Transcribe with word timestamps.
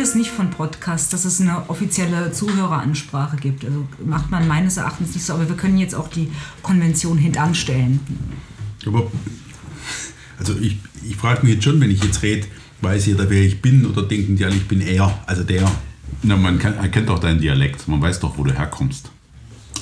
kenne 0.00 0.06
das 0.06 0.14
nicht 0.14 0.30
von 0.30 0.48
Podcasts, 0.48 1.10
dass 1.10 1.26
es 1.26 1.42
eine 1.42 1.68
offizielle 1.68 2.32
Zuhöreransprache 2.32 3.36
gibt. 3.36 3.66
Also 3.66 3.86
macht 4.04 4.30
man 4.30 4.48
meines 4.48 4.78
Erachtens 4.78 5.14
nicht 5.14 5.26
so, 5.26 5.34
aber 5.34 5.46
wir 5.46 5.56
können 5.56 5.76
jetzt 5.76 5.94
auch 5.94 6.08
die 6.08 6.30
Konvention 6.62 7.18
hintanstellen. 7.18 8.00
Aber 8.86 9.10
also 10.38 10.56
ich, 10.58 10.78
ich 11.06 11.16
frage 11.16 11.44
mich 11.44 11.56
jetzt 11.56 11.64
schon, 11.64 11.78
wenn 11.82 11.90
ich 11.90 12.02
jetzt 12.02 12.22
rede, 12.22 12.46
weiß 12.80 13.06
jeder, 13.06 13.28
wer 13.28 13.42
ich 13.42 13.60
bin 13.60 13.84
oder 13.84 14.02
denken 14.02 14.36
die 14.36 14.44
alle, 14.46 14.54
ich 14.54 14.66
bin 14.66 14.80
er, 14.80 15.22
also 15.26 15.44
der. 15.44 15.70
Na, 16.22 16.36
man 16.36 16.58
kann, 16.58 16.74
erkennt 16.78 17.10
doch 17.10 17.18
deinen 17.18 17.40
Dialekt, 17.40 17.86
man 17.86 18.00
weiß 18.00 18.20
doch, 18.20 18.38
wo 18.38 18.44
du 18.44 18.52
herkommst. 18.52 19.10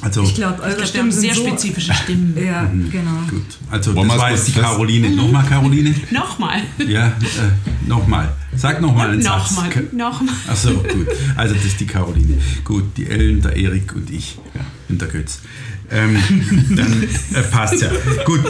Also, 0.00 0.22
Ich 0.22 0.34
glaube, 0.34 0.62
eure 0.62 0.82
Ich 0.82 0.88
Stimmen 0.88 1.12
sehr 1.12 1.34
so, 1.34 1.46
spezifische 1.46 1.94
Stimmen. 1.94 2.36
Ja, 2.44 2.64
genau. 2.64 3.20
gut. 3.30 3.42
Also 3.70 3.94
Wollen 3.94 4.08
das 4.08 4.18
war 4.18 4.30
jetzt 4.32 4.48
die 4.48 4.52
Caroline. 4.52 5.10
Nochmal 5.10 5.44
Caroline? 5.44 5.94
Nochmal. 6.10 6.62
Ja, 6.86 7.08
äh, 7.08 7.88
nochmal. 7.88 8.32
Sag 8.58 8.80
nochmal 8.80 9.10
einen 9.10 9.22
Satz. 9.22 9.52
Nochmal. 9.52 9.70
Nochmal. 9.92 10.34
Achso, 10.48 10.74
gut. 10.74 11.06
Also 11.36 11.54
das 11.54 11.64
ist 11.64 11.80
die 11.80 11.86
Caroline. 11.86 12.38
Gut, 12.64 12.84
die 12.96 13.06
Ellen, 13.06 13.40
der 13.40 13.56
Erik 13.56 13.94
und 13.94 14.10
ich. 14.10 14.36
Ja, 14.54 14.60
und 14.88 15.00
der 15.00 15.08
Götz. 15.08 15.40
Ähm, 15.90 16.18
dann 16.76 17.02
äh, 17.02 17.42
passt 17.50 17.80
ja. 17.80 17.90
Gut, 18.24 18.40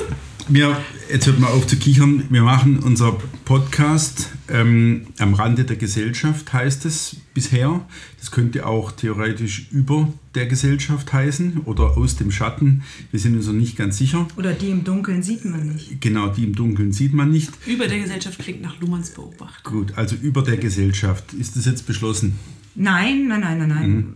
wir, 0.48 0.76
jetzt 1.10 1.26
hört 1.26 1.38
mal 1.38 1.48
auf 1.48 1.66
zu 1.66 1.76
kichern. 1.76 2.24
Wir 2.30 2.42
machen 2.42 2.78
unser 2.78 3.18
Podcast 3.44 4.30
ähm, 4.48 5.06
am 5.18 5.34
Rande 5.34 5.64
der 5.64 5.76
Gesellschaft, 5.76 6.52
heißt 6.52 6.84
es 6.84 7.16
bisher. 7.34 7.80
Das 8.18 8.30
könnte 8.30 8.66
auch 8.66 8.92
theoretisch 8.92 9.68
über 9.70 10.12
der 10.34 10.46
Gesellschaft 10.46 11.12
heißen 11.12 11.62
oder 11.64 11.96
aus 11.96 12.16
dem 12.16 12.30
Schatten. 12.30 12.82
Wir 13.10 13.20
sind 13.20 13.36
uns 13.36 13.46
noch 13.46 13.54
nicht 13.54 13.76
ganz 13.76 13.98
sicher. 13.98 14.26
Oder 14.36 14.52
die 14.52 14.70
im 14.70 14.84
Dunkeln 14.84 15.22
sieht 15.22 15.44
man 15.44 15.68
nicht. 15.68 16.00
Genau, 16.00 16.28
die 16.28 16.44
im 16.44 16.54
Dunkeln 16.54 16.92
sieht 16.92 17.14
man 17.14 17.30
nicht. 17.30 17.50
Über 17.66 17.86
der 17.86 18.00
Gesellschaft 18.00 18.38
klingt 18.38 18.62
nach 18.62 18.80
Luhmanns 18.80 19.10
Beobachtung. 19.10 19.72
Gut, 19.72 19.92
also 19.96 20.16
über 20.16 20.42
der 20.42 20.56
Gesellschaft. 20.56 21.32
Ist 21.34 21.56
das 21.56 21.64
jetzt 21.66 21.86
beschlossen? 21.86 22.38
Nein, 22.74 23.26
nein, 23.28 23.40
nein, 23.40 23.58
nein, 23.58 23.68
nein. 23.68 24.14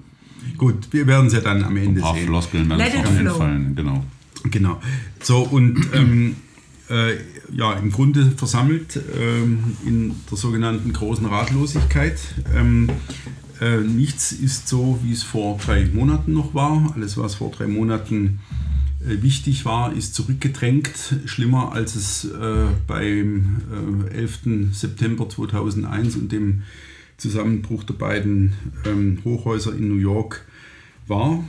Gut, 0.56 0.88
wir 0.92 1.06
werden 1.06 1.28
es 1.28 1.32
ja 1.32 1.40
dann 1.40 1.62
am 1.62 1.76
Ende 1.76 2.00
Ein 2.00 2.02
paar 2.02 2.14
sehen. 2.14 2.26
Floskeln 2.26 2.68
werden 2.68 2.78
Let 2.78 2.94
uns 2.96 3.08
flow. 3.08 3.30
einfallen, 3.32 3.74
genau. 3.76 4.04
Genau. 4.50 4.80
So, 5.22 5.42
und 5.42 5.88
ähm, 5.94 6.34
äh, 6.90 7.16
ja, 7.52 7.72
im 7.74 7.90
Grunde 7.90 8.32
versammelt 8.32 9.00
ähm, 9.18 9.76
in 9.84 10.14
der 10.30 10.38
sogenannten 10.38 10.92
großen 10.92 11.26
Ratlosigkeit. 11.26 12.18
Ähm, 12.54 12.88
äh, 13.60 13.78
nichts 13.78 14.32
ist 14.32 14.68
so, 14.68 14.98
wie 15.02 15.12
es 15.12 15.22
vor 15.22 15.58
drei 15.58 15.86
Monaten 15.86 16.32
noch 16.32 16.54
war. 16.54 16.92
Alles, 16.94 17.16
was 17.16 17.36
vor 17.36 17.50
drei 17.50 17.66
Monaten 17.66 18.40
äh, 19.00 19.22
wichtig 19.22 19.64
war, 19.64 19.94
ist 19.94 20.14
zurückgedrängt. 20.14 21.16
Schlimmer 21.26 21.72
als 21.72 21.94
es 21.94 22.24
äh, 22.24 22.66
beim 22.86 23.62
äh, 24.10 24.14
11. 24.18 24.72
September 24.72 25.28
2001 25.28 26.16
und 26.16 26.32
dem 26.32 26.62
Zusammenbruch 27.16 27.84
der 27.84 27.94
beiden 27.94 28.52
ähm, 28.84 29.18
Hochhäuser 29.24 29.74
in 29.74 29.88
New 29.88 30.00
York 30.00 30.44
war. 31.06 31.44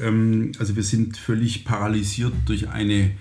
Ähm, 0.00 0.52
also 0.58 0.76
wir 0.76 0.82
sind 0.82 1.16
völlig 1.16 1.64
paralysiert 1.64 2.32
durch 2.46 2.68
eine 2.68 3.12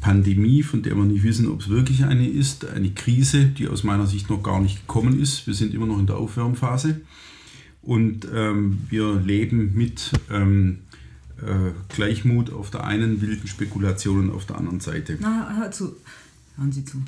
Pandemie, 0.00 0.62
von 0.62 0.82
der 0.82 0.96
wir 0.96 1.04
nicht 1.04 1.22
wissen, 1.22 1.48
ob 1.48 1.60
es 1.62 1.68
wirklich 1.68 2.04
eine 2.04 2.28
ist, 2.28 2.66
eine 2.66 2.90
Krise, 2.90 3.46
die 3.46 3.68
aus 3.68 3.84
meiner 3.84 4.06
Sicht 4.06 4.30
noch 4.30 4.42
gar 4.42 4.60
nicht 4.60 4.86
gekommen 4.86 5.20
ist. 5.20 5.46
Wir 5.46 5.54
sind 5.54 5.74
immer 5.74 5.86
noch 5.86 5.98
in 5.98 6.06
der 6.06 6.16
Aufwärmphase 6.16 7.00
und 7.82 8.26
ähm, 8.34 8.78
wir 8.88 9.14
leben 9.20 9.74
mit 9.74 10.12
ähm, 10.30 10.80
äh, 11.40 11.72
Gleichmut 11.94 12.52
auf 12.52 12.70
der 12.70 12.84
einen, 12.84 13.20
wilden 13.20 13.48
Spekulationen 13.48 14.30
auf 14.30 14.46
der 14.46 14.56
anderen 14.56 14.80
Seite. 14.80 15.18
Na, 15.20 15.56
hör 15.58 15.70
zu. 15.70 15.96
Hören 16.56 16.72
Sie 16.72 16.84
zu. 16.84 17.02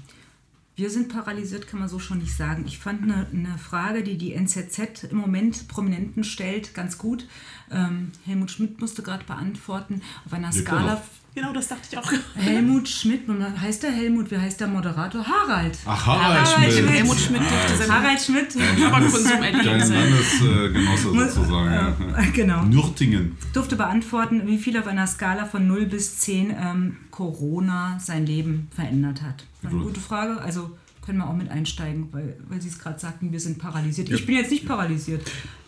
Wir 0.77 0.91
sind 0.91 1.09
paralysiert, 1.09 1.66
kann 1.66 1.81
man 1.81 1.88
so 1.88 1.98
schon 1.98 2.19
nicht 2.19 2.37
sagen. 2.37 2.62
Ich 2.66 2.78
fand 2.78 3.03
eine, 3.03 3.27
eine 3.32 3.59
Frage, 3.59 4.04
die 4.04 4.16
die 4.16 4.32
NZZ 4.34 5.04
im 5.10 5.16
Moment 5.16 5.66
Prominenten 5.66 6.22
stellt, 6.22 6.72
ganz 6.72 6.98
gut. 6.98 7.27
Ähm, 7.69 8.12
Helmut 8.25 8.53
Schmidt 8.53 8.81
musste 8.81 9.03
gerade 9.03 9.25
beantworten. 9.25 10.03
Auf 10.25 10.32
einer 10.32 10.53
Skala. 10.53 11.03
Genau, 11.38 11.53
das 11.53 11.69
dachte 11.69 11.82
ich 11.93 11.97
auch. 11.97 12.12
Helmut 12.34 12.88
Schmidt, 12.88 13.28
und 13.28 13.60
heißt 13.60 13.84
der 13.84 13.93
Helmut? 13.93 14.28
Wie 14.31 14.38
heißt 14.38 14.60
der 14.60 14.66
Moderator? 14.66 15.25
Harald. 15.25 15.78
Ach, 15.87 16.06
Harald 16.06 16.47
Harald 16.47 16.49
Schmidt. 16.49 16.72
Schmidt. 16.72 16.91
Helmut 16.91 17.21
Schmidt 17.21 17.41
dürfte 17.43 17.76
sein 17.76 17.93
Harald 17.93 18.21
Schmidt. 18.21 18.56
Dein. 18.56 19.78
Landesgenosse 19.78 21.34
sozusagen. 21.34 21.72
Ja. 21.72 21.97
Genau. 22.34 22.65
Nürtingen. 22.65 23.37
durfte 23.53 23.77
beantworten, 23.77 24.47
wie 24.47 24.59
viel 24.59 24.77
auf 24.78 24.88
einer 24.88 25.06
Skala 25.06 25.44
von 25.44 25.69
0 25.69 25.87
bis 25.87 26.19
10 26.19 26.50
ähm, 26.50 26.97
Corona 27.12 27.98
sein 28.00 28.27
Leben 28.27 28.66
verändert 28.75 29.22
hat. 29.22 29.44
War 29.62 29.71
eine 29.71 29.78
Gut. 29.78 29.88
gute 29.88 30.00
Frage. 30.00 30.41
Also 30.41 30.77
können 31.06 31.19
wir 31.19 31.28
auch 31.28 31.37
mit 31.37 31.50
einsteigen, 31.50 32.09
weil, 32.10 32.37
weil 32.48 32.60
Sie 32.60 32.69
es 32.69 32.81
gerade 32.81 32.98
sagten, 32.98 33.31
wir 33.31 33.41
sind 33.41 33.59
paralysiert. 33.59 34.10
Ich 34.10 34.27
bin 34.27 34.34
jetzt 34.34 34.50
nicht 34.50 34.66
paralysiert. 34.66 35.22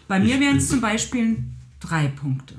Bei 0.09 0.19
mir 0.19 0.41
wären 0.41 0.56
es 0.56 0.69
zum 0.69 0.80
Beispiel 0.80 1.44
drei 1.78 2.09
Punkte. 2.09 2.56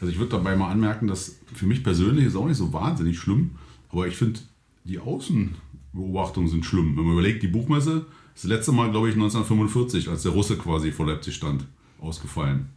Also 0.00 0.12
ich 0.12 0.18
würde 0.18 0.32
dabei 0.32 0.56
mal 0.56 0.70
anmerken, 0.70 1.06
dass 1.06 1.38
für 1.52 1.66
mich 1.66 1.82
persönlich 1.82 2.26
ist 2.26 2.36
auch 2.36 2.46
nicht 2.46 2.56
so 2.56 2.72
wahnsinnig 2.72 3.18
schlimm, 3.18 3.52
aber 3.90 4.06
ich 4.06 4.16
finde, 4.16 4.40
die 4.84 4.98
Außenbeobachtungen 4.98 6.48
sind 6.48 6.64
schlimm. 6.64 6.96
Wenn 6.96 7.04
man 7.04 7.12
überlegt, 7.12 7.42
die 7.42 7.48
Buchmesse 7.48 8.06
das 8.34 8.44
letzte 8.44 8.70
Mal, 8.70 8.90
glaube 8.90 9.08
ich, 9.08 9.14
1945, 9.14 10.08
als 10.08 10.22
der 10.22 10.30
Russe 10.30 10.56
quasi 10.56 10.92
vor 10.92 11.06
Leipzig 11.06 11.34
stand, 11.34 11.64
ausgefallen. 12.00 12.68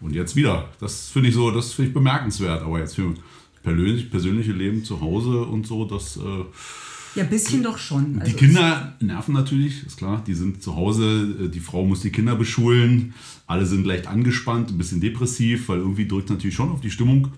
Und 0.00 0.14
jetzt 0.14 0.36
wieder. 0.36 0.68
Das 0.78 1.10
finde 1.10 1.30
ich 1.30 1.34
so, 1.34 1.50
das 1.50 1.72
finde 1.72 1.88
ich 1.88 1.94
bemerkenswert. 1.94 2.62
Aber 2.62 2.78
jetzt 2.78 2.94
für 2.94 3.12
persönlich, 3.64 4.10
persönliche 4.10 4.52
Leben 4.52 4.84
zu 4.84 5.00
Hause 5.00 5.42
und 5.44 5.66
so, 5.66 5.84
das... 5.84 6.16
Äh, 6.16 6.44
Ja, 7.14 7.24
ein 7.24 7.30
bisschen 7.30 7.62
doch 7.62 7.78
schon. 7.78 8.14
die 8.14 8.20
Also 8.20 8.36
Kinder 8.36 8.96
nerven 9.00 9.34
natürlich, 9.34 9.84
ist 9.86 9.98
klar. 9.98 10.22
Die 10.26 10.34
sind 10.34 10.62
zu 10.62 10.76
Hause, 10.76 11.36
äh, 11.44 11.48
die 11.48 11.60
Frau 11.60 11.84
muss 11.84 12.00
die 12.00 12.10
Kinder 12.10 12.36
beschulen. 12.36 13.14
Alle 13.46 13.66
sind 13.66 13.86
leicht 13.86 14.06
angespannt, 14.06 14.70
ein 14.70 14.78
bisschen 14.78 15.00
depressiv, 15.00 15.68
weil 15.68 15.78
irgendwie 15.78 16.08
drückt 16.08 16.30
natürlich 16.30 16.54
schon 16.54 16.70
auf 16.70 16.80
die 16.80 16.90
Stimmung. 16.90 17.28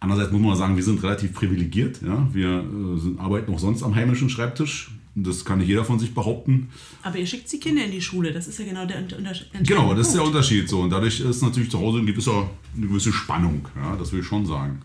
Andererseits 0.00 0.32
muss 0.32 0.40
man 0.40 0.56
sagen, 0.56 0.76
wir 0.76 0.82
sind 0.82 1.02
relativ 1.02 1.34
privilegiert. 1.34 2.00
Ja? 2.02 2.26
Wir 2.32 2.64
äh, 2.64 2.98
sind, 2.98 3.20
arbeiten 3.20 3.52
auch 3.52 3.58
sonst 3.58 3.82
am 3.82 3.94
heimischen 3.94 4.30
Schreibtisch. 4.30 4.90
Das 5.14 5.44
kann 5.44 5.58
nicht 5.58 5.68
jeder 5.68 5.84
von 5.84 5.98
sich 5.98 6.14
behaupten. 6.14 6.68
Aber 7.02 7.18
ihr 7.18 7.26
schickt 7.26 7.52
die 7.52 7.58
Kinder 7.58 7.84
in 7.84 7.90
die 7.90 8.00
Schule, 8.00 8.32
das 8.32 8.46
ist 8.46 8.58
ja 8.60 8.64
genau 8.64 8.86
der 8.86 8.98
Unter 8.98 9.18
Unter 9.18 9.32
Genau, 9.62 9.92
das 9.92 10.08
ist 10.08 10.14
der. 10.14 10.24
Unterschied 10.24 10.68
so. 10.68 10.80
Und 10.80 10.90
dadurch 10.90 11.20
ist 11.20 11.42
natürlich 11.42 11.70
zu 11.70 11.80
Hause 11.80 11.98
ein 11.98 12.06
gewisser, 12.06 12.48
eine 12.76 12.86
gewisse 12.86 13.12
Spannung, 13.12 13.66
ja, 13.76 13.96
das 13.96 14.12
will 14.12 14.20
ich 14.20 14.26
schon 14.26 14.46
sagen. 14.46 14.80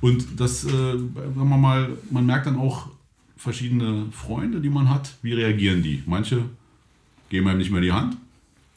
Und 0.00 0.26
das, 0.36 0.64
äh, 0.64 0.68
sagen 0.68 1.12
wir 1.34 1.44
mal, 1.44 1.90
man 2.10 2.26
merkt 2.26 2.46
dann 2.46 2.56
auch 2.56 2.88
verschiedene 3.36 4.06
Freunde, 4.12 4.60
die 4.60 4.70
man 4.70 4.88
hat, 4.90 5.14
wie 5.22 5.32
reagieren 5.34 5.82
die? 5.82 6.02
Manche 6.06 6.44
geben 7.28 7.48
einem 7.48 7.58
nicht 7.58 7.70
mehr 7.70 7.80
die 7.82 7.92
Hand. 7.92 8.16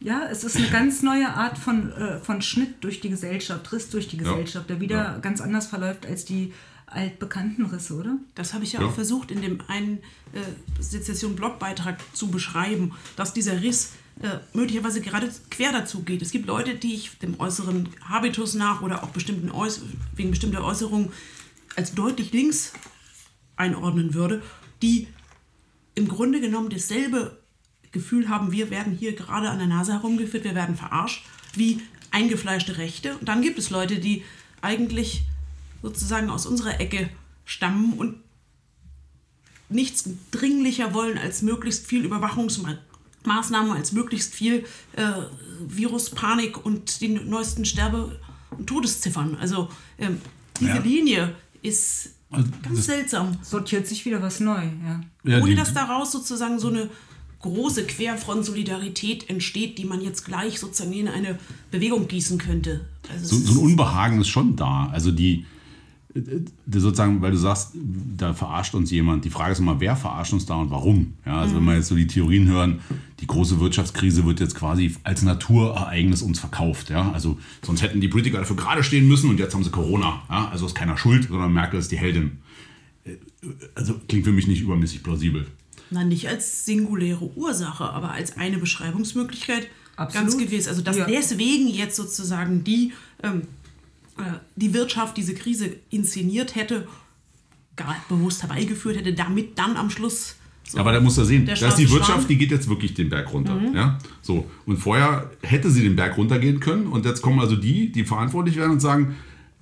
ja, 0.02 0.24
es 0.32 0.44
ist 0.44 0.56
eine 0.56 0.68
ganz 0.70 1.02
neue 1.02 1.28
Art 1.34 1.58
von, 1.58 1.92
äh, 1.92 2.20
von 2.20 2.42
Schnitt 2.42 2.84
durch 2.84 3.00
die 3.02 3.10
Gesellschaft, 3.10 3.72
Riss 3.74 3.90
durch 3.90 4.08
die 4.08 4.18
Gesellschaft, 4.18 4.70
der 4.70 4.80
wieder 4.80 4.96
Ja. 4.98 5.18
ganz 5.18 5.42
anders 5.42 5.68
verläuft 5.68 6.06
als 6.06 6.24
die 6.26 6.54
altbekannten 6.88 7.66
Risse, 7.66 7.94
oder? 7.96 8.18
Das 8.34 8.54
habe 8.54 8.64
ich 8.64 8.74
ja, 8.74 8.82
Ja. 8.82 8.88
auch 8.88 8.94
versucht, 8.94 9.30
in 9.30 9.42
dem 9.42 9.60
einen 9.68 10.00
äh, 10.34 10.82
Sezession-Blogbeitrag 10.82 11.98
zu 12.14 12.28
beschreiben, 12.30 12.94
dass 13.16 13.34
dieser 13.34 13.62
Riss 13.62 13.94
äh, 14.22 14.40
möglicherweise 14.54 15.00
gerade 15.02 15.30
quer 15.50 15.72
dazu 15.72 16.02
geht. 16.04 16.22
Es 16.22 16.32
gibt 16.32 16.48
Leute, 16.48 16.76
die 16.76 16.94
ich 16.94 17.18
dem 17.20 17.40
äußeren 17.40 17.88
Habitus 18.04 18.54
nach 18.54 18.82
oder 18.82 19.04
auch 19.04 19.10
bestimmten 19.10 19.50
Äuß 19.52 19.82
wegen 20.16 20.30
bestimmter 20.32 20.64
Äußerungen 20.64 21.10
als 21.76 21.94
deutlich 21.94 22.32
links 22.34 22.74
einordnen 23.60 24.14
würde, 24.14 24.42
die 24.82 25.08
im 25.96 26.08
Grunde 26.08 26.40
genommen 26.40 26.70
dasselbe 26.70 27.38
Gefühl 27.92 28.30
haben, 28.30 28.52
wir 28.52 28.70
werden 28.70 28.94
hier 28.94 29.14
gerade 29.16 29.50
an 29.50 29.58
der 29.60 29.68
Nase 29.68 29.94
herumgeführt, 29.94 30.44
wir 30.44 30.56
werden 30.56 30.76
verarscht, 30.76 31.26
wie 31.56 31.82
eingefleischte 32.12 32.78
Rechte. 32.78 33.18
Und 33.18 33.28
dann 33.28 33.42
gibt 33.42 33.60
es 33.60 33.70
Leute, 33.70 33.98
die 34.00 34.24
eigentlich 34.62 35.24
sozusagen 35.82 36.30
aus 36.30 36.46
unserer 36.46 36.80
Ecke 36.80 37.10
stammen 37.46 37.94
und 37.94 38.18
nichts 39.70 40.10
dringlicher 40.32 40.94
wollen 40.94 41.18
als 41.18 41.42
möglichst 41.42 41.86
viel 41.86 42.04
Überwachungsmaßnahmen, 42.06 43.72
als 43.72 43.92
möglichst 43.92 44.34
viel 44.34 44.66
äh, 44.96 45.12
Viruspanik 45.68 46.64
und 46.66 47.02
die 47.02 47.10
neuesten 47.10 47.66
Sterbe- 47.66 48.20
und 48.52 48.68
Todesziffern. 48.68 49.38
Also 49.40 49.70
ähm, 49.98 50.22
diese 50.60 50.72
Ja. 50.72 50.82
Linie 50.82 51.36
ist 51.62 52.12
Also 52.32 52.48
ganz 52.62 52.86
seltsam. 52.86 53.38
Sortiert 53.42 53.88
sich 53.88 54.06
wieder 54.06 54.22
was 54.22 54.40
neu, 54.40 54.62
ja. 54.64 55.02
Ja, 55.24 55.38
Ohne 55.40 55.50
die- 55.52 55.56
dass 55.56 55.74
daraus 55.74 56.12
sozusagen 56.12 56.60
so 56.60 56.68
eine 56.70 56.90
große 57.42 57.86
Querfront-Solidarität 57.86 59.30
entsteht, 59.30 59.78
die 59.78 59.86
man 59.86 60.02
jetzt 60.02 60.26
gleich 60.26 60.60
sozusagen 60.60 60.94
in 60.94 61.08
eine 61.08 61.38
Bewegung 61.72 62.08
gießen 62.08 62.38
könnte. 62.38 62.82
Also 63.12 63.38
so, 63.38 63.54
so 63.54 63.60
ein 63.62 63.66
Unbehagen 63.66 64.20
ist 64.22 64.28
schon 64.28 64.56
da. 64.56 64.90
Also 64.92 65.12
die, 65.12 65.46
äh, 66.14 66.22
die 66.66 66.80
sozusagen, 66.80 67.22
weil 67.22 67.32
du 67.32 67.38
sagst, 67.38 67.72
da 68.18 68.34
verarscht 68.34 68.76
uns 68.76 68.92
jemand. 68.92 69.26
Die 69.26 69.30
Frage 69.30 69.54
ist 69.54 69.60
immer, 69.60 69.80
wer 69.80 69.96
verarscht 69.96 70.34
uns 70.34 70.46
da 70.46 70.56
und 70.56 70.70
warum? 70.70 71.14
Ja, 71.26 71.42
also 71.42 71.56
wenn 71.56 71.64
wir 71.64 71.76
jetzt 71.76 71.88
so 71.88 71.96
die 71.96 72.08
Theorien 72.08 72.48
hören, 72.48 72.80
die 72.90 73.09
große 73.30 73.60
Wirtschaftskrise 73.60 74.26
wird 74.26 74.40
jetzt 74.42 74.56
quasi 74.56 74.96
als 75.04 75.22
Naturereignis 75.22 76.22
uns 76.22 76.40
verkauft. 76.40 76.90
Ja, 76.90 77.12
also 77.14 77.40
sonst 77.66 77.82
hätten 77.82 78.02
die 78.02 78.10
Politiker 78.10 78.40
dafür 78.40 78.58
gerade 78.58 78.84
stehen 78.84 79.08
müssen 79.08 79.30
und 79.30 79.40
jetzt 79.40 79.54
haben 79.56 79.64
sie 79.64 79.72
Corona. 79.72 80.22
Ja, 80.30 80.50
also 80.50 80.66
ist 80.66 80.76
keiner 80.76 80.98
schuld, 80.98 81.30
sondern 81.30 81.54
Merkel 81.54 81.80
ist 81.80 81.92
die 81.92 81.98
Heldin. 81.98 82.40
Äh, 83.06 83.16
Also 83.76 83.96
klingt 84.08 84.26
für 84.26 84.34
mich 84.34 84.48
nicht 84.48 84.62
übermäßig 84.62 85.02
plausibel. 85.04 85.48
Na, 85.92 86.04
nicht 86.04 86.28
als 86.28 86.66
singuläre 86.66 87.26
Ursache, 87.36 87.86
aber 87.86 88.12
als 88.12 88.38
eine 88.38 88.58
Beschreibungsmöglichkeit 88.58 89.68
Ganz 90.14 90.38
gewiss. 90.38 90.68
Also 90.68 90.82
dass 90.82 90.98
Ja. 90.98 91.06
deswegen 91.06 91.68
jetzt 91.68 91.96
sozusagen 91.96 92.64
die, 92.64 92.94
ähm, 93.22 93.42
äh, 94.18 94.38
die 94.56 94.74
Wirtschaft 94.74 95.18
diese 95.18 95.34
Krise 95.34 95.76
inszeniert 95.90 96.56
hätte, 96.56 96.88
gar 97.76 97.96
bewusst 98.08 98.42
herbeigeführt 98.42 98.98
hätte, 98.98 99.14
damit 99.14 99.58
dann 99.58 99.76
am 99.78 99.90
Schluss. 99.90 100.36
So 100.72 100.78
Aber 100.78 100.92
da 100.92 101.00
muss 101.02 101.18
er 101.18 101.26
sehen, 101.26 101.46
der 101.48 101.56
dass 101.56 101.76
die 101.78 101.90
Wirtschaft, 101.90 102.20
Schwan- 102.20 102.28
die 102.28 102.38
geht 102.38 102.52
jetzt 102.52 102.70
wirklich 102.70 102.94
den 102.94 103.10
Berg 103.10 103.34
runter. 103.34 103.56
Mhm. 103.56 103.76
Ja? 103.76 103.98
So. 104.22 104.46
Und 104.68 104.78
vorher 104.78 105.32
hätte 105.42 105.72
sie 105.72 105.82
den 105.82 105.96
Berg 105.96 106.16
runtergehen 106.16 106.60
können. 106.60 106.86
Und 106.88 107.06
jetzt 107.06 107.22
kommen 107.24 107.40
also 107.40 107.56
die, 107.56 107.92
die 107.92 108.04
verantwortlich 108.04 108.56
werden 108.56 108.74
und 108.74 108.80
sagen, 108.80 109.16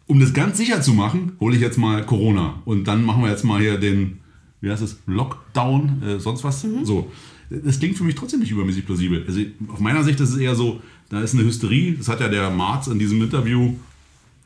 um 0.05 0.19
das 0.19 0.33
ganz 0.33 0.57
sicher 0.57 0.81
zu 0.81 0.93
machen, 0.93 1.31
hole 1.39 1.55
ich 1.55 1.61
jetzt 1.61 1.77
mal 1.77 2.05
Corona. 2.05 2.61
Und 2.65 2.85
dann 2.89 3.05
machen 3.05 3.23
wir 3.23 3.29
jetzt 3.29 3.45
mal 3.45 3.61
hier 3.61 3.77
den, 3.77 4.17
wie 4.59 4.69
heißt 4.69 4.81
es, 4.83 4.99
Lockdown, 5.07 6.03
äh, 6.03 6.19
sonst 6.19 6.43
was. 6.43 6.63
Mhm. 6.65 6.83
So. 6.85 7.09
Das 7.49 7.79
klingt 7.79 7.97
für 7.97 8.03
mich 8.03 8.15
trotzdem 8.15 8.41
nicht 8.41 8.51
übermäßig 8.51 8.85
plausibel. 8.85 9.23
Also 9.25 9.39
auf 9.69 9.79
meiner 9.79 10.03
Sicht 10.03 10.19
ist 10.19 10.31
es 10.31 10.37
eher 10.37 10.55
so, 10.55 10.81
da 11.09 11.21
ist 11.21 11.33
eine 11.35 11.45
Hysterie. 11.45 11.93
Das 11.97 12.09
hat 12.09 12.19
ja 12.19 12.27
der 12.27 12.49
Marz 12.49 12.87
in 12.87 12.99
diesem 12.99 13.21
Interview, 13.21 13.73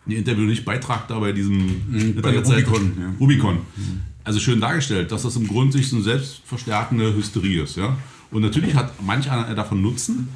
nee, 0.06 0.16
Interview 0.16 0.44
nicht, 0.46 0.64
Beitrag 0.64 1.08
da 1.08 1.18
bei 1.20 1.32
diesem 1.32 1.58
Mhm, 1.58 2.22
bei 2.22 2.38
Rubicon, 2.40 2.92
ja. 3.00 3.14
Rubicon. 3.20 3.58
Also 4.24 4.40
schön 4.40 4.62
dargestellt, 4.62 5.12
dass 5.12 5.24
das 5.24 5.36
im 5.36 5.48
Grunde 5.48 5.74
sich 5.74 5.90
so 5.90 5.96
eine 5.96 6.04
selbstverstärkende 6.04 7.16
Hysterie 7.16 7.64
ist. 7.64 7.78
Ja? 7.78 7.98
Und 8.30 8.42
natürlich 8.42 8.76
hat 8.76 9.02
manch 9.04 9.30
einer 9.30 9.54
davon 9.56 9.82
Nutzen. 9.82 10.30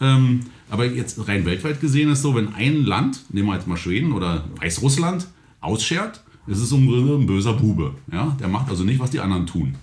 Ähm, 0.00 0.40
aber 0.68 0.86
jetzt 0.86 1.26
rein 1.28 1.44
weltweit 1.44 1.80
gesehen 1.80 2.10
ist 2.10 2.22
so, 2.22 2.34
wenn 2.34 2.54
ein 2.54 2.84
Land, 2.84 3.20
nehmen 3.30 3.48
wir 3.48 3.54
jetzt 3.54 3.66
mal 3.66 3.76
Schweden 3.76 4.12
oder 4.12 4.44
Weißrussland, 4.56 5.26
ausschert, 5.60 6.22
ist 6.46 6.60
es 6.60 6.72
im 6.72 6.86
Grunde 6.86 7.14
ein 7.14 7.26
böser 7.26 7.52
Bube. 7.52 7.94
Ja? 8.12 8.36
Der 8.40 8.48
macht 8.48 8.68
also 8.68 8.84
nicht, 8.84 9.00
was 9.00 9.10
die 9.10 9.20
anderen 9.20 9.46
tun. 9.46 9.74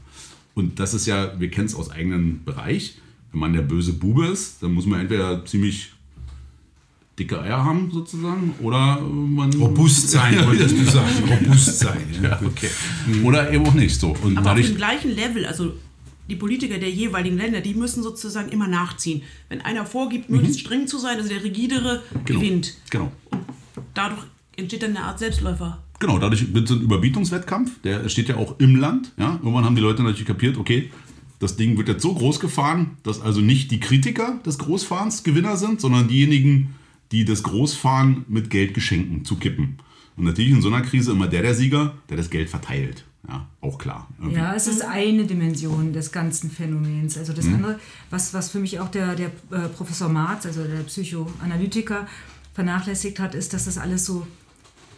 Und 0.56 0.80
das 0.80 0.94
ist 0.94 1.06
ja, 1.06 1.40
wir 1.40 1.50
kennen 1.50 1.68
es 1.68 1.76
aus 1.76 1.90
eigenem 1.90 2.44
Bereich. 2.44 2.98
Wenn 3.32 3.40
man 3.40 3.54
der 3.54 3.62
böse 3.62 3.94
Bube 3.94 4.28
ist, 4.28 4.62
dann 4.62 4.74
muss 4.74 4.86
man 4.86 5.00
entweder 5.00 5.46
ziemlich 5.46 5.93
dicke 7.20 7.40
Eier 7.42 7.64
haben, 7.64 7.92
sozusagen, 7.92 8.56
oder 8.62 9.00
man. 9.02 9.54
Robust 9.54 10.10
sein, 10.10 10.36
wolltest 10.48 10.78
du 10.78 10.84
sagen. 10.86 11.12
Robust 11.30 11.80
sein. 11.80 12.02
Ja. 12.22 12.40
Okay. 12.44 12.70
Oder 13.24 13.52
eben 13.52 13.66
auch 13.68 13.74
nicht 13.74 14.00
so. 14.00 14.16
Und 14.24 14.38
Aber 14.38 14.54
auf 14.54 14.60
dem 14.62 14.76
gleichen 14.76 15.16
Level, 15.16 15.46
also 15.46 15.74
die 16.30 16.36
Politiker 16.36 16.78
der 16.80 16.90
jeweiligen 16.90 17.38
Länder, 17.38 17.62
die 17.62 17.74
müssen 17.74 18.02
sozusagen 18.02 18.50
immer 18.50 18.68
nachziehen. 18.68 19.22
Wenn 19.50 19.62
einer 19.62 19.86
vorgibt, 19.86 20.30
möglichst 20.30 20.62
streng 20.62 20.88
zu 20.88 20.98
sein, 20.98 21.18
also 21.18 21.30
der 21.30 21.44
rigidere 21.44 22.02
Mhm. 22.14 22.26
Genau. 22.26 22.40
gewinnt. 22.40 22.74
Genau. 22.90 23.12
Dadurch 23.94 24.22
entsteht 24.56 24.84
dann 24.84 24.96
eine 24.96 25.06
Art 25.06 25.20
Selbstläufer. 25.20 25.84
Genau, 26.00 26.20
dadurch 26.20 26.54
wird 26.54 26.68
so 26.68 26.76
ein 26.76 26.82
Überbietungswettkampf, 26.82 27.82
der 27.84 28.10
steht 28.10 28.28
ja 28.30 28.38
auch 28.38 28.60
im 28.60 28.76
Land. 28.76 29.12
Ja? 29.18 29.40
Irgendwann 29.42 29.66
haben 29.66 29.76
die 29.76 29.82
Leute 29.82 30.04
natürlich 30.04 30.26
kapiert, 30.26 30.58
okay, 30.58 30.90
das 31.40 31.56
Ding 31.58 31.78
wird 31.78 31.88
jetzt 31.90 32.02
so 32.02 32.14
groß 32.14 32.40
gefahren, 32.40 32.92
dass 33.04 33.22
also 33.22 33.42
nicht 33.42 33.72
die 33.72 33.80
Kritiker 33.80 34.40
des 34.46 34.58
Großfahrens 34.58 35.24
Gewinner 35.24 35.58
sind, 35.58 35.82
sondern 35.82 36.08
diejenigen, 36.08 36.76
die 37.14 37.24
das 37.24 37.44
Großfahren 37.44 38.26
mit 38.28 38.50
Geldgeschenken 38.50 39.24
zu 39.24 39.38
kippen. 39.38 39.78
Und 40.18 40.26
natürlich 40.26 40.52
in 40.52 40.62
so 40.62 40.68
einer 40.68 40.82
Krise 40.82 41.12
immer 41.12 41.28
der 41.28 41.44
der 41.44 41.54
Sieger, 41.54 41.94
der 42.10 42.18
das 42.18 42.30
Geld 42.30 42.50
verteilt. 42.50 43.06
Ja, 43.28 43.48
auch 43.62 43.78
klar. 43.78 44.10
Irgendwie. 44.20 44.38
Ja, 44.38 44.54
es 44.54 44.68
ist 44.68 44.84
eine 44.84 45.26
Dimension 45.26 45.94
des 45.94 46.12
ganzen 46.12 46.52
Phänomens. 46.52 47.18
Also 47.18 47.32
das 47.32 47.46
andere, 47.46 47.80
was, 48.10 48.34
was 48.34 48.50
für 48.50 48.60
mich 48.60 48.80
auch 48.80 48.90
der, 48.90 49.16
der 49.16 49.28
äh, 49.52 49.70
Professor 49.70 50.10
Marz, 50.10 50.46
also 50.46 50.66
der 50.66 50.84
Psychoanalytiker, 50.84 52.06
vernachlässigt 52.54 53.20
hat, 53.20 53.34
ist, 53.34 53.54
dass 53.54 53.66
das 53.66 53.78
alles 53.78 54.06
so 54.06 54.28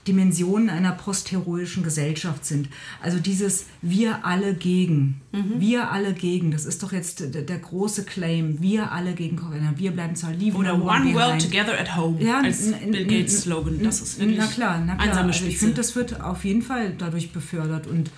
Dimensionen 0.07 0.69
einer 0.69 0.91
postheroischen 0.91 1.83
Gesellschaft 1.83 2.45
sind. 2.45 2.69
Also 3.01 3.19
dieses 3.19 3.65
Wir 3.81 4.25
alle 4.25 4.53
gegen. 4.53 5.21
Wir 5.57 5.91
alle 5.91 6.13
gegen. 6.13 6.51
Das 6.51 6.65
ist 6.65 6.83
doch 6.83 6.91
jetzt 6.91 7.19
der, 7.19 7.41
der 7.41 7.57
große 7.59 8.05
Claim. 8.05 8.61
Wir 8.61 8.91
alle 8.91 9.13
gegen 9.13 9.35
Corona. 9.37 9.73
Wir 9.77 9.91
bleiben 9.91 10.15
zwar 10.15 10.31
lieben. 10.31 10.57
Oder 10.57 10.75
One 10.75 11.13
World 11.13 11.41
Together 11.41 11.79
at 11.79 11.95
Home 11.95 12.21
Ja, 12.21 12.41
als 12.41 12.71
Bill 12.71 13.05
Gates 13.05 13.41
Slogan. 13.41 13.81
Das 13.83 14.01
ist 14.01 14.19
wirklich 14.19 14.37
na 14.37 14.47
klar, 14.47 14.83
na 14.85 14.95
klar. 14.95 15.07
einsame 15.07 15.27
Also 15.29 15.39
ich 15.45 15.51
Spitze. 15.51 15.59
finde, 15.59 15.75
das 15.75 15.95
wird 15.95 16.21
auf 16.21 16.45
jeden 16.45 16.61
Fall 16.61 16.93
dadurch 16.97 17.31
befördert 17.31 17.87
und 17.87 18.11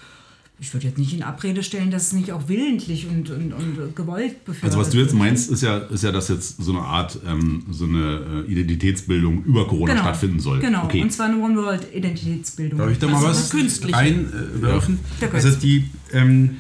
ich 0.60 0.74
würde 0.74 0.88
jetzt 0.88 0.98
nicht 0.98 1.14
in 1.14 1.22
Abrede 1.22 1.62
stellen, 1.62 1.92
dass 1.92 2.08
es 2.08 2.14
nicht 2.14 2.32
auch 2.32 2.48
willentlich 2.48 3.08
und, 3.08 3.30
und, 3.30 3.54
und 3.54 3.96
gewollt 3.96 4.44
befördert 4.44 4.64
Also 4.64 4.80
was 4.80 4.90
du 4.90 4.98
jetzt 4.98 5.14
meinst, 5.14 5.52
ist 5.52 5.62
ja, 5.62 5.78
ist 5.78 6.04
ja, 6.04 6.12
dass 6.12 6.30
jetzt 6.30 6.62
so 6.64 6.72
eine 6.72 6.82
Art, 6.82 7.20
ähm, 7.28 7.64
so 7.70 7.86
eine 7.86 8.44
äh, 8.48 8.52
Identitätsbildung 8.52 9.44
über 9.44 9.68
Corona 9.68 9.94
genau, 9.94 10.04
stattfinden 10.06 10.40
soll. 10.40 10.60
Genau, 10.60 10.86
Okay. 10.86 11.02
und 11.04 11.12
zwar 11.14 11.28
eine 11.28 11.38
One-World-Identitätsbildung. 11.38 12.80
Darf 12.80 12.92
ich 12.92 12.98
da 12.98 13.08
mal 13.08 13.18
Also 13.18 13.28
was 13.28 13.50
künstliche. 13.52 13.96
reinwerfen? 13.96 15.00
Ja. 15.22 15.30
also 15.32 15.52
die, 15.52 15.90
ähm, 16.14 16.58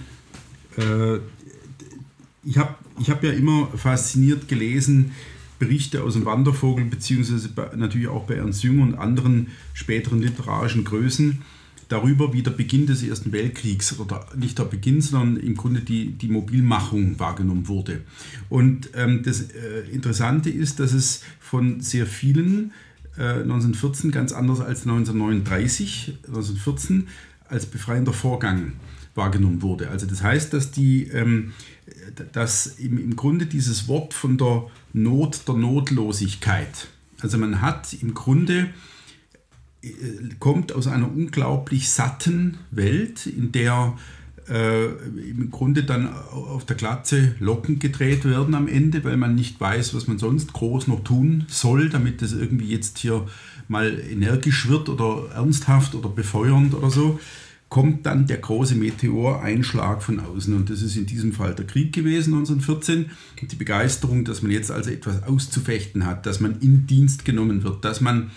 äh, 0.77 1.15
ich 2.45 2.57
habe 2.57 2.75
ich 2.99 3.09
hab 3.09 3.23
ja 3.23 3.31
immer 3.31 3.67
fasziniert 3.75 4.47
gelesen, 4.47 5.11
Berichte 5.59 6.03
aus 6.03 6.13
dem 6.13 6.25
Wandervogel, 6.25 6.85
beziehungsweise 6.85 7.49
bei, 7.49 7.69
natürlich 7.75 8.07
auch 8.07 8.25
bei 8.25 8.35
Ernst 8.35 8.63
Jünger 8.63 8.83
und 8.83 8.95
anderen 8.95 9.47
späteren 9.73 10.21
literarischen 10.21 10.83
Größen, 10.83 11.41
darüber, 11.89 12.33
wie 12.33 12.43
der 12.43 12.51
Beginn 12.51 12.85
des 12.85 13.03
Ersten 13.03 13.31
Weltkriegs, 13.31 13.99
oder 13.99 14.25
nicht 14.35 14.59
der 14.59 14.65
Beginn, 14.65 15.01
sondern 15.01 15.37
im 15.37 15.55
Grunde 15.55 15.81
die, 15.81 16.11
die 16.11 16.27
Mobilmachung 16.27 17.19
wahrgenommen 17.19 17.67
wurde. 17.67 18.01
Und 18.49 18.89
ähm, 18.93 19.23
das 19.23 19.41
äh, 19.41 19.89
Interessante 19.91 20.49
ist, 20.49 20.79
dass 20.79 20.93
es 20.93 21.21
von 21.39 21.81
sehr 21.81 22.05
vielen 22.05 22.71
äh, 23.17 23.41
1914 23.41 24.11
ganz 24.11 24.31
anders 24.33 24.59
als 24.59 24.81
1939, 24.81 26.17
1914 26.27 27.07
als 27.47 27.65
befreiender 27.65 28.13
Vorgang 28.13 28.73
wahrgenommen 29.15 29.61
wurde. 29.61 29.89
Also 29.89 30.05
das 30.05 30.21
heißt, 30.21 30.53
dass 30.53 30.71
die, 30.71 31.03
ähm, 31.07 31.53
dass 32.33 32.67
im, 32.67 32.97
im 32.97 33.15
Grunde 33.15 33.45
dieses 33.45 33.87
Wort 33.87 34.13
von 34.13 34.37
der 34.37 34.67
Not 34.93 35.47
der 35.47 35.55
Notlosigkeit, 35.55 36.87
also 37.21 37.37
man 37.37 37.61
hat 37.61 37.93
im 37.93 38.13
Grunde 38.13 38.69
kommt 40.39 40.73
aus 40.73 40.87
einer 40.87 41.11
unglaublich 41.11 41.89
satten 41.89 42.57
Welt, 42.71 43.25
in 43.27 43.51
der 43.51 43.95
äh, 44.49 44.85
im 44.85 45.51
Grunde 45.51 45.83
dann 45.83 46.07
auf 46.07 46.65
der 46.65 46.75
Glatze 46.75 47.35
Locken 47.39 47.79
gedreht 47.79 48.25
werden 48.25 48.55
am 48.55 48.67
Ende, 48.67 49.03
weil 49.03 49.17
man 49.17 49.35
nicht 49.35 49.59
weiß, 49.59 49.93
was 49.93 50.07
man 50.07 50.19
sonst 50.19 50.53
groß 50.53 50.87
noch 50.87 51.03
tun 51.03 51.45
soll, 51.47 51.89
damit 51.89 52.21
das 52.21 52.33
irgendwie 52.33 52.71
jetzt 52.71 52.99
hier 52.99 53.27
mal 53.67 53.99
energisch 53.99 54.69
wird 54.69 54.89
oder 54.89 55.29
ernsthaft 55.33 55.95
oder 55.95 56.09
befeuernd 56.09 56.73
oder 56.73 56.89
so, 56.89 57.19
kommt 57.69 58.05
dann 58.05 58.27
der 58.27 58.37
große 58.37 58.75
Meteoreinschlag 58.75 60.01
von 60.01 60.21
außen. 60.21 60.55
Und 60.55 60.69
das 60.69 60.81
ist 60.81 60.95
in 60.95 61.05
diesem 61.05 61.33
Fall 61.33 61.53
der 61.53 61.67
Krieg 61.67 61.91
gewesen, 61.91 62.33
1914. 62.33 63.09
Und 63.41 63.51
die 63.51 63.55
Begeisterung, 63.57 64.23
dass 64.23 64.41
man 64.41 64.51
jetzt 64.51 64.71
also 64.71 64.89
etwas 64.89 65.23
auszufechten 65.23 66.05
hat, 66.05 66.25
dass 66.25 66.39
man 66.39 66.59
in 66.61 66.87
Dienst 66.87 67.25
genommen 67.25 67.63
wird, 67.63 67.83
dass 67.83 67.99
man 67.99 68.31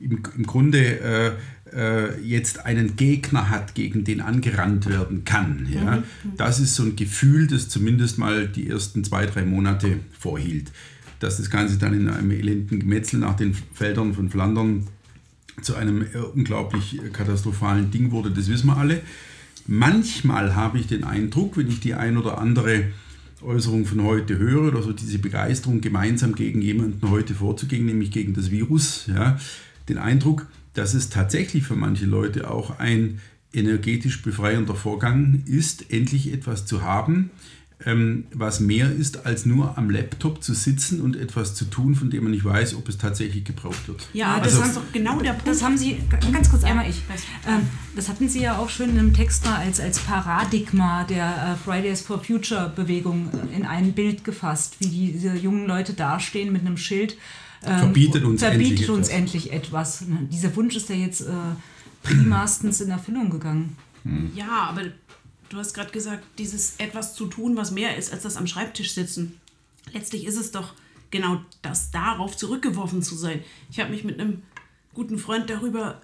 im, 0.00 0.22
im 0.36 0.46
Grunde 0.46 1.00
äh, 1.00 1.32
äh, 1.72 2.20
jetzt 2.22 2.64
einen 2.64 2.96
Gegner 2.96 3.50
hat, 3.50 3.74
gegen 3.74 4.04
den 4.04 4.20
angerannt 4.20 4.88
werden 4.88 5.24
kann. 5.24 5.68
Ja? 5.72 6.02
Das 6.36 6.58
ist 6.58 6.74
so 6.74 6.82
ein 6.82 6.96
Gefühl, 6.96 7.46
das 7.46 7.68
zumindest 7.68 8.18
mal 8.18 8.48
die 8.48 8.68
ersten 8.68 9.04
zwei, 9.04 9.26
drei 9.26 9.44
Monate 9.44 9.98
vorhielt. 10.18 10.72
Dass 11.20 11.36
das 11.36 11.50
Ganze 11.50 11.78
dann 11.78 11.92
in 11.92 12.08
einem 12.08 12.30
elenden 12.30 12.80
Gemetzel 12.80 13.20
nach 13.20 13.36
den 13.36 13.54
Feldern 13.74 14.14
von 14.14 14.30
Flandern 14.30 14.86
zu 15.60 15.74
einem 15.74 16.02
äh, 16.02 16.18
unglaublich 16.34 16.98
äh, 16.98 17.10
katastrophalen 17.10 17.90
Ding 17.90 18.10
wurde, 18.10 18.30
das 18.30 18.48
wissen 18.48 18.68
wir 18.68 18.78
alle. 18.78 19.02
Manchmal 19.66 20.56
habe 20.56 20.78
ich 20.78 20.86
den 20.86 21.04
Eindruck, 21.04 21.58
wenn 21.58 21.68
ich 21.68 21.80
die 21.80 21.94
ein 21.94 22.16
oder 22.16 22.38
andere 22.38 22.84
Äußerung 23.42 23.86
von 23.86 24.02
heute 24.02 24.38
höre 24.38 24.68
oder 24.68 24.82
so 24.82 24.92
diese 24.92 25.18
Begeisterung 25.18 25.80
gemeinsam 25.80 26.34
gegen 26.34 26.60
jemanden 26.60 27.10
heute 27.10 27.34
vorzugehen, 27.34 27.86
nämlich 27.86 28.10
gegen 28.10 28.34
das 28.34 28.50
Virus, 28.50 29.06
ja, 29.06 29.38
den 29.90 29.98
Eindruck, 29.98 30.46
dass 30.74 30.94
es 30.94 31.10
tatsächlich 31.10 31.64
für 31.64 31.76
manche 31.76 32.06
Leute 32.06 32.50
auch 32.50 32.78
ein 32.78 33.20
energetisch 33.52 34.22
befreiender 34.22 34.74
Vorgang 34.74 35.42
ist, 35.46 35.90
endlich 35.92 36.32
etwas 36.32 36.66
zu 36.66 36.82
haben, 36.82 37.30
ähm, 37.84 38.24
was 38.32 38.60
mehr 38.60 38.92
ist, 38.92 39.24
als 39.26 39.46
nur 39.46 39.76
am 39.78 39.88
Laptop 39.90 40.42
zu 40.44 40.52
sitzen 40.54 41.00
und 41.00 41.16
etwas 41.16 41.54
zu 41.54 41.64
tun, 41.64 41.94
von 41.94 42.10
dem 42.10 42.24
man 42.24 42.32
nicht 42.32 42.44
weiß, 42.44 42.74
ob 42.74 42.88
es 42.90 42.98
tatsächlich 42.98 43.42
gebraucht 43.44 43.88
wird. 43.88 44.06
Ja, 44.12 44.38
das 44.38 44.54
haben- 44.60 44.68
ist 44.68 44.76
doch 44.76 44.92
genau 44.92 45.18
der 45.20 45.30
Punkt. 45.32 45.48
Das 45.48 45.62
haben 45.62 45.78
Sie, 45.78 45.96
ganz 46.30 46.50
kurz 46.50 46.62
einmal 46.62 46.88
ich. 46.88 47.02
Ähm, 47.48 47.62
das 47.96 48.08
hatten 48.10 48.28
Sie 48.28 48.42
ja 48.42 48.58
auch 48.58 48.68
schön 48.68 48.96
im 48.98 49.14
Text 49.14 49.44
mal 49.46 49.56
als, 49.56 49.80
als 49.80 49.98
Paradigma 49.98 51.04
der 51.04 51.24
äh, 51.26 51.64
Fridays 51.64 52.02
for 52.02 52.22
Future 52.22 52.70
Bewegung 52.76 53.30
äh, 53.52 53.56
in 53.56 53.64
ein 53.66 53.92
Bild 53.94 54.24
gefasst, 54.24 54.76
wie 54.80 54.86
diese 54.88 55.34
jungen 55.34 55.66
Leute 55.66 55.94
dastehen 55.94 56.52
mit 56.52 56.60
einem 56.60 56.76
Schild. 56.76 57.16
Ähm, 57.64 57.78
Verbietet 57.78 58.24
uns 58.24 58.40
verbietet 58.40 58.70
endlich 58.70 58.90
uns 58.90 59.08
etwas. 59.08 59.18
endlich 59.18 59.52
etwas. 59.52 60.00
Ne, 60.02 60.28
Dieser 60.30 60.54
Wunsch 60.56 60.76
ist 60.76 60.88
ja 60.88 60.94
jetzt 60.96 61.22
äh, 61.22 61.32
primastens 62.02 62.80
in 62.80 62.90
Erfüllung 62.90 63.30
gegangen. 63.30 63.76
Ja, 64.34 64.62
aber 64.62 64.84
du 65.50 65.58
hast 65.58 65.74
gerade 65.74 65.90
gesagt, 65.90 66.24
dieses 66.38 66.76
etwas 66.78 67.14
zu 67.14 67.26
tun, 67.26 67.56
was 67.56 67.70
mehr 67.70 67.96
ist 67.98 68.12
als 68.12 68.22
das 68.22 68.36
am 68.36 68.46
Schreibtisch 68.46 68.92
sitzen. 68.94 69.38
Letztlich 69.92 70.24
ist 70.24 70.36
es 70.36 70.52
doch 70.52 70.72
genau 71.10 71.42
das, 71.60 71.90
darauf 71.90 72.36
zurückgeworfen 72.36 73.02
zu 73.02 73.14
sein. 73.14 73.42
Ich 73.70 73.78
habe 73.78 73.90
mich 73.90 74.04
mit 74.04 74.18
einem 74.18 74.42
guten 74.94 75.18
Freund 75.18 75.50
darüber 75.50 76.00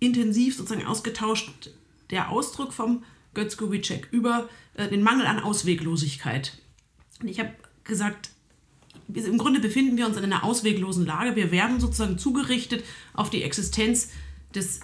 intensiv 0.00 0.56
sozusagen 0.56 0.86
ausgetauscht, 0.86 1.70
der 2.10 2.30
Ausdruck 2.30 2.72
vom 2.72 3.04
Götz 3.34 3.56
Kubitschek 3.56 4.08
über 4.10 4.48
äh, 4.74 4.88
den 4.88 5.02
Mangel 5.02 5.26
an 5.26 5.38
Ausweglosigkeit. 5.38 6.58
Und 7.20 7.28
ich 7.28 7.38
habe 7.38 7.50
gesagt, 7.84 8.30
im 9.14 9.38
Grunde 9.38 9.60
befinden 9.60 9.96
wir 9.96 10.06
uns 10.06 10.16
in 10.16 10.24
einer 10.24 10.44
ausweglosen 10.44 11.06
Lage. 11.06 11.36
Wir 11.36 11.50
werden 11.50 11.80
sozusagen 11.80 12.18
zugerichtet 12.18 12.84
auf 13.14 13.30
die 13.30 13.42
Existenz 13.42 14.10
des 14.54 14.80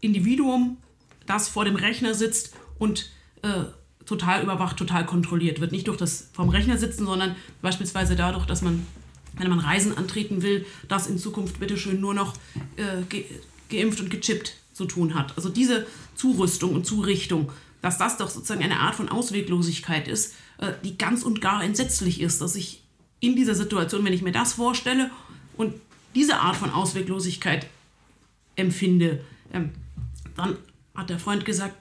Individuums, 0.00 0.76
das 1.26 1.48
vor 1.48 1.64
dem 1.64 1.76
Rechner 1.76 2.14
sitzt 2.14 2.54
und 2.78 3.10
äh, 3.42 3.64
total 4.06 4.42
überwacht, 4.42 4.76
total 4.76 5.04
kontrolliert 5.04 5.60
wird. 5.60 5.72
Nicht 5.72 5.88
durch 5.88 5.98
das 5.98 6.30
vom 6.32 6.48
Rechner 6.48 6.78
sitzen, 6.78 7.04
sondern 7.04 7.36
beispielsweise 7.60 8.16
dadurch, 8.16 8.46
dass 8.46 8.62
man, 8.62 8.86
wenn 9.36 9.50
man 9.50 9.60
Reisen 9.60 9.96
antreten 9.96 10.42
will, 10.42 10.64
das 10.88 11.06
in 11.06 11.18
Zukunft 11.18 11.60
bitteschön 11.60 12.00
nur 12.00 12.14
noch 12.14 12.34
äh, 12.76 13.02
ge 13.08 13.24
geimpft 13.68 14.00
und 14.00 14.08
gechippt 14.08 14.54
zu 14.72 14.86
tun 14.86 15.14
hat. 15.14 15.36
Also 15.36 15.50
diese 15.50 15.86
Zurüstung 16.14 16.74
und 16.74 16.86
Zurichtung, 16.86 17.52
dass 17.82 17.98
das 17.98 18.16
doch 18.16 18.30
sozusagen 18.30 18.62
eine 18.62 18.80
Art 18.80 18.94
von 18.94 19.10
Ausweglosigkeit 19.10 20.08
ist, 20.08 20.34
äh, 20.56 20.72
die 20.82 20.96
ganz 20.96 21.22
und 21.22 21.42
gar 21.42 21.62
entsetzlich 21.62 22.22
ist, 22.22 22.40
dass 22.40 22.56
ich 22.56 22.82
in 23.20 23.36
dieser 23.36 23.54
Situation, 23.54 24.04
wenn 24.04 24.12
ich 24.12 24.22
mir 24.22 24.32
das 24.32 24.54
vorstelle 24.54 25.10
und 25.56 25.74
diese 26.14 26.38
Art 26.38 26.56
von 26.56 26.70
Ausweglosigkeit 26.70 27.66
empfinde, 28.56 29.24
ähm, 29.52 29.70
dann 30.36 30.56
hat 30.94 31.10
der 31.10 31.18
Freund 31.18 31.44
gesagt, 31.44 31.76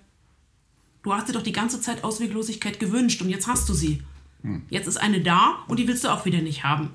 du 1.04 1.14
hast 1.14 1.28
dir 1.28 1.34
doch 1.34 1.44
die 1.44 1.52
ganze 1.52 1.82
Zeit 1.82 2.04
Ausweglosigkeit 2.04 2.80
gewünscht 2.80 3.22
und 3.22 3.30
jetzt 3.30 3.48
hast 3.48 3.70
du 3.70 3.74
sie. 3.74 4.02
Hm. 4.42 4.64
Jetzt 4.70 4.88
ist 4.88 4.98
eine 4.98 5.22
da 5.22 5.64
und 5.68 5.80
die 5.80 5.88
willst 5.88 6.04
du 6.04 6.10
auch 6.10 6.26
wieder 6.26 6.42
nicht 6.42 6.64
haben. 6.64 6.92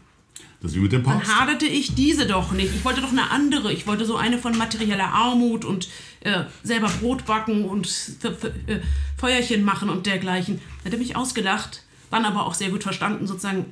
Das 0.61 0.70
ist 0.70 0.76
wie 0.76 0.82
mit 0.82 0.92
dem 0.92 1.02
Papst. 1.02 1.28
Dann 1.28 1.38
haderte 1.40 1.66
ich 1.66 1.94
diese 1.96 2.26
doch 2.26 2.52
nicht. 2.52 2.72
Ich 2.72 2.84
wollte 2.84 3.00
doch 3.00 3.11
eine 3.11 3.30
andere. 3.30 3.72
Ich 3.72 3.88
wollte 3.88 4.04
so 4.04 4.16
eine 4.16 4.38
von 4.38 4.56
materieller 4.56 5.08
Armut 5.08 5.64
und 5.64 5.88
äh, 6.20 6.44
selber 6.62 6.88
Brot 6.88 7.26
backen 7.26 7.64
und 7.64 7.88
äh, 8.22 8.80
Feuerchen 9.16 9.64
machen 9.64 9.90
und 9.90 10.06
dergleichen. 10.06 10.61
Da 10.78 10.87
hat 10.87 10.92
er 10.92 10.99
mich 11.00 11.16
ausgelacht, 11.16 11.82
dann 12.11 12.25
aber 12.25 12.46
auch 12.46 12.54
sehr 12.54 12.70
gut 12.70 12.84
verstanden, 12.84 13.26
sozusagen, 13.26 13.66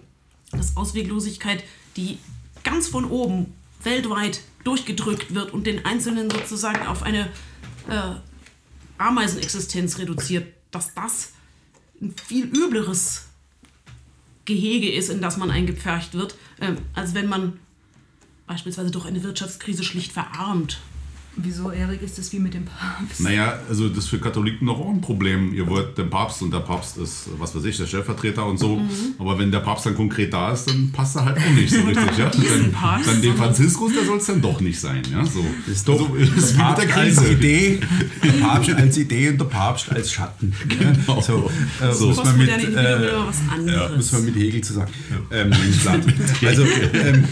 dass 0.50 0.76
Ausweglosigkeit, 0.76 1.64
die 1.96 2.18
ganz 2.64 2.88
von 2.88 3.04
oben 3.04 3.52
weltweit 3.82 4.42
durchgedrückt 4.64 5.34
wird 5.34 5.52
und 5.52 5.66
den 5.66 5.84
Einzelnen 5.84 6.30
sozusagen 6.30 6.86
auf 6.86 7.02
eine 7.02 7.30
äh, 7.88 8.14
Ameisenexistenz 8.98 9.98
reduziert, 9.98 10.52
dass 10.70 10.94
das 10.94 11.32
ein 12.00 12.14
viel 12.24 12.44
übleres 12.44 13.26
Gehege 14.44 14.92
ist, 14.92 15.08
in 15.08 15.20
das 15.20 15.36
man 15.36 15.50
eingepfercht 15.50 16.14
wird, 16.14 16.36
äh, 16.60 16.74
als 16.94 17.14
wenn 17.14 17.28
man 17.28 17.58
beispielsweise 18.46 18.90
durch 18.90 19.06
eine 19.06 19.22
Wirtschaftskrise 19.22 19.84
schlicht 19.84 20.12
verarmt. 20.12 20.80
Wieso, 21.36 21.70
Erik, 21.70 22.02
ist 22.02 22.18
das 22.18 22.32
wie 22.32 22.40
mit 22.40 22.54
dem 22.54 22.64
Papst? 22.64 23.20
Naja, 23.20 23.60
also 23.68 23.88
das 23.88 23.98
ist 23.98 24.08
für 24.08 24.18
Katholiken 24.18 24.66
noch 24.66 24.80
auch 24.80 24.90
ein 24.90 25.00
Problem. 25.00 25.54
Ihr 25.54 25.66
wollt 25.68 25.96
den 25.96 26.10
Papst 26.10 26.42
und 26.42 26.52
der 26.52 26.58
Papst 26.58 26.98
ist, 26.98 27.28
was 27.38 27.54
weiß 27.54 27.64
ich, 27.64 27.76
der 27.76 27.86
Stellvertreter 27.86 28.44
und 28.44 28.58
so. 28.58 28.76
Mhm. 28.76 28.90
Aber 29.18 29.38
wenn 29.38 29.52
der 29.52 29.60
Papst 29.60 29.86
dann 29.86 29.94
konkret 29.94 30.32
da 30.32 30.52
ist, 30.52 30.68
dann 30.68 30.90
passt 30.90 31.16
er 31.16 31.24
halt 31.26 31.38
auch 31.38 31.50
nicht 31.50 31.70
so 31.70 31.80
richtig. 31.86 32.18
ja? 32.18 32.30
Dann, 32.30 32.72
Papst, 32.72 33.08
dann 33.08 33.22
den 33.22 33.36
Franziskus, 33.36 33.92
der 33.94 34.04
soll 34.04 34.18
es 34.18 34.26
dann 34.26 34.42
doch 34.42 34.60
nicht 34.60 34.80
sein. 34.80 35.02
Ja? 35.10 35.24
So. 35.24 35.44
Das 35.66 35.76
ist 35.76 35.88
doch 35.88 36.00
also, 36.00 36.16
das 36.34 36.44
ist 36.44 36.58
der 36.58 36.86
Krise. 36.86 37.20
Als 37.20 37.30
Idee, 37.30 37.80
der 38.24 38.32
Papst 38.32 38.70
als 38.74 38.98
Idee 38.98 39.28
und 39.28 39.40
der 39.40 39.44
Papst 39.44 39.92
als 39.92 40.12
Schatten. 40.12 40.52
Genau. 40.68 41.20
So, 41.20 41.50
äh, 41.80 41.92
so. 41.92 42.08
Muss, 42.08 42.24
man 42.24 42.38
mit, 42.38 42.48
äh, 42.48 43.06
ja, 43.06 43.88
muss 43.96 44.12
man 44.12 44.24
mit 44.24 44.34
Hegel 44.34 44.62
zu 44.62 44.72
sagen. 44.72 44.92
Ja. 45.30 45.42
Ähm, 45.42 45.52
also, 46.46 46.64
ähm, 46.92 47.24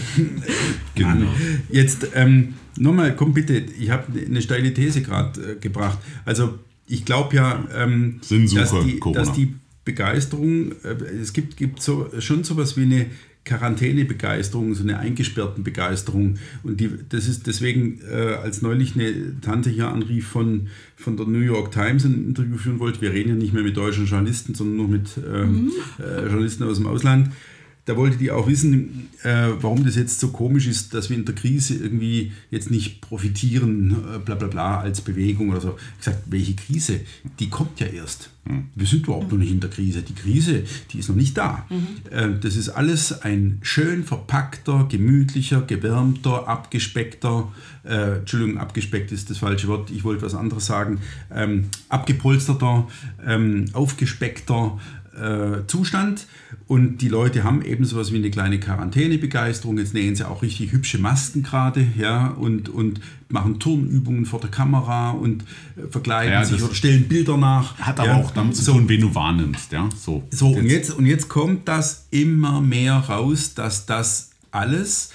genau. 0.95 1.27
Jetzt, 1.69 2.07
ähm, 2.15 2.53
nochmal, 2.77 3.15
komm 3.15 3.33
bitte, 3.33 3.57
ich 3.57 3.89
habe 3.89 4.05
eine 4.19 4.41
steile 4.41 4.73
These 4.73 5.01
gerade 5.01 5.53
äh, 5.53 5.55
gebracht. 5.55 5.99
Also 6.25 6.59
ich 6.87 7.05
glaube 7.05 7.35
ja, 7.35 7.67
ähm, 7.75 8.19
dass, 8.21 8.71
die, 8.71 8.99
dass, 9.13 9.31
die, 9.33 9.55
Begeisterung, 9.85 10.73
äh, 10.83 11.03
es 11.21 11.33
gibt, 11.33 11.57
gibt 11.57 11.81
so, 11.81 12.09
schon 12.19 12.43
sowas 12.43 12.77
wie 12.77 12.83
eine 12.83 13.07
Quarantänebegeisterung, 13.45 14.75
so 14.75 14.83
eine 14.83 14.99
eingesperrten 14.99 15.63
Begeisterung. 15.63 16.37
Und 16.61 16.79
die, 16.79 16.91
das 17.09 17.27
ist 17.27 17.47
deswegen, 17.47 17.99
äh, 18.07 18.33
als 18.33 18.61
neulich 18.61 18.93
eine 18.95 19.39
Tante 19.41 19.71
hier 19.71 19.87
anrief 19.87 20.27
von, 20.27 20.67
von 20.95 21.17
der 21.17 21.25
New 21.25 21.39
York 21.39 21.71
Times 21.71 22.05
ein 22.05 22.27
Interview 22.27 22.57
führen 22.57 22.79
wollte, 22.79 23.01
wir 23.01 23.11
reden 23.11 23.29
ja 23.29 23.35
nicht 23.35 23.53
mehr 23.53 23.63
mit 23.63 23.77
deutschen 23.77 24.05
Journalisten, 24.05 24.53
sondern 24.53 24.77
nur 24.77 24.87
mit 24.87 25.09
ähm, 25.17 25.63
mhm. 25.63 25.71
äh, 25.97 26.27
Journalisten 26.27 26.63
aus 26.63 26.77
dem 26.77 26.85
Ausland 26.85 27.31
da 27.89 27.97
wollte 27.97 28.17
die 28.17 28.29
auch 28.29 28.45
wissen, 28.45 29.09
äh, 29.23 29.47
warum 29.59 29.83
das 29.83 29.95
jetzt 29.95 30.19
so 30.19 30.27
komisch 30.27 30.67
ist, 30.67 30.93
dass 30.93 31.09
wir 31.09 31.17
in 31.17 31.25
der 31.25 31.33
Krise 31.33 31.73
irgendwie 31.73 32.31
jetzt 32.51 32.69
nicht 32.69 33.01
profitieren, 33.01 33.95
äh, 34.15 34.19
bla 34.19 34.35
bla 34.35 34.47
bla, 34.47 34.79
als 34.79 35.01
Bewegung 35.01 35.49
oder 35.49 35.59
so. 35.59 35.75
Ich 35.93 36.05
gesagt, 36.05 36.21
welche 36.27 36.53
Krise? 36.53 36.99
Die 37.39 37.49
kommt 37.49 37.79
ja 37.79 37.87
erst. 37.87 38.29
Mhm. 38.45 38.67
Wir 38.75 38.85
sind 38.85 39.07
überhaupt 39.07 39.31
noch 39.31 39.39
nicht 39.39 39.51
in 39.51 39.59
der 39.59 39.71
Krise. 39.71 40.03
Die 40.03 40.13
Krise, 40.13 40.65
die 40.91 40.99
ist 40.99 41.09
noch 41.09 41.15
nicht 41.15 41.35
da. 41.35 41.65
Mhm. 41.69 41.87
Äh, 42.11 42.39
das 42.39 42.55
ist 42.55 42.69
alles 42.69 43.23
ein 43.23 43.57
schön 43.63 44.03
verpackter, 44.03 44.85
gemütlicher, 44.87 45.61
gewärmter, 45.61 46.47
abgespeckter, 46.47 47.51
äh, 47.83 48.17
Entschuldigung, 48.19 48.59
abgespeckt 48.59 49.11
ist 49.11 49.29
das 49.31 49.39
falsche 49.39 49.67
Wort, 49.67 49.89
ich 49.89 50.03
wollte 50.03 50.21
was 50.21 50.35
anderes 50.35 50.67
sagen, 50.67 50.99
ähm, 51.33 51.69
abgepolsterter, 51.89 52.87
ähm, 53.25 53.65
aufgespeckter, 53.73 54.79
äh, 55.19 55.67
Zustand 55.67 56.27
und 56.67 56.99
die 56.99 57.09
Leute 57.09 57.43
haben 57.43 57.61
eben 57.61 57.85
sowas 57.85 58.11
wie 58.11 58.17
eine 58.17 58.31
kleine 58.31 58.59
Quarantänebegeisterung. 58.59 59.77
Jetzt 59.77 59.93
nähen 59.93 60.15
sie 60.15 60.27
auch 60.27 60.41
richtig 60.41 60.71
hübsche 60.71 60.97
Masken 60.97 61.43
gerade 61.43 61.85
ja, 61.97 62.27
und, 62.27 62.69
und 62.69 63.01
machen 63.27 63.59
Turnübungen 63.59 64.25
vor 64.25 64.39
der 64.39 64.49
Kamera 64.49 65.11
und 65.11 65.43
äh, 65.75 65.87
verkleiden 65.89 66.33
ja, 66.33 66.45
sich 66.45 66.61
oder 66.63 66.73
stellen 66.73 67.07
Bilder 67.07 67.37
nach. 67.37 67.77
Hat 67.79 67.99
aber 67.99 68.09
ja. 68.09 68.17
auch 68.17 68.31
damit 68.31 68.55
zu 68.55 68.71
tun, 68.71 68.89
wen 68.89 69.01
du 69.01 69.13
wahrnimmst. 69.15 69.71
Ja? 69.71 69.89
So, 69.95 70.23
so 70.31 70.49
jetzt. 70.49 70.59
Und, 70.59 70.65
jetzt, 70.65 70.91
und 70.91 71.05
jetzt 71.05 71.29
kommt 71.29 71.67
das 71.67 72.07
immer 72.11 72.61
mehr 72.61 72.95
raus, 72.95 73.53
dass 73.53 73.85
das 73.85 74.31
alles 74.51 75.11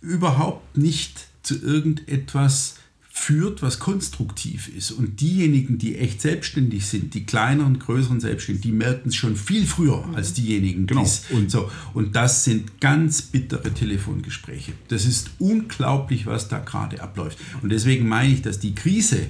überhaupt 0.00 0.76
nicht 0.76 1.26
zu 1.42 1.60
irgendetwas 1.60 2.76
führt, 3.18 3.62
was 3.62 3.78
konstruktiv 3.78 4.68
ist. 4.68 4.92
Und 4.92 5.20
diejenigen, 5.20 5.76
die 5.76 5.96
echt 5.96 6.22
selbstständig 6.22 6.86
sind, 6.86 7.14
die 7.14 7.24
kleineren, 7.24 7.78
größeren 7.78 8.20
Selbstständigen, 8.20 8.70
die 8.70 8.76
merken 8.76 9.08
es 9.08 9.16
schon 9.16 9.36
viel 9.36 9.66
früher 9.66 10.06
mhm. 10.06 10.14
als 10.14 10.34
diejenigen, 10.34 10.86
genau. 10.86 11.06
und 11.30 11.50
so. 11.50 11.70
Und 11.94 12.14
das 12.16 12.44
sind 12.44 12.80
ganz 12.80 13.22
bittere 13.22 13.74
Telefongespräche. 13.74 14.72
Das 14.86 15.04
ist 15.04 15.30
unglaublich, 15.38 16.26
was 16.26 16.48
da 16.48 16.60
gerade 16.60 17.02
abläuft. 17.02 17.38
Und 17.60 17.70
deswegen 17.70 18.08
meine 18.08 18.32
ich, 18.32 18.40
dass 18.40 18.60
die 18.60 18.74
Krise, 18.74 19.26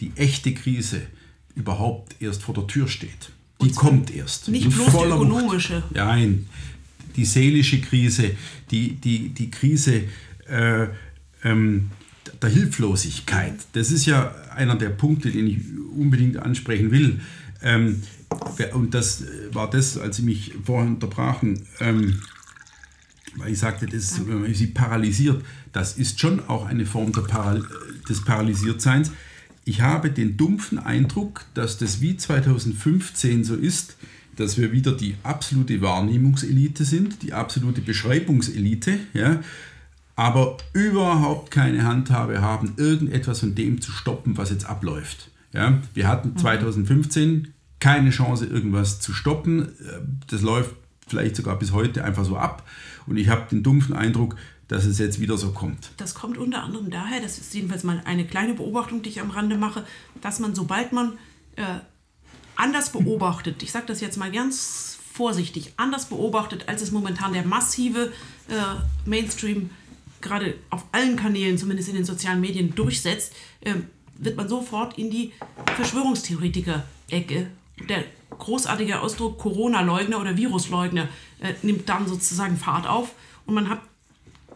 die 0.00 0.12
echte 0.14 0.54
Krise, 0.54 1.02
überhaupt 1.54 2.16
erst 2.20 2.42
vor 2.42 2.54
der 2.54 2.66
Tür 2.68 2.88
steht. 2.88 3.32
Die 3.60 3.66
und 3.66 3.74
kommt 3.74 4.14
erst. 4.14 4.48
Nicht 4.48 4.70
bloß 4.70 4.86
die 4.86 5.04
ökonomische. 5.04 5.82
Nein, 5.90 6.46
die 7.16 7.24
seelische 7.24 7.80
Krise, 7.80 8.30
die, 8.70 8.94
die, 8.94 9.28
die 9.30 9.50
Krise 9.50 10.04
äh, 10.48 10.86
ähm, 11.44 11.90
der 12.40 12.50
Hilflosigkeit. 12.50 13.54
Das 13.72 13.90
ist 13.90 14.06
ja 14.06 14.34
einer 14.54 14.76
der 14.76 14.90
Punkte, 14.90 15.30
den 15.30 15.46
ich 15.46 15.58
unbedingt 15.96 16.36
ansprechen 16.36 16.90
will. 16.90 17.20
Ähm, 17.62 18.02
und 18.72 18.94
das 18.94 19.24
war 19.52 19.68
das, 19.68 19.98
als 19.98 20.16
Sie 20.16 20.22
mich 20.22 20.54
vorhin 20.64 20.94
unterbrachen, 20.94 21.66
ähm, 21.80 22.20
weil 23.36 23.52
ich 23.52 23.58
sagte, 23.58 23.86
das, 23.86 24.20
wenn 24.26 24.54
sie 24.54 24.66
paralysiert, 24.66 25.42
das 25.72 25.96
ist 25.96 26.20
schon 26.20 26.40
auch 26.48 26.66
eine 26.66 26.84
Form 26.84 27.12
Paral 27.12 27.64
des 28.08 28.24
Paralysiertseins. 28.24 29.10
Ich 29.64 29.80
habe 29.80 30.10
den 30.10 30.36
dumpfen 30.36 30.78
Eindruck, 30.78 31.44
dass 31.54 31.78
das 31.78 32.00
wie 32.00 32.16
2015 32.16 33.44
so 33.44 33.54
ist, 33.54 33.96
dass 34.36 34.58
wir 34.58 34.72
wieder 34.72 34.92
die 34.92 35.14
absolute 35.22 35.80
Wahrnehmungselite 35.80 36.84
sind, 36.84 37.22
die 37.22 37.32
absolute 37.32 37.80
Beschreibungselite, 37.80 38.98
ja, 39.14 39.40
aber 40.16 40.56
überhaupt 40.72 41.50
keine 41.50 41.84
Handhabe 41.84 42.42
haben, 42.42 42.74
irgendetwas 42.76 43.40
von 43.40 43.54
dem 43.54 43.80
zu 43.80 43.92
stoppen, 43.92 44.36
was 44.36 44.50
jetzt 44.50 44.66
abläuft. 44.66 45.30
Ja, 45.52 45.78
wir 45.94 46.08
hatten 46.08 46.36
2015 46.36 47.30
mhm. 47.30 47.48
keine 47.80 48.10
Chance, 48.10 48.46
irgendwas 48.46 49.00
zu 49.00 49.12
stoppen. 49.12 49.68
Das 50.28 50.42
läuft 50.42 50.74
vielleicht 51.06 51.36
sogar 51.36 51.58
bis 51.58 51.72
heute 51.72 52.04
einfach 52.04 52.24
so 52.24 52.36
ab. 52.36 52.66
Und 53.06 53.16
ich 53.16 53.28
habe 53.28 53.48
den 53.50 53.62
dumpfen 53.62 53.94
Eindruck, 53.94 54.36
dass 54.68 54.86
es 54.86 54.98
jetzt 54.98 55.20
wieder 55.20 55.36
so 55.36 55.52
kommt. 55.52 55.90
Das 55.98 56.14
kommt 56.14 56.38
unter 56.38 56.62
anderem 56.62 56.90
daher, 56.90 57.20
das 57.20 57.38
ist 57.38 57.52
jedenfalls 57.52 57.84
mal 57.84 58.00
eine 58.06 58.24
kleine 58.24 58.54
Beobachtung, 58.54 59.02
die 59.02 59.10
ich 59.10 59.20
am 59.20 59.30
Rande 59.30 59.58
mache, 59.58 59.84
dass 60.22 60.40
man, 60.40 60.54
sobald 60.54 60.92
man 60.92 61.12
äh, 61.56 61.80
anders 62.56 62.90
beobachtet, 62.90 63.62
ich 63.62 63.72
sage 63.72 63.86
das 63.86 64.00
jetzt 64.00 64.16
mal 64.16 64.30
ganz 64.32 64.98
vorsichtig, 65.12 65.74
anders 65.76 66.06
beobachtet, 66.06 66.68
als 66.68 66.80
es 66.80 66.90
momentan 66.90 67.34
der 67.34 67.44
massive 67.44 68.12
äh, 68.48 68.54
Mainstream 69.04 69.68
gerade 70.22 70.54
auf 70.70 70.84
allen 70.92 71.16
Kanälen, 71.16 71.58
zumindest 71.58 71.88
in 71.88 71.96
den 71.96 72.04
sozialen 72.04 72.40
Medien, 72.40 72.74
durchsetzt, 72.74 73.34
äh, 73.60 73.74
wird 74.16 74.36
man 74.36 74.48
sofort 74.48 74.96
in 74.98 75.10
die 75.10 75.32
Verschwörungstheoretiker-Ecke. 75.76 77.48
Der 77.88 78.04
großartige 78.30 79.00
Ausdruck 79.00 79.38
Corona-Leugner 79.38 80.20
oder 80.20 80.36
Virusleugner 80.36 81.08
äh, 81.40 81.54
nimmt 81.62 81.88
dann 81.88 82.06
sozusagen 82.06 82.56
Fahrt 82.56 82.86
auf 82.86 83.12
und 83.46 83.54
man 83.54 83.68
hat 83.68 83.80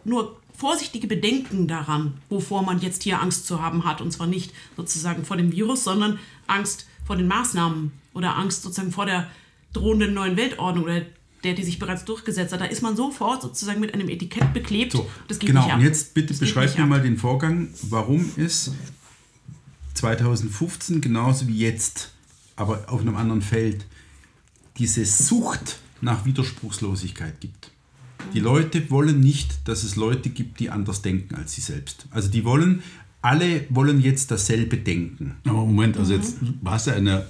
nur 0.05 0.39
vorsichtige 0.57 1.07
Bedenken 1.07 1.67
daran, 1.67 2.15
wovor 2.29 2.63
man 2.63 2.79
jetzt 2.79 3.03
hier 3.03 3.21
Angst 3.21 3.45
zu 3.45 3.61
haben 3.61 3.85
hat. 3.85 4.01
Und 4.01 4.11
zwar 4.11 4.25
nicht 4.25 4.53
sozusagen 4.75 5.23
vor 5.23 5.37
dem 5.37 5.51
Virus, 5.51 5.83
sondern 5.83 6.17
Angst 6.47 6.87
vor 7.05 7.15
den 7.15 7.27
Maßnahmen 7.27 7.91
oder 8.13 8.35
Angst 8.37 8.63
sozusagen 8.63 8.91
vor 8.91 9.05
der 9.05 9.29
drohenden 9.73 10.13
neuen 10.13 10.35
Weltordnung 10.35 10.85
oder 10.85 11.01
der 11.47 11.55
die 11.55 11.63
sich 11.63 11.79
bereits 11.79 12.03
durchgesetzt 12.03 12.53
hat. 12.53 12.59
Da 12.59 12.65
ist 12.65 12.81
man 12.81 12.97
sofort 12.97 13.41
sozusagen 13.41 13.79
mit 13.79 13.93
einem 13.93 14.09
Etikett 14.09 14.53
beklebt. 14.53 14.91
So, 14.91 15.09
das 15.29 15.39
geht 15.39 15.47
genau, 15.47 15.63
nicht 15.63 15.71
ab. 15.71 15.79
und 15.79 15.85
jetzt 15.85 16.13
bitte 16.13 16.27
Das 16.27 16.39
beschreib 16.39 16.75
mir 16.75 16.83
ab. 16.83 16.89
mal 16.89 17.01
den 17.01 17.17
Vorgang, 17.17 17.69
warum 17.83 18.29
es 18.35 18.71
2015 19.93 20.99
genauso 20.99 21.47
wie 21.47 21.57
jetzt, 21.57 22.11
aber 22.57 22.83
auf 22.87 22.99
einem 22.99 23.15
anderen 23.15 23.41
Feld, 23.41 23.85
diese 24.77 25.05
Sucht 25.05 25.79
nach 26.01 26.25
Widerspruchslosigkeit 26.25 27.39
gibt. 27.39 27.71
Die 28.33 28.41
Leute 28.41 28.89
wollen 28.91 29.21
nicht, 29.21 29.67
dass 29.69 29.83
es 29.83 29.95
Leute 29.95 30.29
gibt, 30.29 30.59
die 30.59 30.69
anders 30.69 31.01
denken 31.01 31.35
als 31.35 31.53
sie 31.53 31.61
selbst. 31.61 32.07
Also 32.11 32.27
die 32.27 32.43
wollen, 32.43 32.83
alle 33.21 33.65
wollen 33.69 34.01
jetzt 34.01 34.31
dasselbe 34.31 34.77
denken. 34.77 35.37
Aber 35.45 35.65
Moment, 35.65 35.97
also 35.97 36.13
jetzt 36.13 36.37
du 36.41 36.53
hast 36.69 36.87
ja 36.87 36.93
in 36.93 37.05
der, 37.05 37.27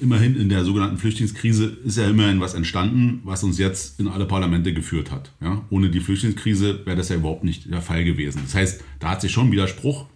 immerhin 0.00 0.36
in 0.36 0.48
der 0.48 0.64
sogenannten 0.64 0.98
Flüchtlingskrise 0.98 1.76
ist 1.84 1.98
ja 1.98 2.08
immerhin 2.08 2.40
was 2.40 2.54
entstanden, 2.54 3.20
was 3.24 3.42
uns 3.44 3.58
jetzt 3.58 3.98
in 4.00 4.08
alle 4.08 4.26
Parlamente 4.26 4.72
geführt 4.72 5.10
hat. 5.10 5.32
Ja? 5.40 5.64
Ohne 5.70 5.90
die 5.90 6.00
Flüchtlingskrise 6.00 6.84
wäre 6.86 6.96
das 6.96 7.08
ja 7.08 7.16
überhaupt 7.16 7.44
nicht 7.44 7.70
der 7.70 7.82
Fall 7.82 8.04
gewesen. 8.04 8.40
Das 8.44 8.54
heißt, 8.54 8.82
da 9.00 9.10
hat 9.10 9.20
sich 9.20 9.32
schon 9.32 9.50
Widerspruch 9.52 10.06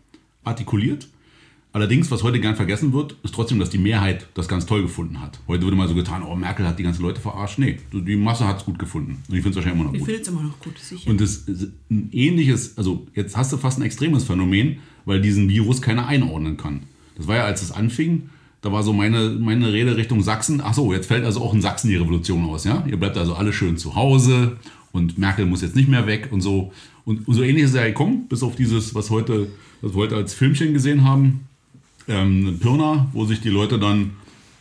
artikuliert. 0.45 1.09
Allerdings, 1.75 2.11
was 2.11 2.23
heute 2.23 2.38
gern 2.38 2.54
vergessen 2.54 2.92
wird, 2.92 3.16
ist 3.23 3.35
trotzdem, 3.35 3.59
dass 3.59 3.71
die 3.71 3.78
Mehrheit 3.78 4.26
das 4.35 4.47
ganz 4.47 4.66
toll 4.66 4.83
gefunden 4.83 5.23
hat. 5.23 5.40
Heute 5.49 5.64
wurde 5.64 5.75
mal 5.75 5.88
so 5.88 5.95
getan, 5.95 6.23
oh, 6.23 6.35
Merkel 6.37 6.66
hat 6.66 6.78
die 6.78 6.83
ganzen 6.83 7.00
Leute 7.00 7.19
verarscht. 7.19 7.59
Nee, 7.59 7.78
die 7.92 8.16
Masse 8.16 8.47
hat 8.47 8.59
es 8.59 8.64
gut 8.66 8.78
gefunden. 8.78 9.23
Und 9.26 9.35
ich 9.37 9.42
finde 9.42 9.50
es 9.50 9.57
wahrscheinlich 9.57 9.81
immer 9.81 9.85
noch 9.88 9.95
Ich 9.95 10.00
gut. 10.00 10.09
finde 10.09 10.21
es 10.23 10.28
immer 10.28 10.42
noch 10.42 10.61
gut, 10.61 10.78
sicher. 10.78 11.09
Und 11.09 11.19
das 11.19 11.37
ist 11.37 11.69
ein 11.90 12.11
ähnliches, 12.12 12.76
also 12.76 13.07
jetzt 13.14 13.38
hast 13.38 13.54
du 13.54 13.57
fast 13.57 13.78
ein 13.78 13.83
extremes 13.85 14.25
Phänomen, 14.25 14.81
weil 15.07 15.23
diesen 15.23 15.49
Virus 15.49 15.81
keiner 15.81 16.07
einordnen 16.07 16.59
kann. 16.59 16.81
Das 17.16 17.26
war 17.26 17.37
ja, 17.37 17.45
als 17.45 17.62
es 17.62 17.73
anfing, 17.73 18.28
da 18.62 18.73
war 18.73 18.83
so 18.83 18.92
meine, 18.92 19.31
meine 19.31 19.73
Rede 19.73 19.97
Richtung 19.97 20.23
Sachsen. 20.23 20.61
Ach 20.64 20.73
so, 20.73 20.92
jetzt 20.92 21.07
fällt 21.07 21.25
also 21.25 21.42
auch 21.42 21.52
in 21.52 21.61
Sachsen 21.61 21.88
die 21.88 21.97
Revolution 21.97 22.45
aus, 22.47 22.64
ja? 22.64 22.85
Ihr 22.88 22.97
bleibt 22.97 23.19
also 23.19 23.35
alle 23.35 23.52
schön 23.52 23.76
zu 23.76 23.97
Hause 23.97 24.57
und 24.92 25.19
Merkel 25.19 25.47
muss 25.47 25.62
jetzt 25.62 25.76
nicht 25.76 25.88
mehr 25.88 26.07
weg 26.07 26.28
und 26.31 26.40
so. 26.40 26.73
Und, 27.04 27.26
und 27.26 27.35
so 27.35 27.42
ähnlich 27.42 27.64
ist 27.64 27.75
ja 27.75 27.85
gekommen, 27.85 28.26
bis 28.28 28.42
auf 28.45 28.54
dieses, 28.54 28.95
was 28.95 29.11
heute, 29.11 29.49
was 29.81 29.92
wir 29.92 29.99
heute 29.99 30.16
als 30.16 30.33
Filmchen 30.33 30.73
gesehen 30.73 31.02
haben, 31.02 31.49
ähm, 32.07 32.59
Pirna, 32.61 33.09
wo 33.12 33.25
sich 33.25 33.40
die 33.40 33.49
Leute 33.49 33.81
dann, 33.81 34.12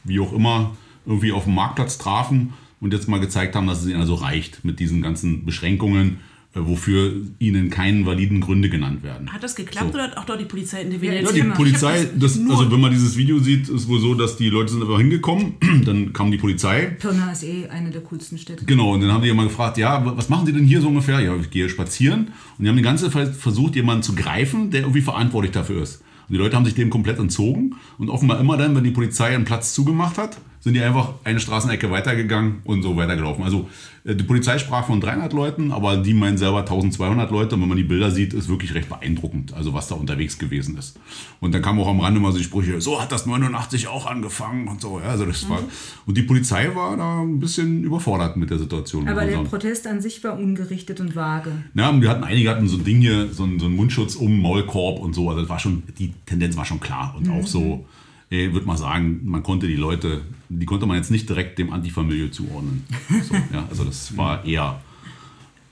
wie 0.03 0.19
auch 0.19 0.33
immer, 0.33 0.75
irgendwie 1.05 1.31
auf 1.31 1.43
dem 1.43 1.53
Marktplatz 1.53 1.99
trafen 1.99 2.53
und 2.79 2.93
jetzt 2.93 3.07
mal 3.07 3.19
gezeigt 3.19 3.55
haben, 3.55 3.67
dass 3.67 3.83
es 3.83 3.87
ihnen 3.87 3.99
also 3.99 4.15
reicht 4.15 4.65
mit 4.65 4.79
diesen 4.79 5.03
ganzen 5.03 5.45
Beschränkungen, 5.45 6.17
wofür 6.53 7.13
ihnen 7.39 7.69
keine 7.69 8.05
validen 8.05 8.41
Gründe 8.41 8.69
genannt 8.69 9.03
werden. 9.03 9.31
hat 9.31 9.41
das 9.41 9.55
geklappt 9.55 9.87
So. 9.89 9.93
oder 9.93 10.03
hat 10.03 10.17
auch 10.17 10.25
dort 10.25 10.41
die 10.41 10.45
Polizei 10.45 10.81
interveniert? 10.81 11.21
Ja, 11.23 11.27
Ja, 11.29 11.33
die 11.33 11.41
Thema. 11.41 11.55
Polizei, 11.55 12.07
das, 12.17 12.35
nur- 12.35 12.51
also 12.59 12.69
wenn 12.71 12.81
man 12.81 12.91
dieses 12.91 13.15
Video 13.15 13.39
sieht, 13.39 13.69
ist 13.69 13.87
wohl 13.87 13.99
so, 14.01 14.15
dass 14.15 14.35
die 14.35 14.49
Leute 14.49 14.71
sind 14.73 14.81
einfach 14.81 14.97
hingekommen, 14.97 15.53
dann 15.85 16.11
kam 16.11 16.29
die 16.29 16.37
Polizei, 16.37 16.87
Pirna 16.99 17.31
ist 17.31 17.43
eh 17.43 17.67
eine 17.69 17.89
der 17.89 18.01
coolsten 18.01 18.37
Städte. 18.37 18.65
Genau, 18.65 18.93
und 18.93 19.01
dann 19.01 19.13
haben 19.13 19.23
die 19.23 19.29
immer 19.29 19.43
gefragt, 19.45 19.77
ja, 19.77 20.03
was 20.17 20.27
machen 20.27 20.45
Sie 20.45 20.51
denn 20.53 20.65
hier 20.65 20.81
so 20.81 20.89
ungefähr? 20.89 21.21
Ja, 21.21 21.35
ich 21.37 21.49
gehe 21.51 21.69
spazieren. 21.69 22.27
Und 22.57 22.63
die 22.65 22.67
haben 22.69 22.75
die 22.77 22.81
ganze 22.83 23.09
Zeit 23.09 23.33
versucht, 23.33 23.75
jemanden 23.77 24.03
zu 24.03 24.13
greifen, 24.13 24.71
der 24.71 24.81
irgendwie 24.81 25.01
verantwortlich 25.01 25.53
dafür 25.53 25.81
ist. 25.81 26.01
Und 26.27 26.33
die 26.33 26.37
Leute 26.37 26.55
haben 26.57 26.65
sich 26.65 26.75
dem 26.75 26.89
komplett 26.89 27.17
entzogen. 27.19 27.75
Und 27.97 28.09
offenbar 28.09 28.39
immer 28.41 28.57
dann, 28.57 28.75
wenn 28.75 28.83
die 28.83 28.91
Polizei 28.91 29.33
einen 29.35 29.45
Platz 29.45 29.73
zugemacht 29.73 30.17
hat, 30.17 30.37
sind 30.61 30.75
die 30.75 30.81
einfach 30.81 31.15
eine 31.23 31.39
Straßenecke 31.39 31.89
weitergegangen 31.89 32.61
und 32.65 32.83
so 32.83 32.95
weitergelaufen. 32.95 33.43
Also 33.43 33.67
äh, 34.03 34.15
die 34.15 34.23
Polizei 34.23 34.59
sprach 34.59 34.85
von 34.85 35.01
300 35.01 35.33
Leuten, 35.33 35.71
aber 35.71 35.97
die 35.97 36.13
meinen 36.13 36.37
selber 36.37 36.59
1200 36.59 37.31
Leute. 37.31 37.55
Und 37.55 37.61
wenn 37.61 37.67
man 37.67 37.77
die 37.77 37.83
Bilder 37.83 38.11
sieht, 38.11 38.33
ist 38.33 38.47
wirklich 38.47 38.75
recht 38.75 38.87
beeindruckend, 38.87 39.53
also 39.53 39.73
was 39.73 39.87
da 39.87 39.95
unterwegs 39.95 40.37
gewesen 40.37 40.77
ist. 40.77 40.99
Und 41.39 41.53
dann 41.53 41.63
kam 41.63 41.79
auch 41.79 41.87
am 41.87 41.99
Rande 41.99 42.19
mal 42.19 42.31
so 42.31 42.37
die 42.37 42.43
Sprüche, 42.43 42.79
so 42.79 43.01
hat 43.01 43.11
das 43.11 43.25
89 43.25 43.87
auch 43.87 44.05
angefangen 44.05 44.67
und 44.67 44.81
so. 44.81 44.99
Ja, 44.99 45.07
also 45.07 45.25
das 45.25 45.49
war, 45.49 45.59
und 46.05 46.15
die 46.15 46.23
Polizei 46.23 46.73
war 46.75 46.95
da 46.95 47.21
ein 47.21 47.39
bisschen 47.39 47.83
überfordert 47.83 48.37
mit 48.37 48.51
der 48.51 48.59
Situation. 48.59 49.07
Aber 49.07 49.25
der. 49.25 49.41
Protest 49.41 49.87
an 49.87 49.99
sich 49.99 50.23
war 50.23 50.37
ungerichtet 50.37 50.99
und 50.99 51.15
vage. 51.15 51.51
Ja, 51.73 51.89
und 51.89 52.01
wir 52.01 52.09
hatten 52.09 52.23
einige 52.23 52.51
hatten 52.51 52.67
so 52.67 52.77
ein 52.77 52.83
Ding 52.83 53.01
hier, 53.01 53.33
so 53.33 53.43
einen, 53.43 53.59
so 53.59 53.65
einen 53.65 53.75
Mundschutz 53.75 54.15
um 54.15 54.39
Maulkorb 54.39 54.99
und 54.99 55.13
so. 55.13 55.27
Also 55.29 55.41
das 55.41 55.49
war 55.49 55.59
schon, 55.59 55.83
die 55.97 56.13
Tendenz 56.27 56.55
war 56.55 56.65
schon 56.65 56.79
klar. 56.79 57.15
Und 57.17 57.29
auch 57.29 57.47
so, 57.47 57.85
ich 58.31 58.53
würde 58.53 58.65
mal 58.65 58.77
sagen, 58.77 59.19
man 59.25 59.43
konnte 59.43 59.67
die 59.67 59.75
Leute, 59.75 60.21
die 60.49 60.65
konnte 60.65 60.85
man 60.85 60.95
jetzt 60.97 61.11
nicht 61.11 61.27
direkt 61.27 61.59
dem 61.59 61.71
Antifa-Milieu 61.73 62.29
zuordnen. 62.29 62.83
So, 63.27 63.35
ja, 63.35 63.67
also 63.69 63.83
das 63.83 64.15
war 64.15 64.45
eher, 64.45 64.81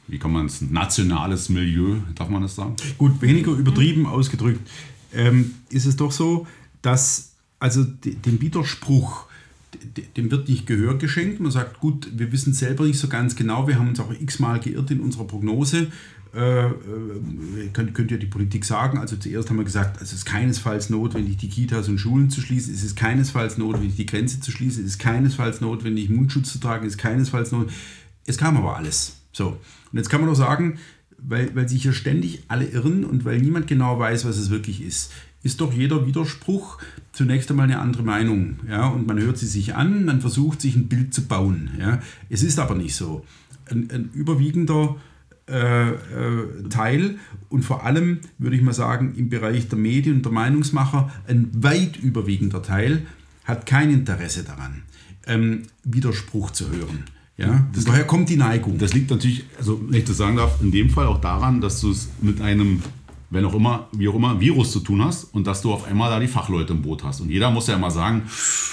wie 0.08 0.20
kann 0.20 0.32
man 0.34 0.46
es, 0.48 0.62
nationales 0.62 1.48
Milieu, 1.50 1.98
darf 2.16 2.30
man 2.30 2.42
das 2.42 2.56
sagen? 2.56 2.76
Gut, 2.98 3.22
weniger 3.22 3.52
übertrieben 3.54 4.06
ausgedrückt, 4.06 4.60
ähm, 5.14 5.54
ist 5.70 5.86
es 5.86 5.96
doch 5.96 6.12
so, 6.12 6.48
dass 6.82 7.32
also 7.60 7.84
de- 7.84 8.16
dem 8.16 8.42
Widerspruch, 8.42 9.26
de- 9.96 10.06
dem 10.18 10.30
wird 10.32 10.50
nicht 10.50 10.66
Gehör 10.68 10.98
geschenkt. 10.98 11.40
Man 11.40 11.52
sagt, 11.52 11.80
gut, 11.80 12.10
wir 12.16 12.32
wissen 12.32 12.54
selber 12.54 12.86
nicht 12.86 13.00
so 13.00 13.08
ganz 13.08 13.36
genau, 13.36 13.68
wir 13.68 13.80
haben 13.80 13.90
uns 13.90 14.00
auch 14.00 14.12
x-mal 14.12 14.60
geirrt 14.60 14.92
in 14.92 15.00
unserer 15.00 15.26
Prognose. 15.26 15.92
Äh, 16.34 16.68
äh, 16.68 16.74
könnt, 17.74 17.96
könnt 17.96 18.12
ihr 18.12 18.20
die 18.20 18.28
Politik 18.28 18.64
sagen? 18.64 19.00
Also 19.00 19.16
zuerst 19.16 19.50
haben 19.50 19.58
wir 19.58 19.64
gesagt, 19.64 20.00
es 20.02 20.14
ist 20.14 20.26
keinesfalls 20.26 20.90
notwendig, 20.90 21.38
die 21.38 21.50
Kitas 21.50 21.90
und 21.90 21.98
Schulen 21.98 22.30
zu 22.30 22.42
schließen, 22.42 22.74
es 22.74 22.84
ist 22.84 22.96
keinesfalls 22.96 23.58
notwendig, 23.58 23.96
die 23.96 24.06
Grenze 24.06 24.40
zu 24.40 24.52
schließen, 24.52 24.84
es 24.84 24.92
ist 24.92 25.00
keinesfalls 25.00 25.60
notwendig, 25.60 26.10
Mundschutz 26.10 26.52
zu 26.52 26.60
tragen, 26.60 26.86
es 26.86 26.94
ist 26.94 27.00
keinesfalls 27.00 27.52
notwendig. 27.52 27.76
Es 28.28 28.38
kam 28.38 28.58
aber 28.58 28.78
alles. 28.78 29.22
So, 29.32 29.58
und 29.92 29.98
jetzt 29.98 30.10
kann 30.10 30.22
man 30.22 30.30
doch 30.30 30.36
sagen, 30.36 30.78
weil, 31.18 31.56
weil 31.56 31.68
sich 31.68 31.82
hier 31.82 31.94
ständig 31.94 32.44
alle 32.48 32.66
irren 32.66 33.06
und 33.06 33.26
weil 33.26 33.40
niemand 33.40 33.68
genau 33.68 33.98
weiß, 33.98 34.26
was 34.26 34.38
es 34.38 34.52
wirklich 34.52 34.84
ist, 34.84 35.12
ist 35.42 35.62
doch 35.62 35.74
jeder 35.74 36.06
Widerspruch 36.06 36.80
zunächst 37.12 37.50
einmal 37.50 37.66
eine 37.66 37.80
andere 37.80 38.04
Meinung. 38.04 38.60
Ja? 38.68 38.88
Und 38.88 39.08
man 39.08 39.20
hört 39.20 39.38
sie 39.38 39.48
sich 39.48 39.76
an, 39.76 40.06
man 40.06 40.22
versucht 40.22 40.62
sich 40.62 40.76
ein 40.76 40.88
Bild 40.88 41.14
zu 41.14 41.26
bauen. 41.26 41.72
Ja? 41.80 42.02
Es 42.30 42.44
ist 42.44 42.60
aber 42.60 42.76
nicht 42.76 42.96
so. 42.96 43.26
Ein, 43.70 43.90
ein 43.92 44.10
überwiegender 44.14 44.98
Teil 46.70 47.18
und 47.50 47.64
vor 47.64 47.86
allem, 47.86 48.20
würde 48.38 48.56
ich 48.56 48.62
mal 48.62 48.74
sagen, 48.74 49.14
im 49.18 49.30
Bereich 49.30 49.68
der 49.68 49.78
Medien 49.80 50.18
und 50.18 50.26
der 50.26 50.32
Meinungsmacher, 50.32 51.10
ein 51.28 51.50
weit 51.54 51.98
überwiegender 51.98 52.62
Teil 52.62 53.06
hat 53.46 53.66
kein 53.66 53.92
Interesse 53.92 54.44
daran, 54.44 54.84
ähm, 55.26 55.64
Widerspruch 55.84 56.52
zu 56.52 56.70
hören. 56.70 57.06
Ja? 57.38 57.66
Das- 57.74 57.88
Woher 57.88 58.04
kommt 58.06 58.30
die 58.30 58.36
Neigung? 58.38 58.78
Das 58.78 58.94
liegt 58.94 59.10
natürlich, 59.10 59.46
also 59.58 59.82
wenn 59.88 59.98
ich 60.00 60.06
das 60.06 60.18
sagen 60.18 60.36
darf, 60.38 60.62
in 60.62 60.72
dem 60.72 60.90
Fall 60.90 61.08
auch 61.08 61.22
daran, 61.22 61.62
dass 61.62 61.82
du 61.82 61.90
es 61.92 62.10
mit 62.22 62.42
einem, 62.42 62.84
wenn 63.32 63.46
auch 63.46 63.56
immer, 63.56 63.88
wie 63.94 64.08
auch 64.08 64.16
immer, 64.16 64.40
Virus 64.40 64.72
zu 64.72 64.82
tun 64.82 65.04
hast 65.04 65.24
und 65.34 65.48
dass 65.48 65.62
du 65.62 65.72
auf 65.74 65.86
einmal 65.88 66.10
da 66.12 66.20
die 66.20 66.28
Fachleute 66.28 66.74
im 66.74 66.82
Boot 66.82 67.04
hast. 67.04 67.22
Und 67.22 67.30
jeder 67.30 67.50
muss 67.50 67.68
ja 67.68 67.76
immer 67.76 67.90
sagen, 67.92 68.24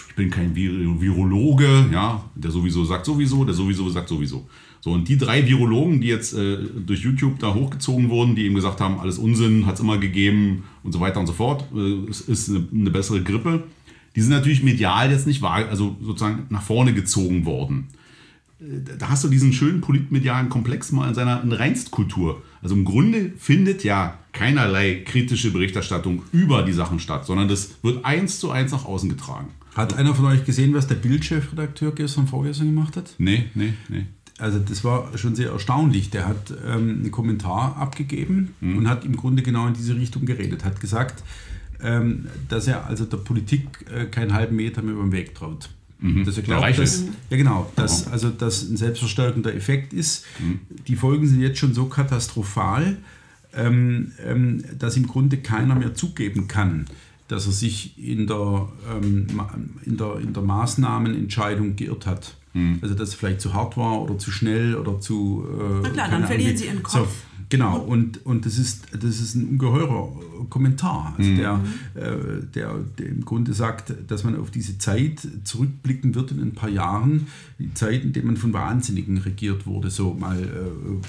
ich 0.09 0.15
bin 0.17 0.31
kein 0.31 0.55
Vir 0.55 0.73
Virologe, 1.01 1.87
ja, 1.93 2.23
der 2.35 2.51
sowieso 2.51 2.85
sagt 2.85 3.07
sowieso, 3.07 3.45
der 3.45 3.55
sowieso 3.55 3.89
sagt 3.89 4.09
sowieso. 4.09 4.47
So, 4.81 4.93
und 4.93 5.09
die 5.09 5.19
drei 5.19 5.47
Virologen, 5.47 6.01
die 6.01 6.09
jetzt 6.09 6.35
äh, 6.35 6.59
durch 6.87 7.01
YouTube 7.01 7.39
da 7.39 7.55
hochgezogen 7.55 8.09
wurden, 8.09 8.37
die 8.37 8.45
eben 8.45 8.55
gesagt 8.55 8.81
haben, 8.81 9.01
alles 9.01 9.19
Unsinn, 9.19 9.67
hat 9.67 9.75
es 9.75 9.81
immer 9.81 9.99
gegeben 9.99 10.65
und 10.83 10.93
so 10.93 11.01
weiter 11.01 11.21
und 11.21 11.27
so 11.27 11.33
fort, 11.33 11.65
äh, 11.75 12.11
es 12.11 12.21
ist 12.21 12.49
eine, 12.49 12.67
eine 12.73 12.91
bessere 12.91 13.23
Grippe, 13.23 13.65
die 14.15 14.21
sind 14.21 14.31
natürlich 14.31 14.63
medial 14.63 15.11
jetzt 15.11 15.27
nicht 15.27 15.43
wahr, 15.43 15.69
also 15.69 15.97
sozusagen 16.01 16.47
nach 16.51 16.63
vorne 16.63 16.95
gezogen 16.95 17.45
worden 17.45 17.89
da 18.59 19.11
hast 19.11 19.23
du 19.23 19.29
diesen 19.29 19.53
schönen 19.53 19.81
politmedialen 19.81 20.49
Komplex 20.49 20.91
mal 20.93 21.09
in 21.09 21.15
seiner 21.15 21.43
in 21.43 21.53
Reinstkultur. 21.53 22.43
Also 22.63 22.75
im 22.75 22.85
Grunde 22.85 23.33
findet 23.37 23.85
ja 23.85 24.19
keinerlei 24.33 25.03
kritische 25.05 25.51
Berichterstattung 25.51 26.23
über 26.33 26.63
die 26.63 26.73
Sachen 26.73 26.99
statt, 26.99 27.27
sondern 27.27 27.49
das 27.49 27.77
wird 27.83 28.05
eins 28.05 28.41
zu 28.41 28.51
eins 28.51 28.73
nach 28.73 28.87
außen 28.87 29.09
getragen. 29.11 29.49
Hat 29.75 29.95
einer 29.95 30.15
von 30.15 30.25
euch 30.25 30.45
gesehen, 30.45 30.73
was 30.73 30.87
der 30.87 30.95
Bildchefredakteur 30.95 31.93
gestern 31.93 32.27
vorgestern 32.27 32.69
gemacht 32.69 32.97
hat? 32.97 33.15
Nee, 33.19 33.45
nee, 33.55 33.75
nee. 33.89 34.07
Also 34.39 34.59
das 34.59 34.85
war 34.85 35.17
schon 35.17 35.35
sehr 35.35 35.51
erstaunlich. 35.51 36.11
Der 36.11 36.27
hat 36.29 36.53
ähm, 36.67 37.01
einen 37.01 37.11
Kommentar 37.11 37.77
abgegeben 37.77 38.55
und 38.61 38.89
hat 38.89 39.05
im 39.05 39.17
Grunde 39.17 39.43
genau 39.43 39.67
in 39.67 39.75
diese 39.75 39.97
Richtung 39.97 40.27
geredet. 40.27 40.65
Hat 40.65 40.81
gesagt, 40.81 41.23
ähm, 41.83 42.27
dass 42.49 42.67
er 42.67 42.87
also 42.87 43.05
der 43.05 43.19
Politik 43.19 43.87
äh, 43.91 44.07
keinen 44.07 44.35
halben 44.35 44.57
Meter 44.57 44.83
mehr 44.83 44.95
über 44.95 45.05
den 45.05 45.13
Weg 45.13 45.35
traut. 45.35 45.71
Dass 46.27 46.37
er 46.37 46.43
glaubt, 46.43 46.79
dass, 46.79 47.05
ja 47.31 47.37
genau, 47.39 47.73
dass 47.75 48.07
also 48.09 48.29
das 48.29 48.69
ein 48.69 48.77
selbstverstärkender 48.77 49.55
Effekt 49.55 49.95
ist. 49.95 50.27
Die 50.87 50.97
Folgen 50.97 51.27
sind 51.27 51.41
jetzt 51.41 51.59
schon 51.59 51.73
so 51.73 51.87
katastrophal, 51.87 52.99
ähm, 53.55 54.13
ähm, 54.23 54.63
dass 54.79 54.99
im 54.99 55.07
Grunde 55.07 55.39
keiner 55.39 55.75
mehr 55.75 55.95
zugeben 55.95 56.49
kann, 56.49 56.87
dass 57.29 57.47
er 57.47 57.53
sich 57.53 57.99
in 57.99 58.27
der, 58.27 58.69
ähm, 58.91 59.27
in 59.85 59.97
der, 59.97 60.17
in 60.17 60.35
der 60.35 60.43
Maßnahmenentscheidung 60.43 61.77
geirrt 61.77 62.05
hat. 62.05 62.37
Also 62.81 62.95
dass 62.95 63.11
es 63.11 63.15
vielleicht 63.15 63.41
zu 63.41 63.53
hart 63.55 63.77
war 63.77 64.03
oder 64.03 64.19
zu 64.19 64.31
schnell 64.31 64.75
oder 64.77 65.01
zu... 65.01 65.45
Äh, 65.49 65.81
Na 65.83 65.89
klar, 65.91 66.07
dann 66.07 66.15
Ahnung 66.15 66.27
verlieren 66.27 66.57
sie 66.57 66.67
ihren 66.67 66.79
So, 66.87 66.99
Kopf. 67.01 67.15
genau, 67.49 67.79
und, 67.79 68.25
und 68.25 68.47
das, 68.47 68.59
ist, 68.59 68.87
das 68.93 69.21
ist 69.21 69.35
ein 69.35 69.49
ungeheurer 69.51 70.11
Kommentar, 70.49 71.15
also 71.19 71.35
der, 71.35 71.61
äh, 71.95 72.45
der, 72.55 72.75
der 72.99 73.07
im 73.07 73.25
Grunde 73.25 73.53
sagt, 73.53 73.93
dass 74.09 74.23
man 74.25 74.39
auf 74.39 74.51
diese 74.51 74.79
Zeit 74.79 75.27
zurückblicken 75.45 76.15
wird 76.15 76.31
in 76.31 76.41
ein 76.41 76.53
paar 76.53 76.69
Jahren, 76.69 77.27
die 77.59 77.73
Zeit, 77.75 78.05
in 78.05 78.13
der 78.13 78.23
man 78.25 78.37
von 78.37 78.53
Wahnsinnigen 78.53 79.19
regiert 79.19 79.67
wurde, 79.67 79.91
so 79.91 80.15
mal 80.15 80.39
äh, 80.39 80.47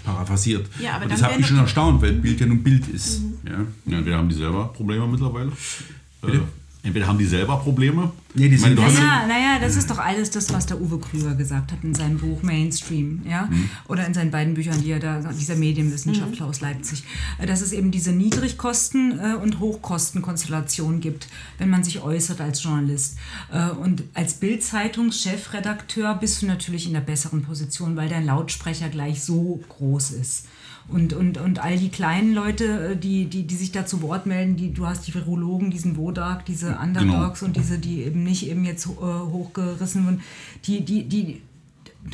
paraphrasiert. 0.06 0.66
Ja, 0.80 0.94
aber 0.96 1.04
und 1.04 1.12
dann 1.12 1.20
das 1.20 1.28
hat 1.30 1.38
mich 1.38 1.48
schon 1.48 1.58
erstaunt, 1.58 2.02
weil 2.02 2.14
Bild 2.14 2.40
ja 2.40 2.46
nun 2.48 2.64
Bild 2.64 2.88
ist. 2.88 3.22
Ja. 3.46 3.66
Ja, 3.86 4.06
wir 4.06 4.16
haben 4.16 4.30
die 4.30 4.36
selber 4.36 4.66
Probleme 4.74 5.08
mittlerweile. 5.08 5.50
Äh, 5.50 6.26
Bitte? 6.26 6.42
Entweder 6.88 7.08
haben 7.08 7.18
die 7.20 7.26
selber 7.26 7.58
Probleme. 7.58 8.12
Nee, 8.34 8.50
die 8.50 8.58
meine, 8.58 8.76
sind- 8.76 8.94
Naja, 9.00 9.26
naja, 9.28 9.58
das 9.60 9.76
ist 9.76 9.90
doch 9.90 9.98
alles 10.00 10.30
das, 10.30 10.52
was 10.54 10.66
der 10.68 10.80
Uwe 10.80 11.00
Krüger 11.00 11.34
gesagt 11.36 11.72
hat 11.72 11.80
in 11.84 11.96
seinem 11.96 12.18
Buch 12.20 12.44
Mainstream, 12.44 13.22
ja, 13.28 13.50
oder 13.88 14.06
in 14.06 14.14
seinen 14.14 14.30
beiden 14.32 14.54
Büchern, 14.54 14.82
die 14.84 14.92
er 14.92 15.00
da, 15.00 15.20
dieser 15.34 15.56
Medienwissenschaftler 15.56 16.46
aus 16.46 16.62
Leipzig, 16.62 17.04
äh, 17.40 17.46
dass 17.48 17.62
es 17.62 17.72
eben 17.74 17.90
diese 17.92 18.12
Niedrigkosten- 18.12 19.20
äh, 19.20 19.36
und 19.36 19.60
Hochkostenkonstellation 19.60 21.00
gibt, 21.02 21.28
wenn 21.58 21.70
man 21.70 21.84
sich 21.84 22.02
äußert 22.02 22.42
als 22.42 22.64
Journalist. 22.64 23.18
Äh, 23.52 23.70
Und 23.72 24.04
als 24.14 24.36
Bild-Zeitungs-Chefredakteur 24.36 26.16
bist 26.16 26.42
du 26.42 26.46
natürlich 26.46 26.88
in 26.88 26.94
der 26.94 27.02
besseren 27.02 27.42
Position, 27.44 27.96
weil 27.96 28.10
dein 28.10 28.26
Lautsprecher 28.26 28.90
gleich 28.90 29.24
so 29.24 29.60
groß 29.70 30.12
ist. 30.12 30.46
Und, 30.90 31.12
und, 31.12 31.38
und 31.38 31.60
all 31.60 31.78
die 31.78 31.90
kleinen 31.90 32.34
Leute, 32.34 32.92
äh, 32.92 32.96
die, 32.96 33.26
die, 33.26 33.44
die 33.44 33.56
sich 33.56 33.72
da 33.72 33.86
zu 33.86 34.02
Wort 34.02 34.26
melden, 34.26 34.56
die, 34.56 34.74
du 34.74 34.86
hast 34.86 35.08
die 35.08 35.14
Virologen, 35.14 35.70
diesen 35.70 35.98
Wodak, 35.98 36.46
diese 36.46 36.78
Underdogs 36.82 37.44
und 37.44 37.58
diese, 37.58 37.78
die 37.78 38.04
eben 38.04 38.24
nicht 38.24 38.48
eben 38.48 38.64
jetzt 38.64 38.86
äh, 38.88 38.90
hochgerissen 38.90 40.06
wurden, 40.06 40.22
die, 40.66 40.86
die, 40.86 41.04
die, 41.04 41.42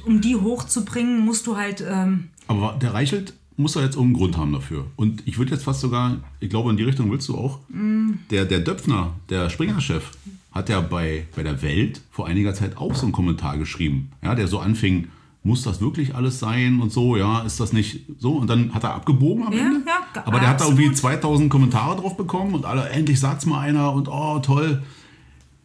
um 0.06 0.22
die 0.22 0.36
hochzubringen, 0.36 1.24
musst 1.24 1.46
du 1.46 1.56
halt, 1.56 1.84
ähm, 1.88 2.30
Aber 2.48 2.78
der 2.82 2.94
Reichelt 2.94 3.34
muss 3.58 3.76
ja 3.76 3.82
jetzt 3.82 3.96
irgendeinen 3.96 4.20
Grund 4.20 4.38
haben 4.38 4.54
dafür. 4.54 4.88
Und 4.96 5.22
ich 5.28 5.38
würde 5.38 5.52
jetzt 5.52 5.64
fast 5.64 5.82
sogar, 5.82 6.18
ich 6.40 6.50
glaube, 6.50 6.72
in 6.72 6.78
die 6.78 6.84
Richtung 6.84 7.12
willst 7.12 7.30
du 7.30 7.38
auch. 7.38 7.60
Der, 8.32 8.46
der 8.46 8.60
Döpfner, 8.60 9.14
der 9.30 9.52
Springer-Chef, 9.52 10.04
hat 10.52 10.70
ja 10.70 10.82
bei, 10.82 11.28
bei 11.36 11.44
der 11.44 11.62
Welt 11.62 12.02
vor 12.12 12.28
einiger 12.28 12.54
Zeit 12.54 12.78
auch 12.78 12.96
so 12.96 13.04
einen 13.04 13.12
Kommentar 13.12 13.58
geschrieben, 13.58 14.12
ja, 14.24 14.36
der 14.36 14.48
so 14.48 14.60
anfing, 14.60 15.08
muss 15.44 15.64
das 15.64 15.82
wirklich 15.82 16.16
alles 16.16 16.40
sein 16.40 16.80
und 16.80 16.92
so, 16.92 17.18
ja, 17.18 17.42
ist 17.42 17.60
das 17.60 17.74
nicht 17.74 18.02
so? 18.18 18.34
Und 18.38 18.50
dann 18.50 18.74
hat 18.74 18.84
er 18.84 18.94
abgebogen 18.96 19.46
am 19.46 19.54
Ja, 19.54 19.60
Ende. 19.66 19.82
ja, 19.86 20.24
Aber 20.26 20.40
der 20.40 20.48
hat 20.50 20.62
da 20.62 20.66
irgendwie 20.66 20.88
absolut. 20.88 21.20
2000 21.22 21.50
Kommentare 21.50 21.98
drauf 21.98 22.16
bekommen 22.16 22.56
und 22.56 22.66
alle, 22.66 22.88
endlich 22.90 23.20
sagt's 23.20 23.46
mal 23.46 23.60
einer 23.60 23.92
und 23.94 24.08
oh, 24.08 24.40
toll. 24.40 24.82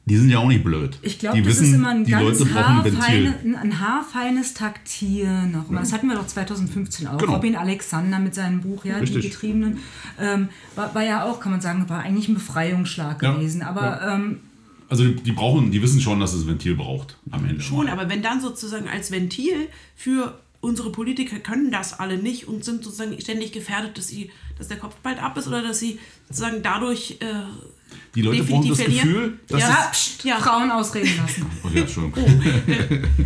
Die 0.06 0.16
sind 0.16 0.30
ja 0.30 0.38
auch 0.38 0.48
nicht 0.48 0.64
blöd. 0.64 0.98
ich 1.02 1.18
glaube, 1.18 1.36
die 1.36 1.42
das 1.42 1.52
wissen, 1.60 1.66
ist 1.66 1.74
immer 1.74 1.90
ein 1.90 2.02
die 2.04 2.10
ganz 2.12 2.24
Leute 2.40 2.44
brauchen 2.46 2.64
ein 2.86 2.96
haarfeine, 2.98 3.34
ein 3.60 3.80
haarfeines 3.80 4.54
Taktieren 4.54 5.52
noch. 5.52 5.66
Das 5.70 5.92
hatten 5.92 6.08
wir 6.08 6.16
doch 6.16 6.26
2015 6.26 7.06
auch. 7.06 7.18
Genau. 7.18 7.34
Robin 7.34 7.54
Alexander 7.56 8.18
mit 8.18 8.34
seinem 8.34 8.62
Buch, 8.62 8.86
ja, 8.86 8.94
die 8.94 9.00
Richtig. 9.00 9.30
Getriebenen, 9.32 9.78
ähm, 10.18 10.48
war, 10.76 10.94
war 10.94 11.04
ja 11.04 11.24
auch, 11.24 11.40
kann 11.40 11.52
man 11.52 11.60
sagen, 11.60 11.86
war 11.90 12.00
eigentlich 12.00 12.26
ein 12.28 12.34
Befreiungsschlag 12.34 13.22
Ja, 13.22 13.34
gewesen. 13.34 13.60
Aber 13.60 14.00
ähm, 14.02 14.40
Also 14.88 15.04
die, 15.04 15.14
die 15.16 15.32
brauchen, 15.32 15.70
die 15.70 15.82
wissen 15.82 16.00
schon, 16.00 16.20
dass 16.20 16.32
es 16.32 16.44
ein 16.44 16.48
Ventil 16.48 16.74
braucht 16.74 17.18
am 17.30 17.44
Ende. 17.44 17.62
Schon, 17.62 17.88
aber 17.88 18.08
wenn 18.08 18.22
dann 18.22 18.40
sozusagen 18.40 18.88
als 18.88 19.10
Ventil 19.10 19.68
für 19.94 20.38
unsere 20.60 20.90
Politiker 20.90 21.38
können 21.38 21.70
das 21.70 21.98
alle 21.98 22.18
nicht 22.18 22.48
und 22.48 22.64
sind 22.64 22.82
sozusagen 22.82 23.20
ständig 23.20 23.52
gefährdet, 23.52 23.96
dass, 23.96 24.08
sie, 24.08 24.30
dass 24.56 24.68
der 24.68 24.78
Kopf 24.78 24.96
bald 25.02 25.22
ab 25.22 25.36
ist 25.36 25.46
oder 25.46 25.62
dass 25.62 25.78
sie 25.78 25.98
sozusagen 26.28 26.62
dadurch 26.62 27.18
äh, 27.20 27.26
Die 28.14 28.22
Leute 28.22 28.42
brauchen 28.44 28.68
das 28.68 28.78
definitiv 28.78 29.02
verlieren. 29.02 29.08
Gefühl, 29.08 29.40
dass 29.48 29.60
ja, 29.60 29.88
pst, 29.92 30.24
ja. 30.24 30.38
Frauen 30.38 30.70
ausreden 30.70 31.16
lassen. 31.16 31.46
Oh, 31.62 31.68
ja, 31.72 31.82
Entschuldigung. 31.82 32.24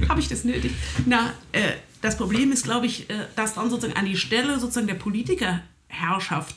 habe 0.09 0.21
ich 0.21 0.29
das 0.29 0.45
nötig? 0.45 0.73
Na, 1.07 1.33
äh, 1.53 1.73
das 2.03 2.17
Problem 2.17 2.53
ist, 2.53 2.65
glaube 2.65 2.87
ich, 2.87 3.09
äh, 3.09 3.27
dass 3.37 3.55
dann 3.55 3.71
sozusagen 3.71 3.97
an 3.97 4.07
die 4.07 4.17
Stelle 4.17 4.59
sozusagen 4.59 4.89
der 4.89 4.95
Politikerherrschaft 4.95 6.57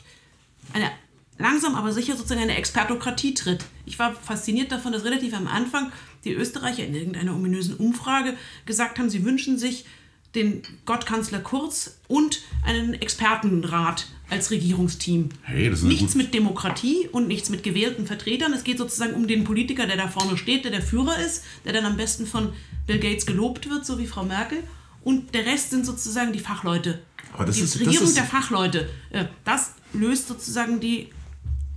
eine 0.73 0.91
langsam 1.37 1.75
aber 1.75 1.91
sicher 1.91 2.15
sozusagen 2.15 2.41
eine 2.41 2.55
Expertokratie 2.57 3.33
tritt. 3.33 3.65
Ich 3.85 3.99
war 3.99 4.13
fasziniert 4.13 4.71
davon, 4.71 4.91
dass 4.91 5.03
relativ 5.03 5.33
am 5.33 5.47
Anfang 5.47 5.91
die 6.23 6.31
Österreicher 6.33 6.85
in 6.85 6.95
irgendeiner 6.95 7.35
ominösen 7.35 7.75
Umfrage 7.75 8.33
gesagt 8.65 8.97
haben, 8.99 9.09
sie 9.09 9.23
wünschen 9.25 9.57
sich 9.57 9.85
den 10.33 10.63
Gottkanzler 10.85 11.39
Kurz 11.39 11.97
und 12.07 12.41
einen 12.65 12.93
Expertenrat 12.93 14.07
als 14.29 14.51
Regierungsteam. 14.51 15.29
Hey, 15.43 15.69
das 15.69 15.79
ist 15.79 15.85
nichts 15.85 16.15
mit 16.15 16.33
Demokratie 16.33 17.07
und 17.11 17.27
nichts 17.27 17.49
mit 17.49 17.63
gewählten 17.63 18.05
Vertretern. 18.07 18.51
Es 18.53 18.63
geht 18.63 18.77
sozusagen 18.77 19.13
um 19.13 19.27
den 19.27 19.43
Politiker, 19.43 19.85
der 19.85 19.97
da 19.97 20.07
vorne 20.07 20.37
steht, 20.37 20.63
der 20.65 20.71
der 20.71 20.81
Führer 20.81 21.17
ist, 21.19 21.43
der 21.63 21.73
dann 21.73 21.85
am 21.85 21.95
besten 21.95 22.25
von 22.27 22.51
Bill 22.87 22.99
Gates 22.99 23.25
gelobt 23.25 23.69
wird, 23.69 23.85
so 23.85 23.97
wie 23.99 24.07
Frau 24.07 24.23
Merkel. 24.23 24.59
Und 25.03 25.33
der 25.35 25.45
Rest 25.45 25.69
sind 25.69 25.85
sozusagen 25.85 26.33
die 26.33 26.39
Fachleute. 26.39 27.01
Aber 27.33 27.45
das 27.45 27.55
die 27.57 27.61
ist- 27.61 27.79
Regierung 27.79 28.07
ist- 28.07 28.17
der 28.17 28.23
Fachleute. 28.25 28.89
Äh, 29.11 29.25
Das 29.43 29.75
löst 29.93 30.27
sozusagen 30.27 30.79
die 30.79 31.09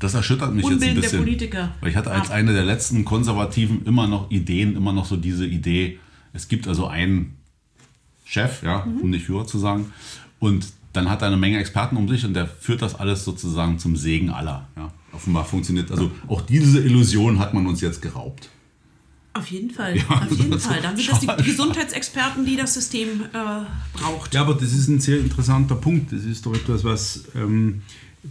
Das 0.00 0.14
erschüttert 0.14 0.54
mich 0.54 0.64
jetzt 0.64 0.82
ein 0.82 0.94
der 0.94 1.00
bisschen. 1.00 1.18
Politiker. 1.20 1.74
Weil 1.80 1.90
ich 1.90 1.96
hatte 1.96 2.10
als 2.10 2.28
Ab. 2.30 2.36
eine 2.36 2.52
der 2.52 2.64
letzten 2.64 3.04
Konservativen 3.04 3.84
immer 3.84 4.06
noch 4.06 4.30
Ideen, 4.30 4.76
immer 4.76 4.92
noch 4.92 5.06
so 5.06 5.16
diese 5.16 5.46
Idee, 5.46 5.98
es 6.32 6.46
gibt 6.48 6.68
also 6.68 6.86
einen 6.86 7.36
Chef, 8.24 8.62
ja, 8.62 8.84
Mhm. 8.84 9.00
um 9.00 9.10
nicht 9.10 9.24
Führer 9.26 9.46
zu 9.46 9.58
sagen, 9.58 9.92
und 10.38 10.66
dann 10.92 11.10
hat 11.10 11.22
er 11.22 11.28
eine 11.28 11.36
Menge 11.36 11.58
Experten 11.58 11.96
um 11.96 12.08
sich 12.08 12.24
und 12.24 12.34
der 12.34 12.46
führt 12.46 12.82
das 12.82 12.94
alles 12.94 13.24
sozusagen 13.24 13.78
zum 13.78 13.96
Segen 13.96 14.30
aller. 14.30 14.68
Ja. 14.76 14.92
Offenbar 15.12 15.44
funktioniert, 15.44 15.90
also 15.90 16.10
auch 16.28 16.42
diese 16.42 16.80
Illusion 16.80 17.38
hat 17.38 17.54
man 17.54 17.66
uns 17.66 17.80
jetzt 17.80 18.00
geraubt. 18.02 18.48
Auf 19.34 19.46
jeden 19.50 19.70
Fall. 19.70 19.96
Ja, 19.96 20.04
auf 20.08 20.30
jeden 20.30 20.58
Fall. 20.58 20.80
Dann 20.82 20.96
sind 20.96 21.08
das 21.10 21.20
die. 21.20 21.44
Gesundheitsexperten, 21.44 22.44
die 22.44 22.56
das 22.56 22.74
System 22.74 23.22
äh, 23.32 23.96
braucht. 23.96 24.34
Ja, 24.34 24.40
aber 24.42 24.54
das 24.54 24.72
ist 24.72 24.88
ein 24.88 25.00
sehr 25.00 25.20
interessanter 25.20 25.76
Punkt. 25.76 26.12
Das 26.12 26.24
ist 26.24 26.44
doch 26.44 26.54
etwas, 26.54 26.82
was 26.82 27.24
ähm, 27.36 27.82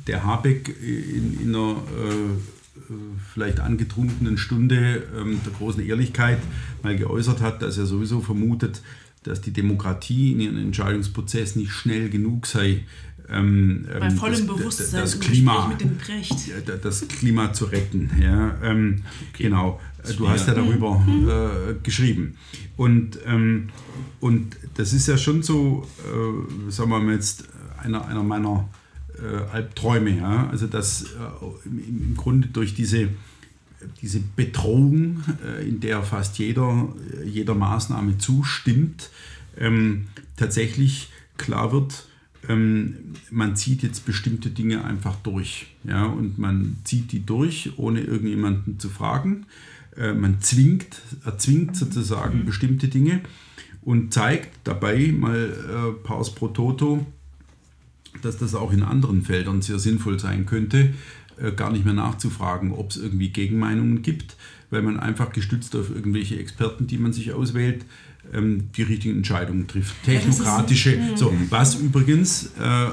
der 0.05 0.23
Habeck 0.23 0.75
in, 0.81 1.41
in 1.41 1.55
einer 1.55 1.71
äh, 1.71 2.93
vielleicht 3.33 3.59
angetrunkenen 3.59 4.37
Stunde 4.37 5.03
ähm, 5.17 5.39
der 5.45 5.53
großen 5.53 5.85
Ehrlichkeit 5.85 6.39
mal 6.83 6.95
geäußert 6.95 7.41
hat, 7.41 7.61
dass 7.61 7.77
er 7.77 7.85
sowieso 7.85 8.21
vermutet, 8.21 8.81
dass 9.23 9.41
die 9.41 9.51
Demokratie 9.51 10.31
in 10.31 10.39
ihrem 10.39 10.57
Entscheidungsprozess 10.57 11.55
nicht 11.55 11.71
schnell 11.71 12.09
genug 12.09 12.45
sei. 12.45 12.85
Ähm, 13.29 13.85
Bei 13.87 14.07
ähm, 14.07 14.11
vollem 14.15 14.47
das, 14.47 14.57
Bewusstsein 14.57 15.01
das 15.01 15.15
im 15.15 15.19
Klima, 15.19 15.67
mit 15.67 15.81
dem 15.81 15.97
Precht. 15.97 16.47
ja, 16.47 16.75
das 16.75 17.07
Klima 17.07 17.51
zu 17.51 17.65
retten. 17.65 18.09
Ja, 18.21 18.55
ähm, 18.63 19.03
Genau, 19.37 19.81
du 20.17 20.29
hast 20.29 20.47
ja 20.47 20.53
darüber 20.53 21.05
äh, 21.07 21.73
geschrieben. 21.83 22.37
Und, 22.77 23.19
ähm, 23.25 23.69
und 24.21 24.55
das 24.75 24.93
ist 24.93 25.07
ja 25.07 25.17
schon 25.17 25.43
so, 25.43 25.85
äh, 26.05 26.71
sagen 26.71 26.89
wir 26.89 26.99
mal 26.99 27.13
jetzt, 27.13 27.49
einer, 27.83 28.07
einer 28.07 28.23
meiner 28.23 28.67
äh, 29.21 29.51
Albträume. 29.51 30.17
Ja? 30.17 30.49
Also, 30.49 30.67
dass 30.67 31.03
äh, 31.03 31.65
im, 31.65 31.79
im 31.79 32.17
Grunde 32.17 32.47
durch 32.47 32.73
diese, 32.73 33.09
diese 34.01 34.19
Bedrohung, 34.35 35.23
äh, 35.45 35.67
in 35.67 35.79
der 35.79 36.03
fast 36.03 36.39
jeder, 36.39 36.93
jeder 37.25 37.55
Maßnahme 37.55 38.17
zustimmt, 38.17 39.09
ähm, 39.57 40.07
tatsächlich 40.35 41.09
klar 41.37 41.71
wird, 41.71 42.05
ähm, 42.47 43.13
man 43.31 43.55
zieht 43.55 43.83
jetzt 43.83 44.05
bestimmte 44.05 44.49
Dinge 44.49 44.83
einfach 44.83 45.15
durch. 45.17 45.67
Ja, 45.83 46.05
und 46.05 46.37
man 46.37 46.77
zieht 46.83 47.11
die 47.11 47.25
durch, 47.25 47.73
ohne 47.77 48.01
irgendjemanden 48.01 48.79
zu 48.79 48.89
fragen. 48.89 49.45
Äh, 49.95 50.13
man 50.13 50.41
zwingt, 50.41 51.01
erzwingt 51.25 51.75
sozusagen 51.75 52.45
bestimmte 52.45 52.87
Dinge 52.87 53.21
und 53.81 54.13
zeigt 54.13 54.49
dabei 54.63 55.13
mal 55.17 55.49
äh, 55.49 56.03
pars 56.03 56.33
pro 56.35 56.49
toto, 56.49 57.05
dass 58.21 58.37
das 58.37 58.55
auch 58.55 58.71
in 58.71 58.83
anderen 58.83 59.23
Feldern 59.23 59.61
sehr 59.61 59.79
sinnvoll 59.79 60.19
sein 60.19 60.45
könnte, 60.45 60.93
äh, 61.39 61.51
gar 61.51 61.71
nicht 61.71 61.85
mehr 61.85 61.93
nachzufragen, 61.93 62.71
ob 62.71 62.91
es 62.91 62.97
irgendwie 62.97 63.29
Gegenmeinungen 63.29 64.01
gibt, 64.01 64.35
weil 64.69 64.81
man 64.81 64.99
einfach 64.99 65.31
gestützt 65.31 65.75
auf 65.75 65.89
irgendwelche 65.89 66.37
Experten, 66.39 66.87
die 66.87 66.97
man 66.97 67.13
sich 67.13 67.33
auswählt, 67.33 67.85
ähm, 68.33 68.69
die 68.75 68.83
richtigen 68.83 69.17
Entscheidungen 69.17 69.67
trifft. 69.67 69.95
Technokratische, 70.03 70.99
so, 71.15 71.33
was 71.49 71.75
übrigens 71.75 72.51
äh, 72.59 72.89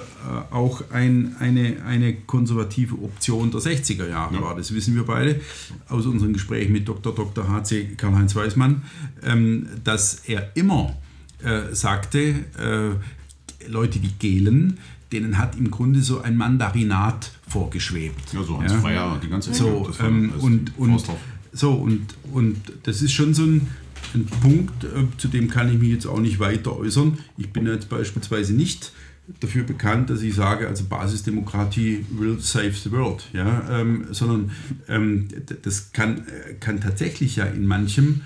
auch 0.51 0.91
ein, 0.91 1.37
eine, 1.39 1.83
eine 1.85 2.15
konservative 2.15 2.97
Option 3.03 3.51
der 3.51 3.61
60er 3.61 4.09
Jahre 4.09 4.41
war, 4.41 4.55
das 4.57 4.75
wissen 4.75 4.95
wir 4.95 5.05
beide 5.05 5.41
aus 5.89 6.07
unseren 6.07 6.33
Gesprächen 6.33 6.73
mit 6.73 6.87
Dr. 6.87 7.15
Dr. 7.15 7.49
H.C. 7.49 7.95
Karl-Heinz 7.97 8.37
Weismann, 8.37 8.83
ähm, 9.23 9.67
dass 9.83 10.23
er 10.27 10.51
immer 10.55 10.95
äh, 11.43 11.75
sagte, 11.75 12.35
äh, 12.59 13.69
Leute, 13.69 13.99
die 13.99 14.13
gelen, 14.19 14.79
denen 15.12 15.38
hat 15.38 15.57
im 15.57 15.71
Grunde 15.71 16.03
so 16.03 16.21
ein 16.21 16.37
Mandarinat 16.37 17.33
vorgeschwebt. 17.49 18.33
Ja, 18.33 18.43
so 18.43 18.61
Hans 18.61 18.73
Ja. 18.73 18.81
Freier, 18.81 19.21
die 19.23 19.29
ganze 19.29 19.55
So, 19.55 19.87
das 19.87 20.01
war 20.01 20.09
ähm, 20.09 20.31
alles 20.33 20.43
und, 20.43 20.79
und, 20.79 21.05
so 21.53 21.73
und, 21.73 22.14
und 22.33 22.57
das 22.83 23.03
ist 23.03 23.12
schon 23.12 23.35
so 23.35 23.45
ein, 23.45 23.69
ein 24.14 24.27
Punkt, 24.27 24.85
äh, 24.85 24.88
zu 25.19 25.29
dem 25.29 25.49
kann 25.49 25.73
ich 25.73 25.79
mich 25.79 25.90
jetzt 25.90 26.07
auch 26.07 26.21
nicht 26.21 26.40
weiter 26.40 26.77
äußern. 26.77 27.19
Ich 27.37 27.53
bin 27.53 27.67
jetzt 27.67 27.88
beispielsweise 27.88 28.55
nicht 28.55 28.93
dafür 29.40 29.64
bekannt, 29.64 30.11
dass 30.11 30.21
ich 30.23 30.35
sage, 30.35 30.69
also 30.69 30.85
Basisdemokratie 30.85 32.05
will 32.11 32.38
save 32.40 32.73
the 32.73 32.90
world, 32.90 33.25
ja, 33.33 33.81
ähm, 33.81 34.07
sondern 34.11 34.51
ähm, 34.88 35.29
das 35.62 35.93
kann, 35.93 36.27
äh, 36.27 36.55
kann 36.61 36.81
tatsächlich 36.81 37.37
ja 37.37 37.45
in 37.45 37.67
manchem 37.67 38.23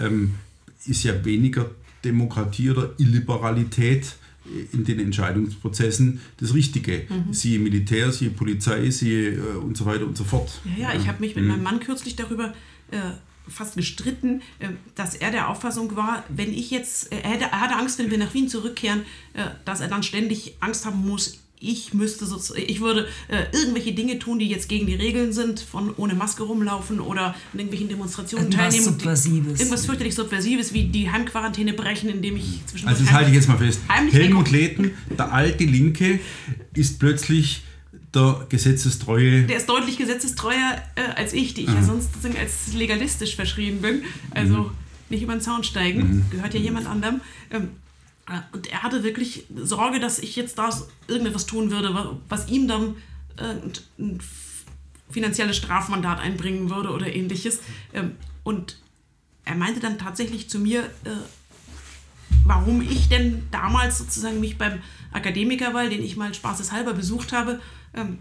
ähm, 0.00 0.34
ist 0.86 1.02
ja 1.04 1.24
weniger 1.24 1.70
Demokratie 2.04 2.70
oder 2.70 2.90
Illiberalität 2.98 4.16
in 4.72 4.84
den 4.84 4.98
Entscheidungsprozessen 5.00 6.20
das 6.38 6.54
Richtige. 6.54 7.06
Siehe 7.30 7.58
Militär, 7.58 8.12
siehe 8.12 8.30
Polizei, 8.30 8.90
siehe 8.90 9.34
äh, 9.34 9.40
und 9.56 9.76
so 9.76 9.84
weiter 9.86 10.06
und 10.06 10.16
so 10.16 10.24
fort. 10.24 10.50
Ja, 10.76 10.92
ja, 10.92 11.00
ich 11.00 11.08
habe 11.08 11.20
mich 11.20 11.34
Mhm. 11.34 11.42
mit 11.42 11.50
meinem 11.50 11.62
Mann 11.62 11.80
kürzlich 11.80 12.16
darüber 12.16 12.54
äh, 12.90 12.96
fast 13.48 13.76
gestritten, 13.76 14.42
äh, 14.58 14.68
dass 14.94 15.14
er 15.14 15.30
der 15.30 15.48
Auffassung 15.48 15.96
war, 15.96 16.24
wenn 16.28 16.52
ich 16.52 16.70
jetzt, 16.70 17.12
äh, 17.12 17.20
er, 17.22 17.30
hätte, 17.30 17.44
er 17.44 17.60
hatte 17.60 17.76
Angst, 17.76 17.98
wenn 17.98 18.10
wir 18.10 18.18
nach 18.18 18.34
Wien 18.34 18.48
zurückkehren, 18.48 19.02
äh, 19.34 19.44
dass 19.64 19.80
er 19.80 19.88
dann 19.88 20.02
ständig 20.02 20.56
Angst 20.60 20.84
haben 20.86 21.06
muss, 21.06 21.38
ich 21.60 21.94
müsste 21.94 22.26
sozusagen, 22.26 22.64
ich 22.66 22.80
würde 22.80 23.08
äh, 23.28 23.44
irgendwelche 23.52 23.92
Dinge 23.92 24.18
tun, 24.18 24.38
die 24.38 24.48
jetzt 24.48 24.68
gegen 24.68 24.86
die 24.86 24.94
Regeln 24.94 25.32
sind, 25.32 25.60
von 25.60 25.94
ohne 25.96 26.14
Maske 26.14 26.42
rumlaufen 26.42 27.00
oder 27.00 27.26
an 27.26 27.34
irgendwelchen 27.54 27.88
Demonstrationen 27.88 28.46
Irgendwas 28.46 28.74
teilnehmen. 28.74 28.84
Subversives. 28.84 29.60
Irgendwas 29.60 29.86
fürchterlich 29.86 30.14
Subversives, 30.14 30.72
wie 30.72 30.84
die 30.84 31.10
Heimquarantäne 31.10 31.72
brechen, 31.72 32.08
indem 32.10 32.36
ich 32.36 32.60
zwischen 32.66 32.88
Also 32.88 33.04
das 33.04 33.12
halte 33.12 33.30
ich 33.30 33.36
jetzt 33.36 33.48
mal 33.48 33.58
fest. 33.58 33.80
Helmut 34.10 34.50
Lehten, 34.50 34.92
der 35.16 35.32
alte 35.32 35.64
Linke, 35.64 36.20
ist 36.74 36.98
plötzlich 36.98 37.62
der 38.14 38.46
gesetzestreue. 38.48 39.42
Der 39.44 39.56
ist 39.58 39.68
deutlich 39.68 39.98
gesetzestreuer 39.98 40.82
äh, 40.94 41.02
als 41.16 41.32
ich, 41.32 41.54
die 41.54 41.62
ich 41.62 41.68
ja 41.68 41.82
sonst 41.82 42.10
als 42.40 42.72
legalistisch 42.74 43.36
verschrien 43.36 43.82
bin. 43.82 44.02
Also 44.30 44.70
nicht 45.10 45.22
über 45.22 45.34
den 45.34 45.40
Zaun 45.40 45.64
steigen, 45.64 46.24
gehört 46.30 46.54
ja 46.54 46.60
jemand 46.60 46.86
anderem. 46.86 47.20
Ähm, 47.50 47.62
äh, 47.62 47.66
und 48.52 48.66
er 48.66 48.82
hatte 48.82 49.02
wirklich 49.04 49.44
Sorge, 49.56 50.00
dass 50.00 50.18
ich 50.18 50.36
jetzt 50.36 50.58
da 50.58 50.70
irgendetwas 51.06 51.46
tun 51.46 51.70
würde, 51.70 51.94
wa- 51.94 52.16
was 52.28 52.48
ihm 52.48 52.68
dann 52.68 52.96
äh, 53.38 53.54
ein, 53.98 54.16
f- 54.18 54.64
finanzielles 55.10 55.56
Strafmandat 55.56 56.18
einbringen 56.20 56.68
würde 56.70 56.90
oder 56.90 57.06
ähnliches. 57.14 57.60
Ähm, 57.94 58.16
und 58.44 58.78
er 59.44 59.54
meinte 59.54 59.80
dann 59.80 59.98
tatsächlich 59.98 60.50
zu 60.50 60.58
mir, 60.58 60.82
äh, 61.04 61.10
warum 62.44 62.80
ich 62.82 63.08
denn 63.08 63.44
damals 63.50 63.98
sozusagen 63.98 64.40
mich 64.40 64.58
beim 64.58 64.80
Akademikerball, 65.12 65.88
den 65.88 66.02
ich 66.02 66.16
mal 66.16 66.34
spaßeshalber 66.34 66.92
besucht 66.94 67.32
habe, 67.32 67.60
ähm, 67.94 68.18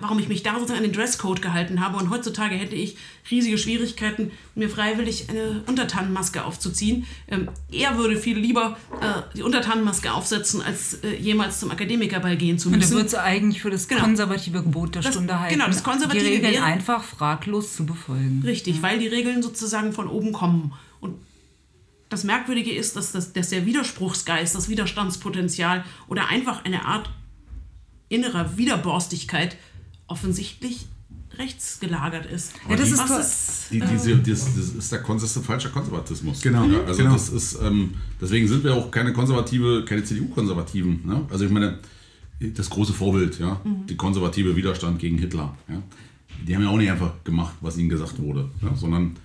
warum 0.00 0.18
ich 0.18 0.28
mich 0.28 0.42
da 0.42 0.54
sozusagen 0.54 0.78
an 0.78 0.82
den 0.84 0.92
Dresscode 0.92 1.42
gehalten 1.42 1.80
habe. 1.80 1.96
Und 1.98 2.10
heutzutage 2.10 2.54
hätte 2.54 2.74
ich 2.74 2.96
riesige 3.30 3.58
Schwierigkeiten, 3.58 4.30
mir 4.54 4.68
freiwillig 4.70 5.28
eine 5.28 5.62
Untertannenmaske 5.66 6.44
aufzuziehen. 6.44 7.06
Ähm, 7.28 7.48
er 7.72 7.96
würde 7.98 8.16
viel 8.16 8.38
lieber 8.38 8.76
äh, 9.00 9.36
die 9.36 9.42
Untertannenmaske 9.42 10.12
aufsetzen, 10.12 10.62
als 10.62 10.94
äh, 11.02 11.14
jemals 11.16 11.60
zum 11.60 11.70
Akademikerball 11.70 12.36
gehen 12.36 12.58
zu 12.58 12.68
Und 12.68 12.78
müssen. 12.78 12.96
wird 12.96 13.06
es 13.08 13.14
eigentlich 13.14 13.62
für 13.62 13.70
das 13.70 13.88
Genau. 13.88 14.02
konservative 14.02 14.62
Gebot 14.62 14.94
der 14.94 15.02
Das- 15.02 15.12
Stunde 15.14 15.38
halten. 15.38 15.54
genau, 15.54 15.66
das 15.66 15.82
konservative 15.82 16.24
die 16.24 16.34
Regeln 16.36 16.52
wäre- 16.54 16.64
einfach 16.64 17.02
fraglos 17.02 17.74
zu 17.76 17.84
befolgen. 17.86 18.42
Richtig, 18.44 18.82
weil 18.82 18.98
die 18.98 19.08
Regeln 19.08 19.42
sozusagen 19.42 19.92
von 19.92 20.08
oben 20.08 20.32
kommen. 20.32 20.72
Und 21.00 21.14
das 22.08 22.22
Merkwürdige 22.24 22.70
ist, 22.72 22.94
dass, 22.96 23.12
das, 23.12 23.32
dass 23.32 23.48
der 23.50 23.66
Widerspruchsgeist, 23.66 24.54
das 24.54 24.68
Widerstandspotenzial 24.68 25.84
oder 26.08 26.28
einfach 26.28 26.64
eine 26.64 26.84
Art 26.84 27.10
innerer 28.08 28.56
Widerborstigkeit 28.56 29.56
offensichtlich 30.06 30.86
rechts 31.38 31.80
gelagert 31.80 32.26
ist. 32.26 32.52
Ja, 32.68 32.76
das 32.76 32.90
ist 32.90 32.98
Was 32.98 33.08
toll. 33.08 33.20
ist 33.20 33.66
Die, 33.70 33.80
diese, 33.80 34.16
das, 34.16 34.54
das 34.54 34.68
ist 34.70 34.92
der 34.92 35.02
konsist 35.02 35.38
falscher 35.44 35.68
Konservatismus. 35.68 36.40
Genau, 36.40 36.66
Ja, 36.66 36.82
also 36.84 36.98
genau. 36.98 37.12
das 37.12 37.28
ist, 37.28 37.58
ähm, 37.62 37.94
deswegen 38.20 38.48
sind 38.48 38.64
wir 38.64 38.74
auch 38.74 38.90
keine 38.90 39.12
konservative, 39.12 39.84
keine 39.84 40.02
CDU-Konservativen. 40.04 41.00
Ne? 41.04 41.26
Also 41.30 41.44
ich 41.44 41.50
meine, 41.50 41.78
das 42.40 42.70
große 42.70 42.92
Vorbild, 42.92 43.38
ja, 43.38 43.60
die 43.88 43.96
konservative 43.96 44.56
Widerstand 44.56 44.98
gegen 44.98 45.18
Hitler. 45.18 45.54
Ja? 45.68 45.82
Die 46.46 46.54
haben 46.54 46.62
ja 46.62 46.68
auch 46.70 46.78
nicht 46.78 46.90
einfach 46.90 47.12
gemacht, 47.24 47.54
was 47.60 47.76
ihnen 47.76 47.88
gesagt 47.88 48.18
wurde, 48.20 48.50
ja? 48.62 48.74
sondern 48.74 49.16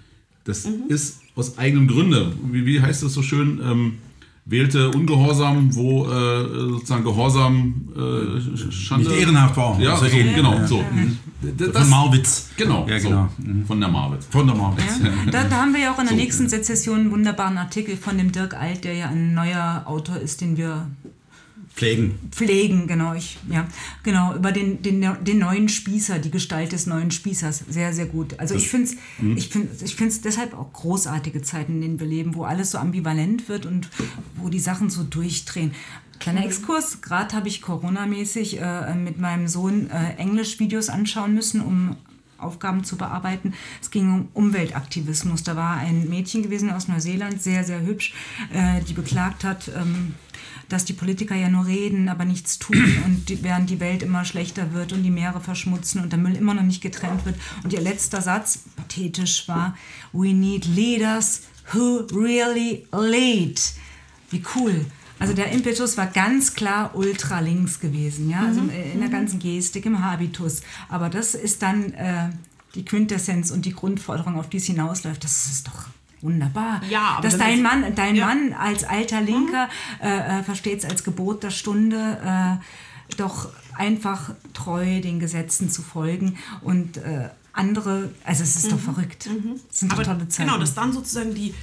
das 0.43 0.65
ist 0.87 1.21
aus 1.35 1.57
eigenem 1.57 1.87
Gründe. 1.87 2.33
Wie, 2.51 2.65
wie 2.65 2.81
heißt 2.81 3.03
das 3.03 3.13
so 3.13 3.21
schön? 3.21 3.61
Ähm, 3.63 3.97
wählte 4.45 4.89
Ungehorsam, 4.91 5.73
wo 5.75 6.06
äh, 6.08 6.43
sozusagen 6.71 7.04
Gehorsam 7.04 7.73
äh, 7.95 8.71
Schande. 8.71 9.10
Nicht 9.10 9.19
ehrenhaft 9.21 9.56
war. 9.58 9.80
Ja, 9.80 9.93
Also 9.93 10.08
so, 10.08 10.17
ähnlich. 10.17 10.36
genau. 10.36 10.54
Ja. 10.56 10.67
So. 10.67 10.84
Das, 11.58 11.69
Von 11.82 11.89
Marwitz. 11.89 12.49
Genau, 12.58 12.88
Ja, 12.88 12.99
so. 12.99 13.10
genau. 13.10 13.30
Von 13.67 13.80
der 13.80 13.89
Marwitz. 13.89 14.27
Von 14.30 14.45
der 14.47 14.56
Marwitz. 14.56 14.84
Ja, 15.04 15.32
da, 15.32 15.43
da 15.45 15.56
haben 15.58 15.73
wir 15.73 15.82
ja 15.82 15.91
auch 15.93 15.99
in 15.99 16.06
der 16.06 16.15
So. 16.15 16.21
nächsten 16.21 16.49
Sezession 16.49 16.99
einen 16.99 17.12
wunderbaren 17.12 17.58
Artikel 17.58 17.97
von 17.97 18.17
dem 18.17 18.32
Dirk 18.32 18.54
Alt, 18.56 18.84
der 18.84 18.93
ja 18.95 19.08
ein 19.10 19.34
neuer 19.34 19.84
Autor 19.86 20.17
ist, 20.17 20.41
den 20.41 20.58
wir 20.58 20.88
Pflegen. 21.75 22.19
pflegen, 22.31 22.88
genau, 22.88 23.13
ich, 23.13 23.38
ja, 23.49 23.67
genau, 24.03 24.36
über 24.36 24.51
den, 24.51 24.81
den, 24.81 25.01
den 25.23 25.39
neuen 25.39 25.69
Spießer, 25.69 26.19
die 26.19 26.29
Gestalt 26.29 26.73
des 26.73 26.86
neuen 26.86 27.12
Spießers, 27.12 27.63
sehr, 27.69 27.93
sehr 27.93 28.05
gut. 28.05 28.39
Also 28.39 28.55
ich 28.55 28.69
finde 28.69 28.89
es 28.89 28.95
ich 29.36 29.49
find, 29.49 29.81
ich 29.81 29.95
find's 29.95 30.21
deshalb 30.21 30.53
auch 30.53 30.71
großartige 30.73 31.41
Zeiten, 31.41 31.75
in 31.75 31.81
denen 31.81 31.99
wir 31.99 32.07
leben, 32.07 32.36
wo 32.36 32.43
alles 32.43 32.71
so 32.71 32.77
ambivalent 32.77 33.49
wird 33.49 33.65
und 33.65 33.89
wo 34.36 34.49
die 34.49 34.60
Sachen 34.60 34.89
so 34.89 35.03
durchdrehen. 35.03 35.73
Kleiner 36.19 36.45
Exkurs, 36.45 37.01
gerade 37.01 37.36
habe 37.36 37.47
ich 37.47 37.63
Corona-mäßig 37.63 38.62
äh, 38.62 38.93
mit 38.93 39.17
meinem 39.17 39.47
Sohn 39.47 39.89
äh, 39.89 40.17
Englisch-Videos 40.17 40.89
anschauen 40.89 41.34
müssen, 41.34 41.62
um 41.62 41.95
Aufgaben 42.38 42.84
zu 42.84 42.95
bearbeiten. 42.95 43.53
Es 43.81 43.91
ging 43.91 44.13
um 44.13 44.27
Umweltaktivismus. 44.34 45.43
Da 45.43 45.55
war 45.55 45.77
ein 45.77 46.10
Mädchen 46.10 46.43
gewesen 46.43 46.69
aus 46.71 46.88
Neuseeland, 46.88 47.41
sehr, 47.41 47.63
sehr 47.63 47.81
hübsch, 47.81 48.13
äh, 48.53 48.81
die 48.81 48.93
beklagt 48.93 49.43
hat, 49.43 49.71
ähm, 49.75 50.15
dass 50.71 50.86
die 50.86 50.93
Politiker 50.93 51.36
ja 51.36 51.49
nur 51.49 51.65
reden, 51.65 52.10
aber 52.10 52.25
nichts 52.25 52.60
tun 52.60 52.77
und 53.05 53.29
die, 53.29 53.43
während 53.43 53.69
die 53.69 53.79
Welt 53.79 54.03
immer 54.03 54.25
schlechter 54.25 54.73
wird 54.73 54.93
und 54.93 55.03
die 55.03 55.12
Meere 55.12 55.41
verschmutzen 55.41 56.01
und 56.01 56.12
der 56.12 56.19
Müll 56.19 56.36
immer 56.36 56.53
noch 56.53 56.63
nicht 56.63 56.81
getrennt 56.81 57.25
wird. 57.25 57.36
Und 57.63 57.73
ihr 57.73 57.81
letzter 57.81 58.21
Satz, 58.21 58.60
pathetisch, 58.75 59.47
war, 59.47 59.75
We 60.13 60.34
need 60.34 60.65
leaders 60.65 61.41
who 61.73 62.07
really 62.13 62.88
lead. 62.91 63.62
Wie 64.29 64.43
cool. 64.55 64.86
Also 65.19 65.34
der 65.34 65.51
Impetus 65.51 65.97
war 65.97 66.07
ganz 66.07 66.55
klar 66.55 66.95
ultralinks 66.95 67.79
gewesen, 67.79 68.27
ja, 68.27 68.43
also 68.43 68.62
in 68.62 68.99
der 68.99 69.10
ganzen 69.10 69.38
Gestik, 69.38 69.86
im 69.86 70.03
Habitus. 70.03 70.62
Aber 70.89 71.10
das 71.10 71.36
ist 71.36 71.62
dann 71.62 71.93
äh, 71.93 72.29
die 72.73 72.84
Quintessenz 72.84 73.51
und 73.51 73.65
die 73.65 73.73
Grundforderung, 73.73 74.39
auf 74.39 74.49
die 74.49 74.57
es 74.57 74.65
hinausläuft. 74.65 75.23
Das 75.23 75.45
ist 75.45 75.67
doch 75.67 75.86
wunderbar. 76.21 76.81
Ja, 76.89 77.15
aber 77.17 77.21
Dass 77.23 77.38
dein 77.38 77.62
Mann, 77.62 77.95
dein 77.95 78.15
Ja. 78.15 78.27
Mann 78.27 78.53
als 78.53 78.84
alter 78.84 79.21
Linker 79.21 79.69
äh, 80.01 80.39
äh, 80.39 80.43
versteht 80.43 80.79
es 80.79 80.86
als 80.89 81.03
Gebot 81.03 81.43
der 81.43 81.49
Stunde, 81.51 82.19
äh, 82.23 83.15
doch 83.17 83.49
einfach 83.77 84.31
treu 84.53 85.01
den 85.01 85.19
Gesetzen 85.19 85.69
zu 85.69 85.81
folgen 85.81 86.38
und 86.62 86.97
äh, 86.97 87.29
andere, 87.53 88.12
also 88.23 88.43
es 88.43 88.55
ist 88.55 88.71
doch 88.71 88.79
verrückt. 88.79 89.27
Es 89.69 89.79
sind 89.79 89.91
doch 89.91 89.97
Aber 89.97 90.05
tolle 90.05 90.27
Zeiten. 90.29 90.47
genau, 90.49 90.60
dass 90.60 90.73
dann 90.73 90.93
sozusagen 90.93 91.34
die 91.36 91.53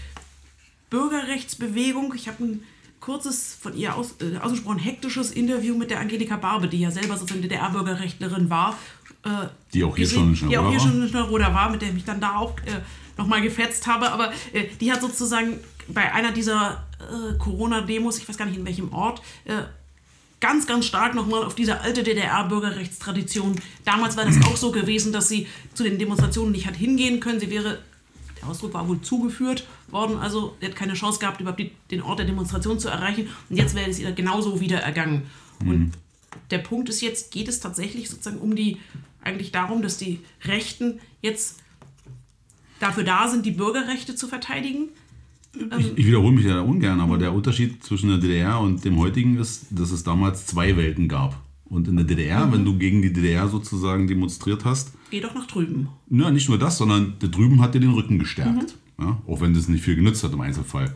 Bürgerrechtsbewegung, 0.91 2.13
ich 2.15 2.29
habe 2.29 2.45
ein 2.45 2.63
kurzes, 3.01 3.57
von 3.61 3.77
ihr 3.77 3.95
aus, 3.95 4.17
äh, 4.21 4.37
ausgesprochen 4.39 4.79
hektisches 4.79 5.31
Interview 5.31 5.77
mit 5.77 5.91
der 5.91 6.01
Angelika 6.01 6.37
Barbe, 6.37 6.69
die 6.69 6.81
ja 6.81 6.91
selber 6.91 7.17
sozusagen 7.17 7.43
DDR-Bürgerrechtlerin 7.43 8.51
war. 8.51 8.77
Äh, 9.25 9.47
Die 9.73 9.85
auch 9.85 9.97
hier 9.97 10.05
gesehen- 10.07 10.35
schon 10.37 10.49
in 10.49 10.51
Die 10.51 10.59
auch 10.59 10.71
hier 10.71 10.81
Schnellroda 10.81 10.97
schon 10.99 11.03
in 11.03 11.09
Schnellroda 11.09 11.55
war, 11.55 11.71
mit 11.71 11.81
der 11.83 11.89
ich 11.89 11.95
mich 11.95 12.05
dann 12.05 12.21
da 12.21 12.37
auch 12.37 12.57
äh, 12.61 12.81
nochmal 13.19 13.43
gefetzt 13.43 13.87
habe. 13.87 14.11
Aber 14.11 14.33
äh, 14.53 14.65
die 14.81 14.91
hat 14.91 15.03
sozusagen 15.03 15.61
bei 15.89 16.13
einer 16.13 16.33
dieser 16.33 16.87
äh, 17.01 17.37
Corona-Demos, 17.39 18.19
ich 18.19 18.29
weiß 18.29 18.39
gar 18.39 18.47
nicht 18.47 18.59
in 18.59 18.65
welchem 18.65 18.93
Ort, 18.93 19.21
äh, 19.45 19.63
ganz, 20.41 20.67
ganz 20.67 20.87
stark 20.87 21.15
nochmal 21.15 21.45
auf 21.45 21.55
diese 21.55 21.81
alte 21.81 22.03
DDR-Bürgerrechtstradition. 22.03 23.61
Damals 23.85 24.17
war 24.17 24.25
das 24.25 24.37
auch 24.47 24.57
so 24.57 24.71
gewesen, 24.71 25.13
dass 25.13 25.29
sie 25.29 25.47
zu 25.75 25.83
den 25.83 25.99
Demonstrationen 25.99 26.53
nicht 26.53 26.67
hat 26.67 26.77
hingehen 26.77 27.21
können. 27.21 27.41
Sie 27.41 27.51
wäre, 27.51 27.81
der 28.41 28.49
Ausdruck 28.49 28.75
war 28.75 28.87
wohl 28.89 29.01
zugeführt 29.01 29.67
worden, 29.89 30.17
also 30.19 30.57
sie 30.61 30.67
hat 30.67 30.77
keine 30.77 30.95
Chance 30.95 31.19
gehabt, 31.19 31.41
überhaupt 31.41 31.59
die, 31.59 31.73
den 31.91 32.03
Ort 32.03 32.21
der 32.21 32.27
Demonstration 32.27 32.79
zu 32.79 32.89
erreichen. 32.89 33.29
Und 33.51 33.57
jetzt 33.57 33.75
wäre 33.75 33.91
es 33.91 33.99
ihr 33.99 34.13
genauso 34.13 34.61
wieder 34.61 34.79
ergangen. 34.79 35.29
Und 35.61 35.93
der 36.53 36.59
Punkt 36.59 36.89
ist 36.89 37.01
jetzt, 37.01 37.33
geht 37.33 37.49
es 37.49 37.59
tatsächlich 37.59 38.09
sozusagen 38.09 38.39
um 38.39 38.55
die, 38.55 38.77
eigentlich 39.23 39.51
darum, 39.51 39.83
dass 39.83 39.97
die 39.97 40.21
Rechten 40.45 41.01
jetzt 41.21 41.57
dafür 42.81 43.05
da 43.05 43.29
sind, 43.29 43.45
die 43.47 43.51
Bürgerrechte 43.53 44.15
zu 44.15 44.27
verteidigen? 44.29 44.89
Ich, 45.79 45.97
ich 45.97 46.07
wiederhole 46.07 46.35
mich 46.37 46.45
ja 46.45 46.61
ungern, 46.61 47.01
aber 47.01 47.19
der 47.19 47.33
Unterschied 47.33 47.83
zwischen 47.83 48.11
der 48.11 48.19
DDR 48.19 48.61
und 48.61 48.85
dem 48.85 48.99
heutigen 48.99 49.39
ist, 49.39 49.67
dass 49.71 49.91
es 49.91 50.05
damals 50.05 50.47
zwei 50.47 50.77
Welten 50.77 51.09
gab. 51.09 51.41
Und 51.65 51.89
in 51.89 51.97
der 51.97 52.05
DDR, 52.05 52.51
wenn 52.53 52.65
du 52.65 52.79
gegen 52.79 53.03
die 53.03 53.13
DDR 53.13 53.49
sozusagen 53.49 54.07
demonstriert 54.07 54.65
hast, 54.65 54.93
Geh 55.11 55.21
doch 55.21 55.35
nach 55.35 55.47
drüben. 55.47 55.89
ja, 56.11 56.31
nicht 56.31 56.49
nur 56.49 56.59
das, 56.59 56.79
sondern 56.79 57.15
der 57.21 57.29
drüben 57.31 57.61
hat 57.61 57.75
dir 57.75 57.81
den 57.81 57.93
Rücken 57.93 58.19
gestärkt. 58.19 58.77
Ja, 59.01 59.21
auch 59.27 59.41
wenn 59.41 59.55
das 59.55 59.69
nicht 59.69 59.85
viel 59.85 59.97
genützt 59.97 60.23
hat 60.25 60.33
im 60.33 60.41
Einzelfall. 60.41 60.95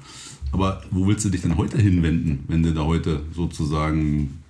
Aber 0.51 0.83
wo 0.91 1.07
willst 1.07 1.25
du 1.25 1.31
dich 1.31 1.41
denn 1.43 1.57
heute 1.57 1.79
hinwenden, 1.79 2.45
wenn 2.49 2.63
du 2.63 2.73
da 2.75 2.85
heute 2.85 3.23
sozusagen 3.35 4.42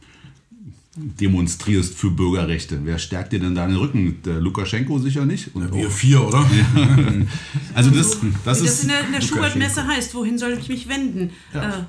demonstrierst 0.97 1.95
für 1.95 2.11
Bürgerrechte? 2.11 2.81
Wer 2.85 2.99
stärkt 2.99 3.33
dir 3.33 3.41
denn 3.41 3.55
da 3.55 3.67
den 3.67 3.77
Rücken? 3.77 4.23
Der 4.25 4.41
Lukaschenko 4.41 4.99
sicher 4.99 5.25
nicht? 5.25 5.55
Und 5.55 5.75
Wir 5.75 5.87
auch- 5.87 5.91
vier, 5.91 6.27
oder? 6.27 6.45
also 7.75 7.91
das, 7.91 8.19
das 8.45 8.61
Wie 8.61 8.65
das 8.67 8.75
ist 8.75 8.83
in 8.83 8.89
der, 8.89 9.07
in 9.07 9.13
der 9.13 9.21
Schubert-Messe 9.23 9.87
heißt, 9.87 10.15
wohin 10.15 10.39
soll 10.39 10.53
ich 10.53 10.69
mich 10.69 10.89
wenden? 10.89 11.31
Ja. 11.55 11.69
Äh, 11.69 11.85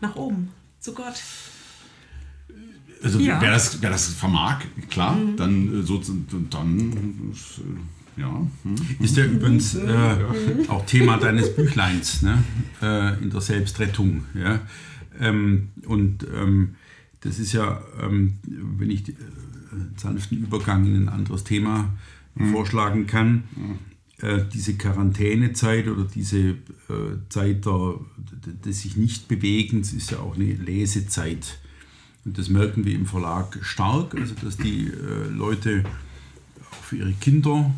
nach 0.00 0.16
oben, 0.16 0.48
zu 0.80 0.92
Gott. 0.92 1.14
Also 3.02 3.20
Ja. 3.20 3.40
wer, 3.40 3.52
das, 3.52 3.80
wer 3.80 3.90
das 3.90 4.08
vermag, 4.08 4.60
klar, 4.90 5.16
dann 5.36 5.80
äh, 5.80 5.82
so 5.84 6.02
dann 6.50 7.32
äh, 7.32 8.20
ja. 8.20 8.46
hm. 8.64 8.74
Ist 8.98 9.16
ja 9.16 9.24
übrigens 9.24 9.76
äh, 9.76 10.16
auch 10.66 10.84
Thema 10.84 11.16
deines 11.18 11.54
Büchleins 11.54 12.22
ne? 12.22 12.42
äh, 12.82 13.22
in 13.22 13.30
der 13.30 13.40
Selbstrettung. 13.40 14.24
Ja? 14.34 14.60
Ähm, 15.20 15.68
und 15.86 16.26
ähm, 16.34 16.74
das 17.20 17.38
ist 17.38 17.52
ja, 17.52 17.82
ähm, 18.00 18.38
wenn 18.42 18.90
ich 18.90 19.04
die, 19.04 19.12
äh, 19.12 19.16
einen 19.72 19.94
sanften 19.96 20.38
Übergang 20.38 20.86
in 20.86 20.96
ein 20.96 21.08
anderes 21.08 21.44
Thema 21.44 21.92
vorschlagen 22.52 23.06
kann, 23.06 23.44
äh, 24.20 24.44
diese 24.52 24.74
Quarantänezeit 24.74 25.86
oder 25.86 26.04
diese 26.04 26.38
äh, 26.38 26.56
Zeit 27.28 27.64
der, 27.66 27.94
des 28.64 28.82
sich 28.82 28.96
nicht 28.96 29.28
Bewegens 29.28 29.92
ist 29.92 30.10
ja 30.10 30.18
auch 30.18 30.34
eine 30.34 30.52
Lesezeit. 30.54 31.58
Und 32.24 32.36
das 32.36 32.48
merken 32.48 32.84
wir 32.84 32.94
im 32.94 33.06
Verlag 33.06 33.58
stark, 33.62 34.14
also 34.16 34.34
dass 34.42 34.56
die 34.56 34.86
äh, 34.86 35.28
Leute 35.30 35.84
auch 36.70 36.82
für 36.82 36.96
ihre 36.96 37.12
Kinder 37.12 37.72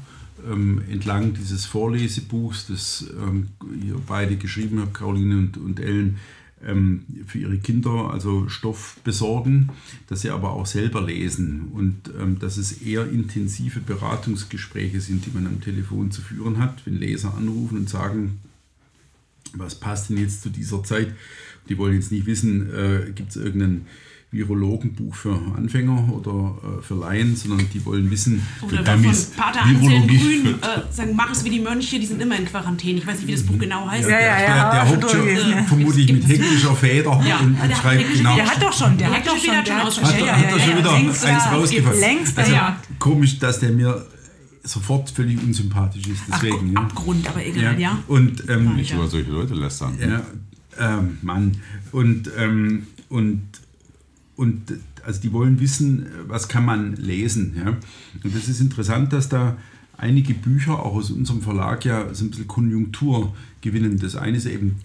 ähm, 0.50 0.82
entlang 0.90 1.34
dieses 1.34 1.66
Vorlesebuchs, 1.66 2.68
das 2.68 3.06
ähm, 3.22 3.48
ihr 3.82 4.00
beide 4.06 4.36
geschrieben 4.36 4.80
habt, 4.80 4.94
Caroline 4.94 5.36
und, 5.36 5.56
und 5.58 5.78
Ellen, 5.78 6.16
für 7.26 7.38
ihre 7.38 7.58
Kinder 7.58 8.10
also 8.12 8.48
Stoff 8.48 8.98
besorgen, 9.02 9.70
dass 10.08 10.20
sie 10.20 10.30
aber 10.30 10.52
auch 10.52 10.66
selber 10.66 11.00
lesen 11.00 11.68
und 11.72 12.10
ähm, 12.20 12.38
dass 12.38 12.58
es 12.58 12.82
eher 12.82 13.08
intensive 13.08 13.80
Beratungsgespräche 13.80 15.00
sind, 15.00 15.24
die 15.24 15.30
man 15.30 15.46
am 15.46 15.60
Telefon 15.60 16.10
zu 16.10 16.20
führen 16.20 16.58
hat, 16.58 16.84
wenn 16.84 16.98
Leser 16.98 17.34
anrufen 17.34 17.78
und 17.78 17.88
sagen, 17.88 18.40
was 19.54 19.74
passt 19.74 20.10
denn 20.10 20.18
jetzt 20.18 20.42
zu 20.42 20.50
dieser 20.50 20.84
Zeit? 20.84 21.14
Die 21.68 21.78
wollen 21.78 21.94
jetzt 21.94 22.12
nicht 22.12 22.26
wissen, 22.26 22.72
äh, 22.72 23.10
gibt 23.14 23.30
es 23.30 23.36
irgendeinen 23.36 23.86
Virologenbuch 24.32 25.12
für 25.14 25.36
Anfänger 25.56 26.08
oder 26.12 26.54
äh, 26.78 26.82
für 26.82 26.94
Laien, 26.94 27.34
sondern 27.34 27.68
die 27.74 27.84
wollen 27.84 28.08
wissen, 28.12 28.40
Oder 28.62 28.76
von 28.76 29.02
Dummies. 29.02 29.24
Pater 29.36 29.62
Anselm 29.62 29.80
Virologie 29.82 30.18
Grün 30.18 30.54
äh, 30.62 30.92
sagen, 30.92 31.10
mach 31.16 31.32
es 31.32 31.44
wie 31.44 31.50
die 31.50 31.58
Mönche, 31.58 31.98
die 31.98 32.06
sind 32.06 32.22
immer 32.22 32.36
in 32.38 32.44
Quarantäne. 32.44 32.98
Ich 33.00 33.06
weiß 33.06 33.18
nicht, 33.18 33.26
wie 33.26 33.32
das 33.32 33.42
Buch 33.42 33.58
genau 33.58 33.88
heißt. 33.90 34.08
Ja, 34.08 34.20
ja, 34.20 34.36
der, 34.38 34.46
ja, 34.48 34.70
der 34.70 34.80
schon 34.86 34.88
hockt 35.02 35.10
schon 35.10 35.20
durchgelesen, 35.20 35.50
ja. 35.50 35.62
vermutlich 35.64 36.12
mit 36.12 36.28
hektischer 36.28 36.76
Feder 36.76 37.20
Ja, 37.26 37.38
und, 37.38 37.54
der 37.56 37.64
und 37.64 37.72
hat 37.74 37.76
schreibt 37.78 38.12
genau. 38.14 38.36
Der 38.36 38.46
hat 38.50 38.62
doch 38.62 38.72
schon, 38.72 38.98
der 38.98 39.08
Der 39.08 39.16
hat 39.16 39.26
doch 39.26 39.30
schon, 39.36 39.40
schon 39.54 39.64
der 39.64 39.84
hat 39.84 39.92
schon 39.94 40.04
Hat, 40.04 40.20
er- 40.20 40.38
hat 40.38 40.44
er 40.52 40.60
schon 40.60 40.78
wieder 40.78 40.92
längst 40.92 41.24
eins 41.24 41.44
da- 41.44 41.50
rausgefasst? 41.50 42.00
Längst 42.00 42.38
also, 42.38 42.52
ja. 42.52 42.76
Komisch, 43.00 43.38
dass 43.40 43.58
der 43.58 43.70
mir 43.72 44.06
sofort 44.62 45.10
völlig 45.10 45.42
unsympathisch 45.42 46.06
ist. 46.06 46.20
Ach, 46.30 46.38
Deswegen, 46.40 46.72
ja. 46.74 46.80
Abgrund, 46.80 47.28
aber 47.28 47.44
egal, 47.44 47.80
ja. 47.80 47.98
Und 48.06 48.48
ähm, 48.48 48.76
Nicht 48.76 48.92
über 48.92 49.08
solche 49.08 49.30
Leute 49.30 49.54
lästern. 49.54 49.98
ja, 50.00 50.22
ähm, 50.78 51.18
Mann. 51.22 51.56
Und, 51.90 52.30
ähm, 52.38 52.86
und, 53.08 53.42
und 54.40 54.72
also 55.04 55.20
die 55.20 55.32
wollen 55.34 55.60
wissen, 55.60 56.06
was 56.26 56.48
kann 56.48 56.64
man 56.64 56.96
lesen. 56.96 57.54
Ja? 57.58 57.76
Und 58.24 58.34
das 58.34 58.48
ist 58.48 58.60
interessant, 58.60 59.12
dass 59.12 59.28
da 59.28 59.58
einige 59.98 60.32
Bücher 60.32 60.78
auch 60.80 60.94
aus 60.94 61.10
unserem 61.10 61.42
Verlag 61.42 61.84
ja 61.84 62.12
so 62.14 62.24
ein 62.24 62.30
bisschen 62.30 62.48
Konjunktur 62.48 63.36
gewinnen. 63.60 63.98
Das 63.98 64.16
eine 64.16 64.38
ist 64.38 64.46
eben 64.46 64.76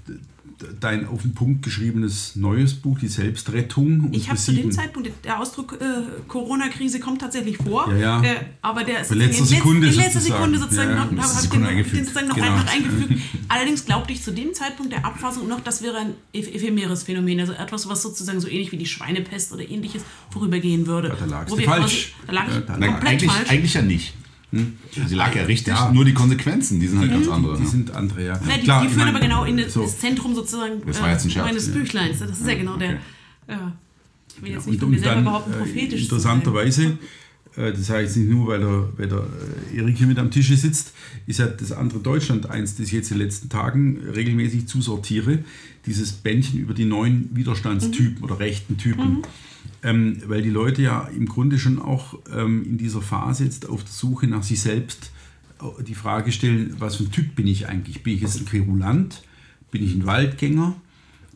dein 0.80 1.08
auf 1.08 1.22
den 1.22 1.34
Punkt 1.34 1.64
geschriebenes 1.64 2.36
neues 2.36 2.74
Buch, 2.74 2.98
die 3.00 3.08
Selbstrettung. 3.08 4.10
Ich 4.14 4.30
habe 4.30 4.40
zu 4.40 4.54
dem. 4.54 4.72
Zeitpunkt, 4.72 5.10
der 5.24 5.40
Ausdruck 5.40 5.78
äh, 5.82 5.86
Corona-Krise 6.28 7.00
kommt 7.00 7.22
tatsächlich 7.22 7.58
vor, 7.58 7.92
Ja, 7.94 8.22
ja. 8.22 8.24
Äh, 8.24 8.36
aber 8.62 8.84
der 8.84 9.02
ist 9.02 9.12
In 9.12 9.18
letzter 9.20 9.46
Sekunde 9.46 9.88
in 9.88 9.94
letzter 9.94 10.20
sozusagen. 10.20 10.38
Sekunde 10.38 10.60
sozusagen 10.60 10.90
Ja, 10.92 11.06
noch, 11.06 11.24
hab, 11.24 11.42
Sekunde 11.42 11.66
den, 11.68 11.72
eingefügt. 11.78 11.98
den 11.98 12.04
sozusagen 12.06 12.28
noch 12.28 12.36
Genau. 12.36 12.48
einfach 12.54 12.74
eingefügt. 12.74 13.22
Allerdings 13.48 13.86
glaubte 13.86 14.14
ich 14.14 14.24
zu 14.24 14.32
dem 14.32 14.54
Zeitpunkt 14.54 14.92
der 14.92 15.06
Abfassung 15.06 15.48
noch, 15.48 15.60
das 15.62 15.82
wäre 15.82 15.98
ein 15.98 16.14
eph- 16.34 16.54
ephemeres 16.54 17.04
Phänomen, 17.04 17.40
also 17.40 17.54
etwas, 17.54 17.88
was 17.90 18.02
sozusagen 18.02 18.40
so 18.40 18.48
ähnlich 18.48 18.72
wie 18.72 18.78
die 18.78 18.86
Schweinepest 18.86 19.52
oder 19.54 19.68
ähnliches 19.70 20.04
vorübergehen 20.32 20.88
würde. 20.88 21.10
Ja, 21.10 21.28
da 21.28 21.44
du 21.46 21.58
wir 21.58 21.66
falsch. 21.66 22.16
Da 22.28 22.34
lag 22.34 22.48
ich 22.48 22.66
komplett 22.66 23.04
eigentlich, 23.06 23.32
falsch. 23.32 23.50
eigentlich 23.50 23.74
ja 23.74 23.82
nicht. 23.82 24.14
Sie 24.52 25.16
lag 25.16 25.36
ja 25.36 25.44
richtig, 25.44 25.74
Ja. 25.74 25.92
nur 25.92 26.06
die 26.06 26.14
Konsequenzen, 26.14 26.80
die 26.80 26.88
sind 26.88 27.00
halt 27.00 27.12
ganz 27.12 27.28
andere. 27.28 27.58
Die 27.58 27.64
ne? 27.64 27.70
sind 27.70 27.92
andere, 27.92 28.26
ja. 28.26 28.40
Na, 28.46 28.58
die, 28.58 28.64
Klar, 28.64 28.84
die 28.84 28.90
führen 28.94 29.10
aber 29.10 29.20
genau 29.20 29.44
in 29.44 29.58
das, 29.58 29.74
so. 29.74 29.86
Zentrum 29.86 30.34
sozusagen 30.36 30.82
Das 30.86 31.02
war 31.02 31.12
jetzt 31.12 31.26
ein 31.26 31.32
Scherz, 31.32 31.46
meines 31.46 31.68
ja. 31.68 31.74
Büchleins. 31.74 32.20
Das 32.20 32.40
ist 32.40 32.48
ja 32.48 32.56
genau 32.56 32.78
der. 32.78 32.92
Okay. 32.92 33.00
Äh, 33.48 33.56
ich 34.38 34.42
will 34.44 34.52
jetzt 34.52 34.66
Und, 34.66 34.72
nicht 34.72 34.80
von 34.80 34.90
mir 34.90 34.98
und 34.98 35.02
selber 35.02 35.16
dann 35.16 35.24
behaupten, 35.26 35.54
äh, 35.54 35.58
prophetisch 35.58 36.02
interessanterweise, 36.04 36.98
äh, 37.56 37.72
das 37.72 37.86
sage 37.86 38.02
ich 38.02 38.08
jetzt 38.08 38.18
nicht 38.18 38.30
nur, 38.30 38.48
weil 38.48 38.60
der, 38.60 38.90
weil 38.98 39.08
der 39.08 39.26
äh, 39.74 39.78
Erik 39.78 39.98
hier 39.98 40.08
mit 40.08 40.20
am 40.20 40.32
Tische 40.32 40.56
sitzt, 40.58 40.94
ist 41.26 41.40
ja 41.40 41.48
das 41.48 41.72
andere 41.72 42.00
Deutschland 42.00 42.50
eins, 42.50 42.76
das 42.76 42.88
ich 42.88 42.92
jetzt 42.94 43.12
in 43.12 43.18
den 43.18 43.26
letzten 43.26 43.50
Tagen 43.50 44.00
regelmäßig 44.14 44.68
zusortiere, 44.68 45.40
dieses 45.86 46.12
Bändchen 46.12 46.60
über 46.60 46.74
die 46.74 46.86
neuen 46.86 47.30
Widerstandstypen 47.34 48.24
oder 48.24 48.40
rechten 48.40 48.78
Typen. 48.78 49.24
Ähm, 49.84 50.22
weil 50.28 50.42
die 50.42 50.50
Leute 50.50 50.82
ja 50.82 51.10
im 51.16 51.28
Grunde 51.28 51.60
schon 51.60 51.80
auch 51.80 52.18
ähm, 52.34 52.64
in 52.64 52.78
dieser 52.78 53.02
Phase 53.02 53.46
jetzt 53.46 53.70
auf 53.70 53.84
der 53.84 53.92
Suche 53.92 54.28
nach 54.28 54.44
sich 54.44 54.62
selbst 54.62 55.12
äh, 55.62 55.84
die 55.84 55.96
Frage 55.96 56.32
stellen, 56.32 56.76
was 56.80 56.96
für 56.96 57.04
ein 57.04 57.12
Typ 57.12 57.36
bin 57.36 57.48
ich 57.48 57.68
eigentlich? 57.68 58.04
Bin 58.04 58.16
ich 58.16 58.22
jetzt 58.22 58.40
ein 58.40 58.46
Querulant? 58.46 59.24
Bin 59.72 59.84
ich 59.84 59.94
ein 59.94 60.06
Waldgänger? 60.06 60.76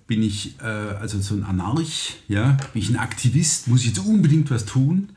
Bin 0.08 0.24
ich 0.24 0.60
äh, 0.60 0.63
also 0.63 1.20
so 1.20 1.36
ein 1.36 1.44
Anarch? 1.44 2.18
Ja? 2.28 2.58
Bin 2.74 2.82
ich 2.82 2.89
ein 2.89 2.98
Aktivist? 2.98 3.68
Muss 3.68 3.82
ich 3.82 3.88
jetzt 3.88 4.00
unbedingt 4.00 4.50
was 4.50 4.65
tun? 4.65 5.10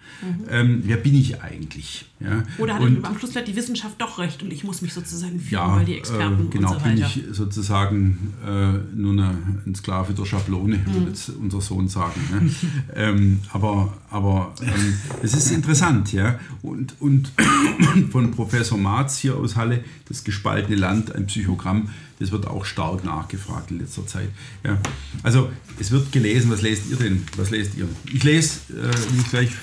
Ähm, 0.51 0.83
wer 0.85 0.97
bin 0.97 1.15
ich 1.15 1.41
eigentlich? 1.43 2.05
Ja? 2.21 2.31
Mhm. 2.37 2.43
Oder 2.59 2.75
hat 2.75 2.83
Und- 2.83 3.05
am 3.05 3.19
Schluss 3.19 3.35
hat 3.35 3.49
die 3.49 3.57
Wissenschaft 3.57 4.01
doch 4.01 4.19
recht 4.19 4.43
und 4.43 4.53
ich 4.53 4.63
muss 4.65 4.81
mich 4.83 4.93
sozusagen 4.93 5.41
führen, 5.41 5.53
ja, 5.53 5.77
weil 5.77 5.85
die 5.85 5.97
Experten 5.99 6.47
äh, 6.47 6.51
genau, 6.51 6.73
und 6.73 6.79
so 6.79 6.85
bin 6.85 6.99
weiter. 7.01 7.11
ich 7.15 7.25
sozusagen 7.37 8.33
äh, 8.47 8.73
nur 8.97 9.13
eine, 9.13 9.37
ein 9.67 9.75
Sklave 9.75 10.13
der 10.15 10.25
Schablone, 10.25 10.77
Mhm. 10.79 10.95
würde 10.95 11.07
jetzt 11.09 11.29
unser 11.31 11.61
Sohn 11.61 11.89
sagen. 11.89 12.21
Ne? 12.31 12.51
ähm, 12.95 13.41
aber 13.53 13.93
aber 14.11 14.55
ähm, 14.61 14.95
es 15.23 15.35
ist 15.35 15.51
interessant, 15.51 16.13
ja. 16.13 16.39
Und, 16.63 16.95
und 17.01 17.33
von 18.11 18.31
Professor 18.31 18.77
Marz 18.79 19.19
hier 19.19 19.37
aus 19.37 19.57
Halle, 19.57 19.83
das 20.09 20.23
gespaltene 20.25 20.77
Land, 20.77 21.15
ein 21.15 21.27
Psychogramm, 21.27 21.89
das 22.19 22.31
wird 22.31 22.47
auch 22.47 22.65
stark 22.65 23.05
nachgefragt 23.05 23.71
in 23.73 23.79
letzter 23.81 24.07
Zeit. 24.07 24.29
Ja. 24.65 24.79
Also 25.25 25.51
es 25.81 25.91
wird 25.91 26.13
gelesen, 26.13 26.51
was 26.51 26.63
lest 26.63 26.89
ihr 26.91 26.97
denn? 26.97 27.25
Was 27.37 27.51
lest 27.51 27.75
ihr? 27.77 27.89
Ich 28.13 28.23
lese, 28.23 28.61
äh, 28.71 29.33
will 29.33 29.43
ich 29.45 29.55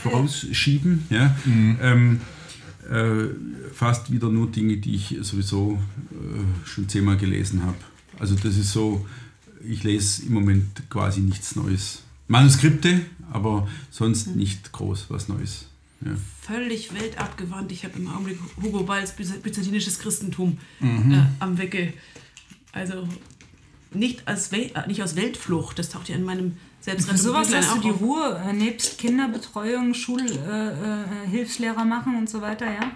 vorausschieben, 0.41 1.05
ja. 1.09 1.35
Ähm, 1.45 2.21
äh, 2.89 3.27
fast 3.73 4.11
wieder 4.11 4.29
nur 4.29 4.51
Dinge, 4.51 4.77
die 4.77 4.95
ich 4.95 5.15
sowieso 5.21 5.79
äh, 6.11 6.67
schon 6.67 6.87
zehnmal 6.89 7.17
gelesen 7.17 7.63
habe. 7.63 7.77
Also 8.17 8.35
das 8.35 8.57
ist 8.57 8.71
so, 8.71 9.05
ich 9.67 9.83
lese 9.83 10.23
im 10.23 10.33
Moment 10.33 10.89
quasi 10.89 11.21
nichts 11.21 11.55
Neues. 11.55 12.01
Manuskripte, 12.27 13.01
aber 13.31 13.67
sonst 13.91 14.35
nicht 14.35 14.71
groß 14.71 15.05
was 15.09 15.27
Neues. 15.27 15.65
Ja. 16.03 16.11
Völlig 16.41 16.93
weltabgewandt. 16.93 17.71
Ich 17.71 17.83
habe 17.83 17.99
im 17.99 18.07
Augenblick 18.07 18.37
Hugo 18.61 18.83
Balls 18.83 19.17
byza- 19.17 19.39
byzantinisches 19.39 19.99
Christentum 19.99 20.57
Mhm. 20.79 21.11
äh, 21.11 21.23
am 21.39 21.57
Wecke. 21.57 21.93
Also 22.71 23.07
nicht, 23.91 24.27
als 24.27 24.51
Wel 24.51 24.71
äh, 24.75 24.87
nicht 24.87 25.01
aus 25.03 25.15
Weltflucht, 25.15 25.79
das 25.79 25.89
taucht 25.89 26.09
ja 26.09 26.15
in 26.15 26.23
meinem 26.23 26.57
Für 26.81 26.99
sowas 27.17 27.49
Selbstrettung 27.49 27.55
hast 27.55 27.77
du 27.77 27.81
die 27.81 27.91
auf. 27.91 28.01
Ruhe, 28.01 28.43
äh, 28.47 28.53
nebst 28.53 28.97
Kinderbetreuung, 28.97 29.93
Schulhilfslehrer 29.93 31.77
äh, 31.77 31.81
äh, 31.81 31.85
machen 31.85 32.17
und 32.17 32.29
so 32.29 32.41
weiter, 32.41 32.65
ja? 32.65 32.91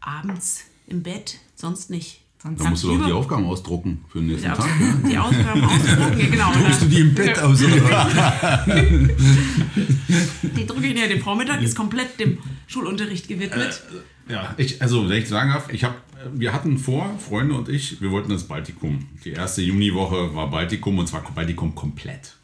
abends 0.00 0.64
im 0.86 1.02
Bett, 1.02 1.38
sonst 1.54 1.90
nicht. 1.90 2.23
Sonst 2.44 2.62
Da 2.62 2.68
musst 2.68 2.84
du 2.84 2.98
doch 2.98 3.06
die 3.06 3.12
Aufgaben 3.12 3.46
ausdrucken 3.46 4.04
für 4.06 4.18
den 4.18 4.26
nächsten 4.26 4.48
Ja, 4.48 4.54
Tag. 4.54 4.66
Ne? 4.78 5.08
die 5.10 5.16
Ausgaben 5.16 5.64
ausdrucken, 5.64 6.20
ja, 6.20 6.26
genau. 6.26 6.52
Druckst 6.62 6.82
du 6.82 6.86
die 6.86 7.00
im 7.00 7.14
Bett 7.14 7.38
aus? 7.38 7.58
Die 10.42 10.66
drucke 10.66 10.86
ich 10.86 10.98
ja, 10.98 11.06
der 11.08 11.20
Vormittag 11.20 11.62
ist 11.62 11.74
komplett 11.74 12.20
dem 12.20 12.36
Schulunterricht 12.66 13.28
gewidmet. 13.28 13.82
Ja, 14.28 14.54
ich, 14.58 14.82
also 14.82 15.08
wenn 15.08 15.22
ich 15.22 15.28
sagen 15.28 15.52
darf, 15.52 15.72
ich 15.72 15.84
hab, 15.84 15.96
wir 16.34 16.52
hatten 16.52 16.76
vor, 16.76 17.18
Freunde 17.18 17.54
und 17.54 17.70
ich, 17.70 18.02
wir 18.02 18.10
wollten 18.10 18.30
ins 18.30 18.44
Baltikum. 18.44 19.06
Die 19.24 19.30
erste 19.30 19.62
Juniwoche 19.62 20.34
war 20.34 20.50
Baltikum 20.50 20.98
und 20.98 21.06
zwar 21.06 21.22
Baltikum 21.34 21.74
komplett. 21.74 22.36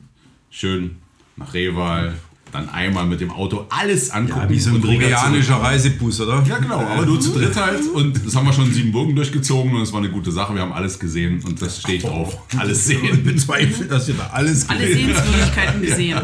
Schön 0.48 0.96
nach 1.36 1.52
Reval, 1.52 2.14
dann 2.52 2.68
einmal 2.68 3.06
mit 3.06 3.20
dem 3.20 3.30
Auto 3.30 3.66
alles 3.70 4.10
angucken. 4.10 4.40
Ja, 4.42 4.48
wie 4.50 4.58
so 4.58 4.70
ein 4.70 4.80
koreanischer. 4.80 5.56
Reisebus, 5.56 6.20
oder? 6.20 6.42
Ja, 6.48 6.58
genau, 6.58 6.80
aber 6.80 7.06
nur 7.06 7.20
zu 7.20 7.30
dritt 7.32 7.54
halt. 7.56 7.80
Und 7.94 8.24
das 8.26 8.34
haben 8.36 8.46
wir 8.46 8.52
schon 8.52 8.72
sieben 8.72 8.92
Burgen 8.92 9.14
durchgezogen 9.14 9.74
und 9.74 9.82
es 9.82 9.92
war 9.92 10.00
eine 10.00 10.10
gute 10.10 10.32
Sache. 10.32 10.54
Wir 10.54 10.62
haben 10.62 10.72
alles 10.72 10.98
gesehen 10.98 11.42
und 11.46 11.60
das 11.60 11.80
steht 11.80 12.04
drauf. 12.04 12.36
Alles 12.58 12.88
Ich 12.88 12.98
sehen. 12.98 13.24
bezweifle, 13.24 13.86
dass 13.86 14.08
ihr 14.08 14.14
da 14.14 14.30
alles 14.32 14.68
Alle 14.68 14.86
gesehen 14.86 15.14
habt. 15.14 15.24
Sehenswürdigkeiten 15.26 15.82
gesehen. 15.86 16.18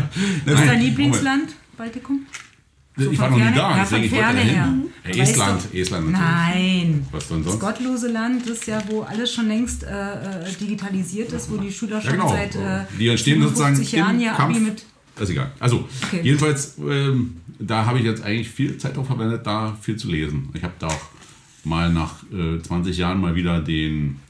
Was 0.45 0.61
ist 0.61 0.67
dein 0.69 0.81
Lieblingsland, 0.81 1.49
Baltikum? 1.77 2.21
Ich 2.99 3.19
war 3.19 3.29
noch 3.29 3.37
nie 3.37 3.45
da, 3.55 3.77
ja, 3.77 3.79
deswegen 3.83 4.09
von 4.09 4.19
ich 4.19 4.25
wollte 4.25 4.39
her. 4.39 4.55
Ja, 5.05 5.11
Weißt 5.11 5.19
Estland, 5.31 5.61
du- 5.71 5.79
Estland 5.79 6.11
natürlich. 6.13 6.31
Nein. 6.31 7.07
Was 7.13 7.29
denn 7.29 7.43
Das 7.45 7.53
sonst? 7.53 7.61
gottlose 7.63 8.09
Land 8.09 8.47
ist 8.47 8.67
ja, 8.67 8.83
wo 8.89 9.03
alles 9.03 9.35
schon 9.35 9.49
längst 9.49 9.83
äh, 9.85 9.89
äh, 9.89 10.53
digitalisiert 10.59 11.31
ist, 11.33 11.51
wo 11.51 11.59
die 11.59 11.71
Schüler 11.71 11.97
Ja, 11.97 12.01
schon 12.03 12.13
genau. 12.13 12.29
seit 12.31 12.55
äh, 12.57 12.85
die 12.99 13.09
entstehen 13.09 13.43
sozusagen 13.43 13.77
50 13.77 13.93
Jahren 13.99 14.19
Kampf. 14.25 14.41
Abi 14.41 14.61
mit. 14.61 14.85
Ist 15.21 15.31
egal. 15.31 15.53
Also, 15.59 15.89
Okay. 16.09 16.21
jedenfalls, 16.23 16.77
ähm, 16.79 17.39
da 17.59 17.87
habe 17.87 17.99
ich 17.99 18.05
jetzt 18.05 18.23
eigentlich 18.23 18.49
viel 18.51 18.77
Zeit 18.79 18.97
drauf 18.97 19.07
verwendet, 19.07 19.47
da 19.47 19.77
viel 19.81 19.97
zu 19.97 20.09
lesen. 20.11 20.51
Ich 20.55 20.63
habe 20.63 20.75
da 20.79 20.89
auch 20.89 21.01
mal 21.65 21.93
nach 21.93 22.23
äh, 22.33 22.61
20 22.63 22.97
Jahren 22.97 23.21
mal 23.21 23.35
wieder 23.35 23.61
den, 23.61 24.21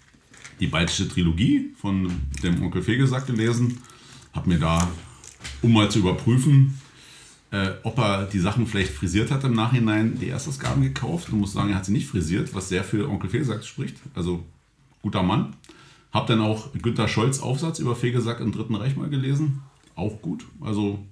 die 0.60 0.66
baltische 0.68 1.08
Trilogie 1.08 1.70
von 1.80 2.10
dem 2.42 2.62
Onkel 2.62 2.82
Fegesack 2.82 3.26
gelesen. 3.26 3.78
Habe 4.32 4.48
mir 4.48 4.58
da, 4.58 4.88
um 5.62 5.72
mal 5.72 5.90
zu 5.90 5.98
überprüfen, 5.98 6.78
äh, 7.50 7.70
ob 7.82 7.98
er 7.98 8.24
die 8.26 8.38
Sachen 8.38 8.66
vielleicht 8.66 8.92
frisiert 8.92 9.30
hat 9.30 9.44
im 9.44 9.54
Nachhinein, 9.54 10.18
die 10.18 10.28
Erstausgaben 10.28 10.82
gekauft 10.82 11.30
und 11.32 11.40
muss 11.40 11.52
sagen, 11.52 11.70
er 11.70 11.76
hat 11.76 11.84
sie 11.86 11.92
nicht 11.92 12.06
frisiert, 12.08 12.54
was 12.54 12.68
sehr 12.68 12.84
für 12.84 13.08
Onkel 13.08 13.30
Fegesack 13.30 13.64
spricht. 13.64 13.96
Also 14.14 14.44
guter 15.02 15.22
Mann. 15.22 15.54
Hab 16.12 16.26
dann 16.28 16.40
auch 16.40 16.72
Günter 16.80 17.08
Scholz 17.08 17.40
Aufsatz 17.40 17.78
über 17.78 17.94
Fegesack 17.94 18.40
im 18.40 18.50
Dritten 18.52 18.74
Reich 18.74 18.96
mal 18.96 19.08
gelesen. 19.10 19.60
Auch 19.96 20.22
gut. 20.22 20.44
Also 20.60 21.04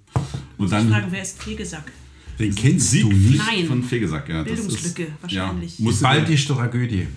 und 0.57 0.65
Ich 0.65 0.71
dann 0.71 0.89
frage, 0.89 1.07
wer 1.09 1.21
ist 1.21 1.43
Fegesack? 1.43 1.91
Den 2.39 2.53
kennst 2.53 2.93
du 2.93 3.09
nicht? 3.09 3.37
Nein. 3.37 3.65
von 3.65 3.83
Fegesack, 3.83 4.29
ja. 4.29 4.43
das 4.43 4.53
Bildungslücke, 4.53 5.03
ist, 5.03 5.11
wahrscheinlich. 5.21 5.79
Ja, 5.79 5.91
Baltische 6.01 6.53
Tragödie. 6.53 7.07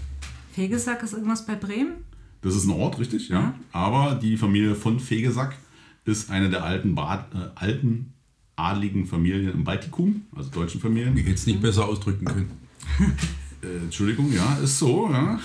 Fegesack 0.53 1.03
ist 1.03 1.13
irgendwas 1.13 1.45
bei 1.45 1.55
Bremen? 1.55 1.95
Das 2.41 2.55
ist 2.55 2.65
ein 2.65 2.71
Ort, 2.71 2.99
richtig, 2.99 3.29
ja. 3.29 3.55
Aber 3.73 4.15
die 4.15 4.37
Familie 4.37 4.75
von 4.75 4.99
Fegesack 5.01 5.57
ist 6.05 6.31
eine 6.31 6.49
der 6.49 6.65
alten, 6.65 6.95
Bad, 6.95 7.35
äh, 7.35 7.49
alten 7.57 8.13
adligen 8.57 9.07
Familien 9.07 9.53
im 9.53 9.65
Baltikum, 9.65 10.23
also 10.35 10.51
deutschen 10.51 10.81
Familien. 10.81 11.17
Ich 11.17 11.25
hätte 11.25 11.35
es 11.35 11.47
nicht 11.47 11.61
besser 11.61 11.87
ausdrücken 11.87 12.25
können. 12.25 12.51
Äh, 13.61 13.83
Entschuldigung, 13.83 14.33
ja, 14.33 14.57
ist 14.63 14.79
so. 14.79 15.11
Ja. 15.11 15.41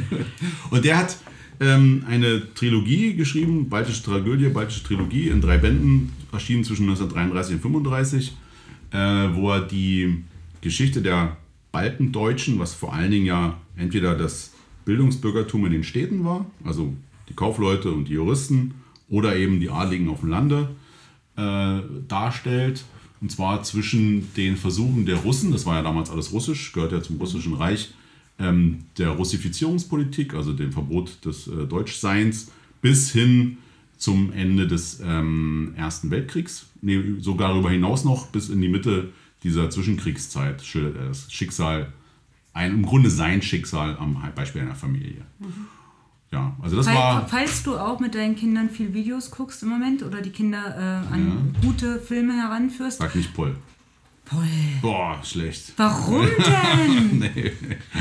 und 0.70 0.82
der 0.82 0.96
hat 0.96 1.18
ähm, 1.60 2.04
eine 2.08 2.54
Trilogie 2.54 3.14
geschrieben, 3.14 3.68
Baltische 3.68 4.02
Tragödie, 4.02 4.48
Baltische 4.48 4.84
Trilogie, 4.84 5.28
in 5.28 5.40
drei 5.40 5.58
Bänden, 5.58 6.12
erschienen 6.32 6.64
zwischen 6.64 6.88
1933 6.88 7.64
und 7.64 7.76
1935, 7.76 8.36
äh, 8.92 9.36
wo 9.36 9.52
er 9.52 9.60
die 9.62 10.24
Geschichte 10.60 11.02
der 11.02 11.36
Baltendeutschen, 11.72 12.58
was 12.58 12.74
vor 12.74 12.94
allen 12.94 13.10
Dingen 13.10 13.26
ja 13.26 13.58
entweder 13.76 14.14
das 14.14 14.52
Bildungsbürgertum 14.84 15.66
in 15.66 15.72
den 15.72 15.84
Städten 15.84 16.24
war, 16.24 16.46
also 16.64 16.94
die 17.28 17.34
Kaufleute 17.34 17.90
und 17.90 18.08
die 18.08 18.14
Juristen, 18.14 18.74
oder 19.08 19.36
eben 19.36 19.60
die 19.60 19.70
Adligen 19.70 20.08
auf 20.08 20.20
dem 20.20 20.30
Lande, 20.30 20.68
äh, 21.36 21.80
darstellt. 22.08 22.84
Und 23.20 23.30
zwar 23.30 23.62
zwischen 23.62 24.32
den 24.34 24.56
Versuchen 24.56 25.06
der 25.06 25.16
Russen, 25.16 25.52
das 25.52 25.66
war 25.66 25.76
ja 25.76 25.82
damals 25.82 26.10
alles 26.10 26.32
russisch, 26.32 26.72
gehört 26.72 26.92
ja 26.92 27.02
zum 27.02 27.16
russischen 27.16 27.54
Reich, 27.54 27.90
ähm, 28.38 28.84
der 28.98 29.10
Russifizierungspolitik, 29.10 30.34
also 30.34 30.52
dem 30.52 30.72
Verbot 30.72 31.24
des 31.24 31.46
äh, 31.46 31.66
Deutschseins, 31.66 32.50
bis 32.82 33.10
hin 33.10 33.58
zum 33.96 34.32
Ende 34.32 34.66
des 34.66 35.00
ähm, 35.02 35.72
Ersten 35.76 36.10
Weltkriegs, 36.10 36.66
nee, 36.82 37.02
sogar 37.18 37.48
darüber 37.48 37.70
hinaus 37.70 38.04
noch 38.04 38.26
bis 38.26 38.50
in 38.50 38.60
die 38.60 38.68
Mitte 38.68 39.12
dieser 39.42 39.70
Zwischenkriegszeit 39.70 40.62
schildert 40.62 40.96
er 40.96 41.08
das 41.08 41.32
Schicksal, 41.32 41.92
ein, 42.52 42.72
im 42.72 42.82
Grunde 42.82 43.10
sein 43.10 43.42
Schicksal 43.42 43.96
am 43.98 44.22
Beispiel 44.34 44.62
einer 44.62 44.74
Familie. 44.74 45.22
Ja, 46.32 46.56
also 46.60 46.76
das 46.76 46.86
Fall- 46.86 46.94
war. 46.94 47.28
Falls 47.28 47.62
du 47.62 47.76
auch 47.76 48.00
mit 48.00 48.14
deinen 48.14 48.34
Kindern 48.34 48.68
viel 48.70 48.92
Videos 48.92 49.30
guckst 49.30 49.62
im 49.62 49.68
Moment 49.68 50.02
oder 50.02 50.20
die 50.20 50.30
Kinder 50.30 51.04
äh, 51.10 51.14
an 51.14 51.54
gute 51.62 52.00
Filme 52.00 52.34
heranführst. 52.34 52.98
Sag 52.98 53.14
nicht 53.14 53.32
Poll. 53.34 53.54
Paul, 54.28 54.42
Boah, 54.82 55.20
schlecht. 55.22 55.72
warum 55.76 56.26
denn? 56.26 57.18
Nee. 57.20 57.52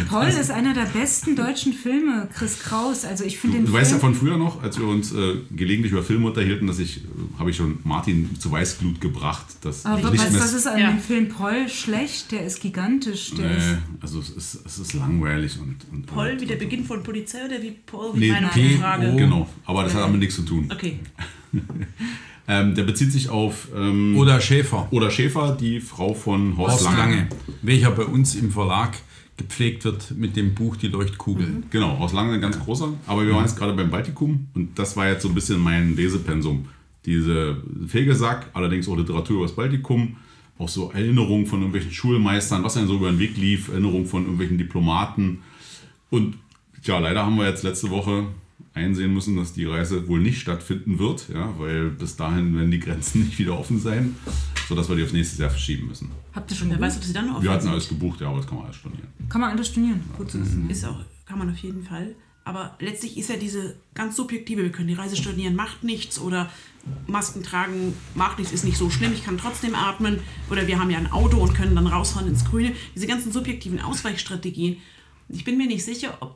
Paul 0.09 0.25
ist 0.25 0.49
einer 0.49 0.73
der 0.73 0.85
besten 0.87 1.35
deutschen 1.35 1.71
Filme, 1.71 2.27
Chris 2.35 2.59
Kraus. 2.59 3.05
Also 3.05 3.23
ich 3.23 3.37
finde 3.37 3.57
den 3.57 3.65
Du 3.67 3.73
weißt 3.73 3.91
ja 3.91 3.99
Film, 3.99 4.15
von 4.15 4.19
früher 4.27 4.37
noch, 4.37 4.63
als 4.63 4.79
wir 4.79 4.87
uns 4.87 5.11
äh, 5.13 5.35
gelegentlich 5.55 5.91
über 5.91 6.01
Filme 6.03 6.25
unterhielten, 6.27 6.65
dass 6.65 6.79
ich, 6.79 6.97
äh, 6.97 7.01
habe 7.37 7.51
ich 7.51 7.55
schon 7.57 7.77
Martin 7.83 8.39
zu 8.39 8.51
Weißglut 8.51 8.99
gebracht. 8.99 9.45
Dass 9.61 9.85
aber 9.85 9.99
ich 10.13 10.19
mehr, 10.19 10.33
was 10.41 10.53
ist 10.53 10.65
an 10.65 10.79
Ja. 10.79 10.89
dem 10.89 10.99
Film 10.99 11.29
Paul 11.29 11.69
schlecht? 11.69 12.31
Der 12.31 12.43
ist 12.43 12.59
gigantisch. 12.59 13.31
Der 13.35 13.57
ist, 13.57 13.67
Nee, 13.67 13.77
also 14.01 14.19
es 14.19 14.29
ist, 14.31 14.65
es 14.65 14.79
ist 14.79 14.93
langweilig 14.93 15.59
und. 15.59 15.75
und 15.91 16.07
Paul 16.07 16.35
wie 16.37 16.41
und, 16.41 16.49
der 16.49 16.55
Beginn 16.57 16.85
von 16.85 17.03
Polizei 17.03 17.45
oder 17.45 17.61
wie 17.61 17.71
Paul 17.85 18.15
wie 18.15 18.19
Nee, 18.21 18.31
meine 18.31 18.47
P- 18.47 18.77
Frage? 18.77 19.15
Genau, 19.15 19.47
aber 19.65 19.83
das 19.83 19.93
hat 19.93 20.01
damit 20.01 20.19
nichts 20.21 20.35
zu 20.35 20.41
tun. 20.41 20.69
Okay. 20.73 20.99
Ähm, 22.47 22.75
der 22.75 22.83
bezieht 22.83 23.11
sich 23.11 23.29
auf 23.29 23.69
ähm, 23.75 24.15
Oder 24.17 24.39
Schäfer. 24.39 24.87
Oder 24.91 25.09
Schäfer, 25.09 25.57
die 25.59 25.79
Frau 25.79 26.13
von 26.13 26.57
Horst, 26.57 26.85
Horst 26.85 26.85
Lange. 26.85 27.15
Lange, 27.15 27.27
welcher 27.63 27.91
bei 27.91 28.03
uns 28.03 28.35
im 28.35 28.51
Verlag 28.51 28.97
gepflegt 29.37 29.83
wird 29.83 30.11
mit 30.11 30.35
dem 30.35 30.53
Buch 30.53 30.75
Die 30.77 30.87
Leuchtkugel. 30.87 31.63
Genau, 31.69 31.97
Horst 31.99 32.13
Lange 32.13 32.33
ein 32.33 32.41
ganz 32.41 32.59
großer. 32.59 32.93
Aber 33.07 33.25
wir 33.25 33.33
waren 33.33 33.45
jetzt 33.45 33.57
gerade 33.57 33.73
beim 33.73 33.89
Baltikum 33.89 34.47
und 34.53 34.77
das 34.77 34.95
war 34.95 35.07
jetzt 35.09 35.23
so 35.23 35.29
ein 35.29 35.35
bisschen 35.35 35.59
mein 35.59 35.95
Lesepensum. 35.95 36.67
Diese 37.05 37.57
Fegesack, 37.87 38.49
allerdings 38.53 38.87
auch 38.87 38.95
Literatur 38.95 39.37
über 39.37 39.45
das 39.45 39.55
Baltikum, 39.55 40.17
auch 40.57 40.69
so 40.69 40.91
Erinnerungen 40.91 41.45
von 41.45 41.59
irgendwelchen 41.59 41.91
Schulmeistern, 41.91 42.63
was 42.63 42.75
dann 42.75 42.87
so 42.87 42.95
über 42.95 43.09
den 43.09 43.19
Weg 43.19 43.37
lief, 43.37 43.69
Erinnerungen 43.69 44.05
von 44.05 44.23
irgendwelchen 44.23 44.57
Diplomaten. 44.57 45.41
Und 46.09 46.35
ja, 46.83 46.99
leider 46.99 47.25
haben 47.25 47.35
wir 47.35 47.47
jetzt 47.47 47.63
letzte 47.63 47.89
Woche 47.89 48.27
einsehen 48.75 49.13
müssen, 49.13 49.35
dass 49.37 49.53
die 49.53 49.65
Reise 49.65 50.07
wohl 50.07 50.19
nicht 50.19 50.39
stattfinden 50.39 50.99
wird, 50.99 51.29
ja, 51.33 51.57
weil 51.57 51.89
bis 51.89 52.15
dahin 52.17 52.55
werden 52.55 52.71
die 52.71 52.79
Grenzen 52.79 53.21
nicht 53.25 53.39
wieder 53.39 53.57
offen 53.57 53.79
sein, 53.79 54.15
sodass 54.67 54.89
wir 54.89 54.95
die 54.95 55.03
aufs 55.03 55.13
nächste 55.13 55.41
Jahr 55.41 55.49
verschieben 55.49 55.87
müssen. 55.87 56.11
habt 56.33 56.51
ihr 56.51 56.57
schon 56.57 56.69
Wer 56.69 56.79
weiß, 56.79 56.97
ob 56.97 57.03
sie 57.03 57.13
dann 57.13 57.27
noch 57.27 57.35
Wir 57.41 57.49
offen 57.49 57.49
hatten 57.51 57.61
sind. 57.63 57.71
alles 57.71 57.87
gebucht, 57.89 58.21
ja, 58.21 58.27
aber 58.27 58.37
das 58.37 58.47
kann 58.47 58.57
man 58.57 58.65
alles 58.65 58.77
stornieren. 58.77 59.07
Kann 59.29 59.41
man 59.41 59.51
alles 59.51 59.67
stornieren. 59.69 60.01
Gut 60.17 60.29
zu 60.29 60.39
wissen. 60.41 60.69
Ist 60.69 60.85
auch, 60.85 60.99
kann 61.25 61.39
man 61.39 61.49
auf 61.49 61.57
jeden 61.57 61.83
Fall. 61.83 62.15
Aber 62.43 62.75
letztlich 62.79 63.17
ist 63.17 63.29
ja 63.29 63.37
diese 63.37 63.75
ganz 63.95 64.15
subjektive, 64.15 64.61
wir 64.61 64.71
können 64.71 64.87
die 64.89 64.93
Reise 64.93 65.15
stornieren, 65.15 65.55
macht 65.55 65.83
nichts 65.83 66.19
oder 66.19 66.51
Masken 67.07 67.41
tragen, 67.41 67.93
macht 68.13 68.37
nichts, 68.37 68.53
ist 68.53 68.63
nicht 68.65 68.77
so 68.77 68.91
schlimm, 68.91 69.13
ich 69.13 69.23
kann 69.25 69.39
trotzdem 69.39 69.73
atmen 69.73 70.19
oder 70.51 70.67
wir 70.67 70.79
haben 70.79 70.91
ja 70.91 70.99
ein 70.99 71.11
Auto 71.11 71.37
und 71.37 71.55
können 71.55 71.73
dann 71.75 71.87
rausfahren 71.87 72.27
ins 72.27 72.45
Grüne. 72.45 72.73
Diese 72.93 73.07
ganzen 73.07 73.31
subjektiven 73.31 73.79
Ausweichstrategien. 73.81 74.77
Ich 75.29 75.43
bin 75.43 75.57
mir 75.57 75.65
nicht 75.65 75.83
sicher, 75.83 76.17
ob 76.19 76.35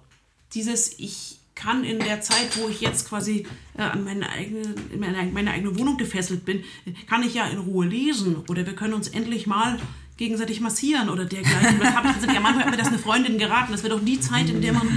dieses 0.56 0.98
Ich 1.00 1.39
kann 1.56 1.84
in 1.84 2.00
der 2.00 2.22
Zeit, 2.22 2.58
wo 2.58 2.70
ich 2.70 2.82
jetzt 2.82 3.08
quasi 3.10 3.45
äh, 3.78 3.82
an 3.82 4.04
meine 4.04 4.30
eigene, 4.30 4.76
in 4.91 5.00
meine, 5.00 5.24
meine 5.32 5.52
eigene 5.52 5.78
Wohnung 5.78 5.97
gefesselt 5.97 6.45
bin, 6.45 6.64
kann 7.08 7.24
ich 7.24 7.34
ja 7.34 7.47
in 7.47 7.60
Ruhe 7.60 7.86
lesen 7.86 8.38
oder 8.47 8.66
wir 8.66 8.76
können 8.76 8.93
uns 8.93 9.10
endlich 9.10 9.45
mal 9.45 9.78
gegenseitig 10.18 10.60
massieren 10.60 11.10
oder 11.10 11.26
dergleichen. 11.26 11.80
Das 11.80 11.95
hab 11.95 12.06
ich 12.06 12.34
ja, 12.34 12.39
manchmal 12.39 12.66
hat 12.66 12.72
mir 12.72 12.78
das 12.78 12.89
eine 12.89 13.00
Freundin 13.00 13.38
geraten. 13.38 13.72
Das 13.72 13.84
wäre 13.84 13.95
doch 13.95 14.04
die 14.04 14.20
Zeit, 14.20 14.50
in 14.50 14.62
der 14.62 14.74
man 14.74 14.88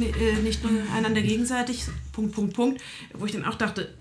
äh, 0.00 0.40
nicht 0.42 0.62
nur 0.62 0.72
einander 0.96 1.20
gegenseitig, 1.20 1.84
Punkt, 2.12 2.32
Punkt, 2.34 2.54
Punkt, 2.54 2.82
wo 3.12 3.26
ich 3.26 3.32
dann 3.32 3.44
auch 3.44 3.56
dachte, 3.56 3.94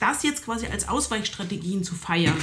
das 0.00 0.22
jetzt 0.22 0.44
quasi 0.44 0.66
als 0.66 0.88
Ausweichstrategien 0.88 1.82
zu 1.82 1.94
feiern. 1.94 2.36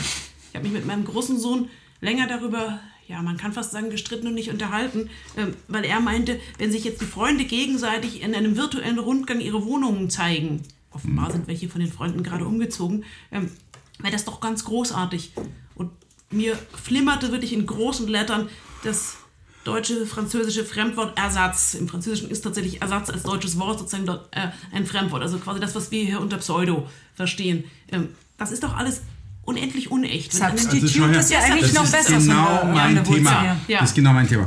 Ich 0.49 0.55
habe 0.55 0.63
mich 0.63 0.73
mit 0.73 0.85
meinem 0.85 1.05
großen 1.05 1.39
Sohn 1.39 1.69
länger 2.01 2.27
darüber, 2.27 2.79
ja, 3.09 3.23
man 3.23 3.37
kann 3.37 3.53
fast 3.53 3.71
sagen, 3.71 3.89
gestritten 3.89 4.27
und 4.27 4.35
nicht 4.35 4.51
unterhalten, 4.51 5.09
ähm, 5.35 5.55
weil 5.67 5.83
er 5.83 5.99
meinte, 5.99 6.39
wenn 6.59 6.71
sich 6.71 6.83
jetzt 6.83 7.01
die 7.01 7.05
Freunde 7.05 7.43
gegenseitig 7.43 8.21
in 8.21 8.35
einem 8.35 8.55
virtuellen 8.55 8.99
Rundgang 8.99 9.41
ihre 9.41 9.65
Wohnungen 9.65 10.11
zeigen, 10.11 10.61
offenbar 10.91 11.31
sind 11.31 11.47
welche 11.47 11.69
von 11.69 11.81
den 11.81 11.91
Freunden 11.91 12.21
gerade 12.21 12.45
umgezogen, 12.45 13.03
ähm, 13.31 13.49
wäre 13.97 14.13
das 14.13 14.25
doch 14.25 14.39
ganz 14.39 14.63
großartig. 14.63 15.31
Und 15.73 15.89
mir 16.29 16.55
flimmerte 16.55 17.31
wirklich 17.31 17.51
in 17.51 17.65
großen 17.65 18.07
Lettern 18.07 18.47
das 18.83 19.17
deutsche, 19.63 20.05
französische 20.05 20.63
Fremdwort 20.63 21.17
Ersatz. 21.17 21.73
Im 21.73 21.87
Französischen 21.87 22.29
ist 22.29 22.41
tatsächlich 22.41 22.83
Ersatz 22.83 23.09
als 23.09 23.23
deutsches 23.23 23.57
Wort 23.57 23.79
sozusagen 23.79 24.05
dort, 24.05 24.27
äh, 24.35 24.49
ein 24.71 24.85
Fremdwort. 24.85 25.23
Also 25.23 25.39
quasi 25.39 25.59
das, 25.59 25.73
was 25.73 25.89
wir 25.89 26.05
hier 26.05 26.21
unter 26.21 26.37
Pseudo 26.37 26.87
verstehen. 27.15 27.63
Ähm, 27.91 28.09
das 28.37 28.51
ist 28.51 28.63
doch 28.63 28.77
alles 28.77 29.01
unendlich 29.43 29.91
unecht. 29.91 30.31
Substitute 30.33 30.87
schau 30.87 31.07
her, 31.07 31.19
ist 31.19 31.31
ja 31.31 31.39
eigentlich 31.39 31.73
noch 31.73 31.81
das 31.81 31.91
besser. 31.91 32.17
ist 32.17 32.27
von 32.27 32.35
genau 32.35 32.57
von 32.59 32.73
mein 32.73 33.03
Thema. 33.03 33.57
Ja. 33.67 33.79
Das 33.79 33.89
ist 33.89 33.95
genau 33.95 34.13
mein 34.13 34.27
Thema. 34.27 34.45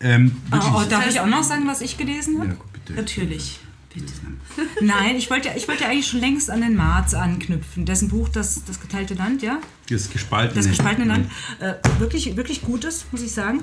Ähm, 0.00 0.36
wirklich. 0.50 0.72
Oh, 0.72 0.82
darf 0.88 1.08
ich 1.08 1.20
auch 1.20 1.26
noch 1.26 1.42
sagen, 1.42 1.66
was 1.66 1.80
ich 1.80 1.96
gelesen 1.96 2.38
habe? 2.38 2.50
ja, 2.50 2.56
bitte. 2.72 2.92
Natürlich. 2.94 3.60
Bitte. 3.92 4.12
Nein, 4.80 5.16
ich 5.16 5.30
wollte, 5.30 5.50
ich 5.56 5.68
wollte 5.68 5.86
eigentlich 5.86 6.08
schon 6.08 6.20
längst 6.20 6.50
an 6.50 6.60
den 6.60 6.74
Marz 6.74 7.14
anknüpfen. 7.14 7.86
Dessen 7.86 8.08
Buch, 8.08 8.28
das, 8.28 8.64
das 8.64 8.80
geteilte 8.80 9.14
Land, 9.14 9.42
ja? 9.42 9.58
Das 9.90 10.10
gespaltene. 10.10 10.60
Das 10.60 10.68
gespaltene 10.68 11.06
Land. 11.06 11.30
Äh, 11.60 11.74
wirklich, 11.98 12.36
wirklich 12.36 12.62
Gutes, 12.62 13.04
muss 13.12 13.22
ich 13.22 13.32
sagen. 13.32 13.62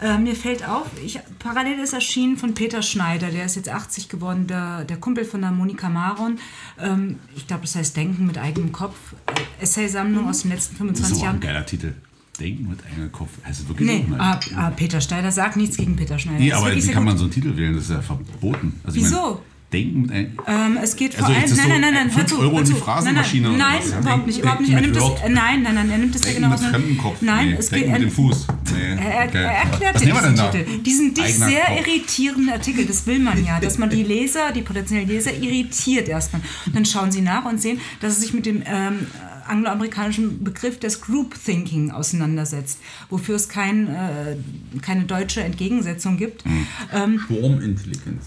Äh, 0.00 0.18
mir 0.18 0.34
fällt 0.34 0.66
auf, 0.68 0.86
ich, 1.04 1.20
parallel 1.38 1.78
ist 1.78 1.92
erschienen 1.92 2.36
von 2.36 2.54
Peter 2.54 2.82
Schneider, 2.82 3.30
der 3.30 3.44
ist 3.44 3.56
jetzt 3.56 3.68
80 3.68 4.08
geworden, 4.08 4.46
der, 4.46 4.84
der 4.84 4.96
Kumpel 4.96 5.24
von 5.24 5.40
der 5.40 5.52
Monika 5.52 5.88
Maron. 5.88 6.38
Ähm, 6.80 7.18
ich 7.36 7.46
glaube, 7.46 7.62
das 7.62 7.76
heißt 7.76 7.96
Denken 7.96 8.26
mit 8.26 8.38
eigenem 8.38 8.72
Kopf. 8.72 8.96
Äh, 9.26 9.62
Essaysammlung 9.62 10.28
aus 10.28 10.42
den 10.42 10.50
letzten 10.50 10.74
Das 10.88 10.98
ist 11.00 11.06
25 11.08 11.12
aber 11.12 11.20
ein 11.20 11.24
Jahren. 11.24 11.40
geiler 11.40 11.66
Titel. 11.66 11.94
Denken 12.40 12.68
mit 12.68 12.84
eigenem 12.84 13.12
Kopf. 13.12 13.30
Heißt 13.44 13.68
wirklich 13.68 13.86
Nee, 13.88 14.06
ah, 14.18 14.40
ah, 14.56 14.70
Peter 14.70 15.00
Schneider 15.00 15.30
sagt 15.30 15.56
nichts 15.56 15.76
gegen 15.76 15.94
Peter 15.96 16.18
Schneider. 16.18 16.38
Nee, 16.40 16.52
aber 16.52 16.74
wie 16.74 16.80
kann 16.80 16.94
gut. 16.94 17.04
man 17.04 17.18
so 17.18 17.24
einen 17.24 17.32
Titel 17.32 17.56
wählen? 17.56 17.74
Das 17.74 17.84
ist 17.84 17.90
ja 17.90 18.00
verboten. 18.00 18.80
Also 18.84 18.96
Wieso? 18.96 19.42
Denken 19.72 20.02
mit. 20.02 20.10
Ähm, 20.46 20.78
es 20.82 20.96
geht 20.96 21.14
vor 21.14 21.28
Also 21.28 21.38
allem. 21.38 21.56
Nein, 21.56 21.68
nein, 21.68 21.80
nein, 21.80 21.94
nein. 21.94 22.04
hör 22.08 22.12
fünf 22.12 22.26
zu, 22.30 22.38
Euro 22.38 22.52
hör 22.52 22.60
in 22.60 22.64
die. 22.66 22.72
Phrasenmaschine 22.72 23.48
Nein, 23.48 23.58
nein, 23.58 23.82
nein 23.90 24.00
überhaupt 24.00 24.26
nicht. 24.26 24.38
Überhaupt 24.38 24.60
nicht. 24.60 24.72
Er 24.72 24.80
nimmt 24.80 24.96
das, 24.96 25.04
äh, 25.04 25.28
nein, 25.28 25.62
nein, 25.62 25.74
nein, 25.74 25.90
er 25.90 25.98
nimmt 25.98 26.14
das 26.14 26.22
Denken 26.22 26.36
genau 26.36 26.48
mit 26.48 26.58
auseinander. 26.58 26.78
fremdem 26.78 26.98
Kopf. 26.98 27.22
Nein, 27.22 27.48
nee. 27.48 27.56
es 27.58 27.68
Denken 27.70 27.84
geht 27.84 27.92
mit 27.92 28.02
er, 28.02 28.06
dem 28.06 28.14
Fuß. 28.14 28.46
Nee. 28.72 28.82
er, 28.82 29.28
okay. 29.28 29.38
er 29.38 29.52
erklärt 29.52 30.00
dir 30.00 30.12
diesen? 30.14 30.36
Titel. 30.36 30.82
Diesen 30.82 31.14
dich 31.14 31.34
sehr 31.34 31.64
Kopf. 31.64 31.86
irritierenden 31.86 32.50
Artikel, 32.50 32.86
das 32.86 33.06
will 33.06 33.18
man 33.18 33.44
ja, 33.44 33.60
dass 33.60 33.78
man 33.78 33.90
die 33.90 34.02
Leser, 34.12 34.52
die 34.52 34.62
potenziellen 34.62 35.08
Leser 35.08 35.34
irritiert 35.34 36.08
erstmal. 36.08 36.42
Und 36.66 36.76
dann 36.76 36.84
schauen 36.84 37.10
sie 37.12 37.20
nach 37.20 37.44
und 37.44 37.60
sehen, 37.60 37.80
dass 38.00 38.12
es 38.12 38.20
sich 38.20 38.34
mit 38.34 38.46
dem 38.46 38.62
ähm, 38.66 39.06
angloamerikanischen 39.46 40.44
Begriff 40.44 40.78
des 40.78 41.00
Group 41.00 41.34
Thinking 41.44 41.90
auseinandersetzt, 41.90 42.78
wofür 43.10 43.36
es 43.36 43.48
kein, 43.48 43.88
äh, 43.88 44.36
keine 44.80 45.04
deutsche 45.04 45.42
Entgegensetzung 45.42 46.16
gibt. 46.16 46.44
Mhm. 46.46 46.66
Ähm, 46.92 47.20
Wurmintelligenz. 47.28 48.26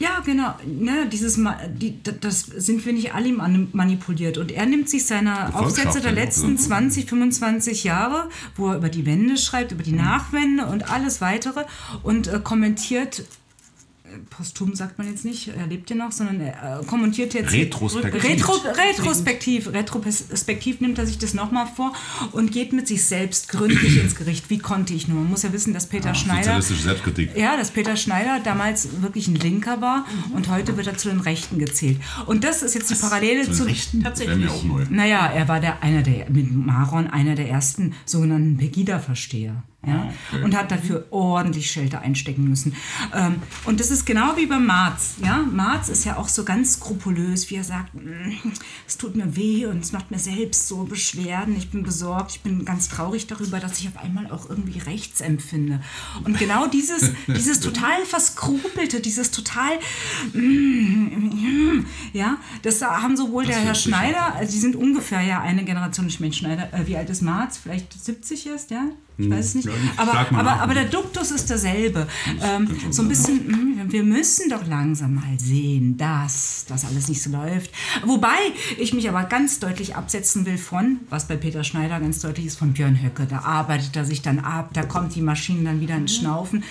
Ja, 0.00 0.20
genau. 0.24 0.54
Ne, 0.66 1.06
dieses, 1.12 1.36
Ma- 1.36 1.58
die, 1.68 2.02
das 2.02 2.40
sind 2.40 2.84
wir 2.86 2.92
nicht 2.92 3.14
alle 3.14 3.28
mani- 3.32 3.68
manipuliert. 3.72 4.38
Und 4.38 4.50
er 4.50 4.66
nimmt 4.66 4.88
sich 4.88 5.06
seiner 5.06 5.54
Aufsätze 5.54 6.00
der 6.00 6.12
ja, 6.14 6.22
letzten 6.24 6.56
20, 6.58 7.08
25 7.08 7.84
Jahre, 7.84 8.28
wo 8.56 8.70
er 8.70 8.78
über 8.78 8.88
die 8.88 9.04
Wende 9.06 9.36
schreibt, 9.36 9.72
über 9.72 9.82
die 9.82 9.92
Nachwende 9.92 10.66
und 10.66 10.90
alles 10.90 11.20
weitere 11.20 11.64
und 12.02 12.26
äh, 12.28 12.40
kommentiert 12.42 13.22
posthum 14.30 14.74
sagt 14.74 14.98
man 14.98 15.08
jetzt 15.08 15.24
nicht, 15.24 15.48
er 15.48 15.66
lebt 15.66 15.90
ja 15.90 15.96
noch, 15.96 16.12
sondern 16.12 16.40
er 16.40 16.80
äh, 16.80 16.84
kommentiert 16.84 17.34
jetzt. 17.34 17.52
Retrospektiv. 17.52 18.24
Retro, 18.24 18.52
retrospektiv. 18.52 19.72
Retrospektiv 19.72 20.80
nimmt 20.80 20.98
er 20.98 21.06
sich 21.06 21.18
das 21.18 21.34
nochmal 21.34 21.66
vor 21.66 21.92
und 22.32 22.52
geht 22.52 22.72
mit 22.72 22.88
sich 22.88 23.04
selbst 23.04 23.48
gründlich 23.48 23.98
ins 24.02 24.14
Gericht. 24.14 24.50
Wie 24.50 24.58
konnte 24.58 24.94
ich 24.94 25.08
nur? 25.08 25.20
Man 25.20 25.30
muss 25.30 25.42
ja 25.42 25.52
wissen, 25.52 25.74
dass 25.74 25.86
Peter 25.86 26.14
Schneider. 26.14 26.42
Sozialistische 26.42 26.82
Selbstkritik. 26.82 27.36
Ja, 27.36 27.56
dass 27.56 27.70
Peter 27.70 27.96
Schneider 27.96 28.40
damals 28.42 29.02
wirklich 29.02 29.28
ein 29.28 29.36
Linker 29.36 29.80
war 29.80 30.06
und 30.34 30.48
heute 30.48 30.76
wird 30.76 30.86
er 30.86 30.96
zu 30.96 31.08
den 31.08 31.20
Rechten 31.20 31.58
gezählt. 31.58 31.98
Und 32.26 32.44
das 32.44 32.62
ist 32.62 32.74
jetzt 32.74 32.90
die 32.90 32.94
Parallele 32.94 33.44
Zu 33.44 33.52
zu. 33.52 33.58
den 33.64 33.68
Rechten? 33.68 34.02
Tatsächlich. 34.02 34.38
Wäre 34.38 34.48
mir 34.48 34.52
auch 34.52 34.64
neu. 34.64 34.84
Naja, 34.90 35.26
er 35.26 35.48
war 35.48 35.60
der, 35.60 35.82
einer 35.82 36.02
der, 36.02 36.30
mit 36.30 36.50
Maron 36.52 37.06
einer 37.06 37.34
der 37.34 37.48
ersten 37.48 37.94
sogenannten 38.04 38.56
Pegida-Versteher. 38.56 39.62
Ja? 39.86 40.12
Okay. 40.30 40.44
Und 40.44 40.54
hat 40.54 40.70
dafür 40.70 41.06
ordentlich 41.10 41.70
Schelte 41.70 42.00
einstecken 42.00 42.48
müssen. 42.48 42.76
Ähm, 43.14 43.36
und 43.64 43.80
das 43.80 43.90
ist 43.90 44.04
genau 44.04 44.36
wie 44.36 44.44
beim 44.44 44.66
Marz. 44.66 45.14
Ja? 45.22 45.38
Marz 45.50 45.88
ist 45.88 46.04
ja 46.04 46.18
auch 46.18 46.28
so 46.28 46.44
ganz 46.44 46.74
skrupulös, 46.74 47.48
wie 47.50 47.56
er 47.56 47.64
sagt, 47.64 47.94
"Mm, 47.94 48.32
es 48.86 48.98
tut 48.98 49.16
mir 49.16 49.36
weh 49.36 49.64
und 49.64 49.82
es 49.82 49.92
macht 49.92 50.10
mir 50.10 50.18
selbst 50.18 50.68
so 50.68 50.84
Beschwerden. 50.84 51.56
Ich 51.56 51.70
bin 51.70 51.82
besorgt, 51.82 52.32
ich 52.32 52.40
bin 52.42 52.64
ganz 52.66 52.88
traurig 52.88 53.26
darüber, 53.26 53.58
dass 53.58 53.80
ich 53.80 53.88
auf 53.88 53.96
einmal 53.96 54.30
auch 54.30 54.50
irgendwie 54.50 54.78
rechts 54.80 55.22
empfinde. 55.22 55.80
Und 56.24 56.38
genau 56.38 56.66
dieses, 56.66 57.12
dieses 57.26 57.60
total 57.60 58.04
verskrupelte, 58.04 59.00
dieses 59.00 59.30
total, 59.30 59.78
mm, 60.34 61.86
ja, 62.12 62.36
das 62.62 62.82
haben 62.82 63.16
sowohl 63.16 63.46
der 63.46 63.56
Herr 63.56 63.74
Schneider, 63.74 64.34
also 64.34 64.52
die 64.52 64.58
sind 64.58 64.76
ungefähr 64.76 65.22
ja 65.22 65.40
eine 65.40 65.64
Generation, 65.64 66.06
ich 66.06 66.20
meine 66.20 66.32
Schneider, 66.32 66.72
äh, 66.74 66.86
wie 66.86 66.96
alt 66.96 67.08
ist 67.08 67.22
Marz? 67.22 67.56
Vielleicht 67.56 67.92
70 67.92 68.46
erst, 68.46 68.70
ja? 68.70 68.84
Ich 69.20 69.30
weiß 69.30 69.46
es 69.46 69.54
nicht. 69.54 69.68
ich 69.68 69.98
Aber, 69.98 70.26
aber, 70.36 70.52
aber 70.60 70.74
der 70.74 70.84
Duktus 70.84 71.30
ist 71.30 71.50
derselbe. 71.50 72.06
Ähm, 72.42 72.68
so 72.90 73.02
ein 73.02 73.08
bisschen, 73.08 73.46
mm, 73.46 73.92
wir 73.92 74.02
müssen 74.02 74.50
doch 74.50 74.66
langsam 74.66 75.14
mal 75.14 75.38
sehen, 75.38 75.96
dass 75.96 76.64
das 76.68 76.84
alles 76.84 77.08
nicht 77.08 77.22
so 77.22 77.30
läuft. 77.30 77.70
Wobei 78.04 78.38
ich 78.78 78.92
mich 78.94 79.08
aber 79.08 79.24
ganz 79.24 79.58
deutlich 79.60 79.96
absetzen 79.96 80.46
will 80.46 80.58
von, 80.58 81.00
was 81.08 81.26
bei 81.26 81.36
Peter 81.36 81.64
Schneider 81.64 82.00
ganz 82.00 82.20
deutlich 82.20 82.46
ist, 82.46 82.58
von 82.58 82.72
Björn 82.72 83.02
Höcke. 83.02 83.26
Da 83.26 83.40
arbeitet 83.40 83.96
er 83.96 84.04
sich 84.04 84.22
dann 84.22 84.38
ab, 84.38 84.70
da 84.72 84.82
kommt 84.82 85.14
die 85.14 85.22
Maschine 85.22 85.64
dann 85.64 85.80
wieder 85.80 85.96
ins 85.96 86.16
Schnaufen. 86.16 86.64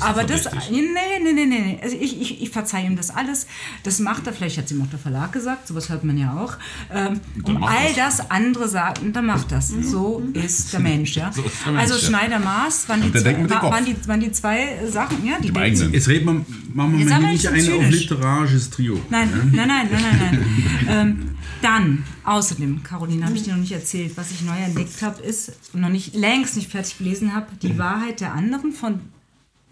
aber 0.00 0.24
das, 0.24 0.42
verdächtig. 0.42 0.80
nee, 0.80 0.88
nee, 1.22 1.32
nee, 1.32 1.46
nee, 1.46 1.60
nee. 1.60 1.80
Also 1.82 1.96
ich, 1.98 2.20
ich, 2.20 2.42
ich 2.42 2.50
verzeihe 2.50 2.86
ihm 2.86 2.96
das 2.96 3.10
alles. 3.10 3.46
Das 3.82 3.98
macht 3.98 4.26
er, 4.26 4.32
vielleicht 4.32 4.58
hat 4.58 4.66
es 4.66 4.72
ihm 4.72 4.82
auch 4.82 4.90
der 4.90 4.98
Verlag 4.98 5.32
gesagt, 5.32 5.68
sowas 5.68 5.88
hört 5.88 6.04
man 6.04 6.18
ja 6.18 6.36
auch. 6.36 6.56
Ähm, 6.92 7.20
und 7.44 7.62
all 7.62 7.86
er's. 7.86 8.18
das 8.18 8.30
andere 8.30 8.68
sagt, 8.68 9.00
und 9.00 9.14
dann 9.14 9.26
macht 9.26 9.52
das. 9.52 9.68
So 9.68 10.22
ist 10.32 10.72
der 10.72 10.80
Mensch, 10.80 11.16
ja. 11.16 11.32
So 11.32 11.42
ist 11.42 11.64
der 11.64 11.72
Mensch, 11.72 11.82
also 11.82 11.87
ja. 11.94 12.00
Schneider-Maas 12.08 12.88
waren, 12.88 13.02
die 13.02 13.12
zwei- 13.12 13.48
waren, 13.48 13.84
die, 13.84 13.96
waren 14.08 14.20
die 14.20 14.32
zwei 14.32 14.78
Sachen, 14.90 15.24
ja, 15.26 15.36
die 15.38 15.46
denken- 15.46 15.58
eigenen. 15.58 15.92
Jetzt 15.92 16.08
reden 16.08 16.26
wir, 16.26 16.46
machen 16.74 16.92
wir 16.92 17.00
Jetzt 17.00 17.10
mal 17.10 17.32
nicht 17.32 17.46
ein 17.48 17.72
auf 17.72 17.90
literarisches 17.90 18.70
Trio. 18.70 19.00
Nein, 19.10 19.28
nein, 19.52 19.68
nein, 19.68 19.88
nein, 19.90 20.02
nein, 20.02 20.18
nein. 20.20 20.88
ähm, 20.88 21.28
dann, 21.62 22.04
außerdem, 22.24 22.82
Caroline, 22.84 23.24
habe 23.24 23.34
ich 23.36 23.42
dir 23.42 23.52
noch 23.52 23.60
nicht 23.60 23.72
erzählt, 23.72 24.12
was 24.16 24.30
ich 24.30 24.42
neu 24.42 24.56
entdeckt 24.56 25.02
habe, 25.02 25.20
ist, 25.22 25.52
und 25.72 25.80
noch 25.80 25.88
nicht, 25.88 26.14
längst 26.14 26.54
nicht 26.56 26.70
fertig 26.70 26.98
gelesen 26.98 27.34
habe, 27.34 27.46
Die 27.62 27.76
Wahrheit 27.78 28.20
der 28.20 28.32
anderen 28.32 28.72
von 28.72 29.00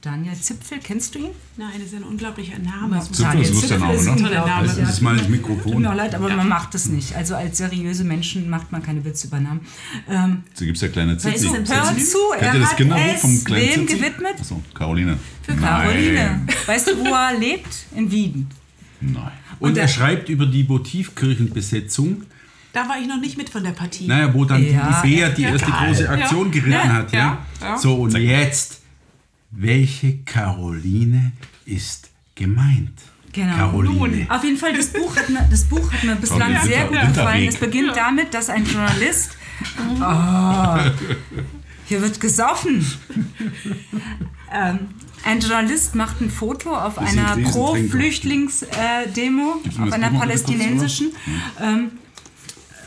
Daniel 0.03 0.35
Zipfel. 0.37 0.79
Kennst 0.83 1.15
du 1.15 1.19
ihn? 1.19 1.31
Nein, 1.57 1.71
das 1.79 1.89
ist 1.89 1.95
ein 1.95 2.05
unglaublicher 2.05 2.59
Name. 2.61 2.95
Das 2.97 3.09
muss 3.09 3.19
Zipfel 3.19 3.41
ist 3.41 3.49
ein 3.49 3.55
lustiger 3.55 3.79
Name, 3.79 3.95
ist 3.95 4.05
ne? 4.05 4.13
ein 4.13 4.19
Toller 4.19 4.47
Name. 4.47 4.67
Das 4.69 4.79
ist 4.91 5.01
mal 5.01 5.17
das 5.17 5.29
Mikrofon. 5.29 5.73
Tut 5.73 5.81
mir 5.83 5.95
leid, 5.95 6.15
aber 6.15 6.29
man 6.29 6.49
macht 6.49 6.75
das 6.75 6.87
nicht. 6.87 7.17
Also 7.17 7.35
als 7.35 7.59
seriöse 7.59 8.05
Menschen 8.05 8.49
macht 8.49 8.71
man 8.71 8.83
keine 8.83 9.05
Witze 9.05 9.27
über 9.27 9.41
Namen. 9.41 9.61
Ähm, 10.09 10.45
So 10.55 10.65
gibt 10.65 10.77
es 10.77 10.83
ja 10.83 10.89
kleine 10.89 11.17
du, 11.17 11.25
hör 11.25 11.97
zu, 11.97 12.19
er 12.39 12.55
ihr 12.55 12.61
das 12.61 12.71
hat 12.71 12.77
Kinderbuch 12.77 13.05
es 13.15 13.21
vom 13.21 13.45
kleinen 13.45 13.65
wem 13.69 13.89
Zitzi? 13.89 13.97
gewidmet? 14.01 14.35
Achso, 14.39 14.63
Caroline. 14.75 15.19
für 15.43 15.55
Caroline. 15.57 16.15
Nein. 16.15 16.49
Weißt 16.67 16.89
du, 16.89 16.99
wo 16.99 17.07
er 17.15 17.39
lebt? 17.39 17.87
In 17.97 18.11
Wien. 18.11 18.49
Nein. 19.01 19.15
Und, 19.59 19.71
Und 19.71 19.79
er 19.79 19.89
schreibt 19.89 20.29
über 20.29 20.47
die 20.47 20.63
Motivkirchenbesetzung, 20.65 22.23
Da 22.73 22.89
war 22.89 22.99
ich 23.01 23.09
noch 23.09 23.21
nicht 23.21 23.37
mit 23.39 23.49
von 23.49 23.65
der 23.65 23.71
Partie. 23.73 24.07
naja, 24.07 24.33
wo 24.33 24.45
dann 24.45 24.63
Ja, 24.65 25.01
die 25.03 25.09
Bea 25.17 25.29
die 25.31 25.43
ja, 25.43 25.51
erste 25.51 25.71
geil. 25.71 25.87
große 25.89 26.09
Aktion 26.09 26.47
Ja, 26.47 26.53
geritten 26.53 26.71
ja, 26.73 26.93
hat. 26.93 27.13
Ja? 27.13 27.19
ja, 27.19 27.67
ja. 27.69 27.79
So, 27.79 27.95
und 27.97 28.15
jetzt, 28.17 28.81
welche 29.57 30.19
Caroline 30.19 31.33
ist 31.65 32.11
gemeint? 32.35 32.93
Genau. 33.33 33.57
Caroline. 33.57 34.27
Auf 34.31 34.45
jeden 34.45 34.57
Fall, 34.57 34.75
das 34.75 34.87
Buch 34.89 35.15
hat 35.17 35.29
mir, 35.29 35.47
das 35.51 35.65
Buch 35.65 35.93
hat 35.93 36.05
mir 36.05 36.15
bislang 36.17 36.49
Winter- 36.53 36.67
sehr 36.67 36.85
gut 36.87 37.01
gefallen. 37.01 37.49
Es 37.49 37.57
beginnt 37.57 37.97
damit, 37.97 38.33
dass 38.33 38.49
ein 38.49 38.65
Journalist. 38.65 39.33
Oh, 40.01 40.77
hier 41.87 42.03
wird 42.03 42.21
gesoffen. 42.21 42.87
ähm, 44.53 44.79
ein 45.25 45.41
Journalist 45.41 45.95
macht 45.95 46.21
ein 46.21 46.31
Foto 46.31 46.77
auf 46.77 46.99
einer. 46.99 47.37
Pro-Flüchtlings-Demo, 47.39 49.63
denn 49.65 49.83
auf 49.83 49.93
einer 49.93 50.11
palästinensischen. 50.11 51.13
Ähm, 51.61 51.91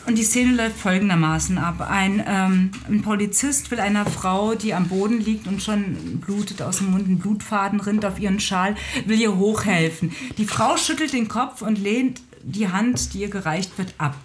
und 0.06 0.18
die 0.18 0.24
Szene 0.24 0.56
läuft 0.56 0.78
folgendermaßen 0.80 1.58
ab. 1.58 1.82
Ein, 1.89 2.24
ähm, 2.28 2.72
ein 2.88 3.02
Polizist 3.02 3.70
will 3.72 3.80
einer 3.80 4.06
Frau, 4.06 4.56
die 4.56 4.74
am 4.74 4.88
Boden 4.88 5.20
liegt 5.22 5.47
und 5.47 5.62
schon 5.62 6.20
blutet 6.26 6.62
aus 6.62 6.78
dem 6.78 6.91
Mund, 6.91 7.08
ein 7.08 7.20
Blutfaden 7.20 7.80
rinnt 7.80 8.06
auf 8.06 8.20
ihren 8.20 8.39
Schal, 8.39 8.76
will 9.06 9.20
ihr 9.20 9.36
hochhelfen. 9.38 10.12
Die 10.38 10.45
Frau 10.45 10.78
schüttelt 10.78 11.14
den 11.14 11.28
Kopf 11.28 11.62
und 11.62 11.78
lehnt 11.78 12.22
die 12.41 12.70
Hand, 12.70 13.14
die 13.14 13.20
ihr 13.20 13.30
gereicht 13.30 13.78
wird, 13.78 13.93
ab. 13.97 14.16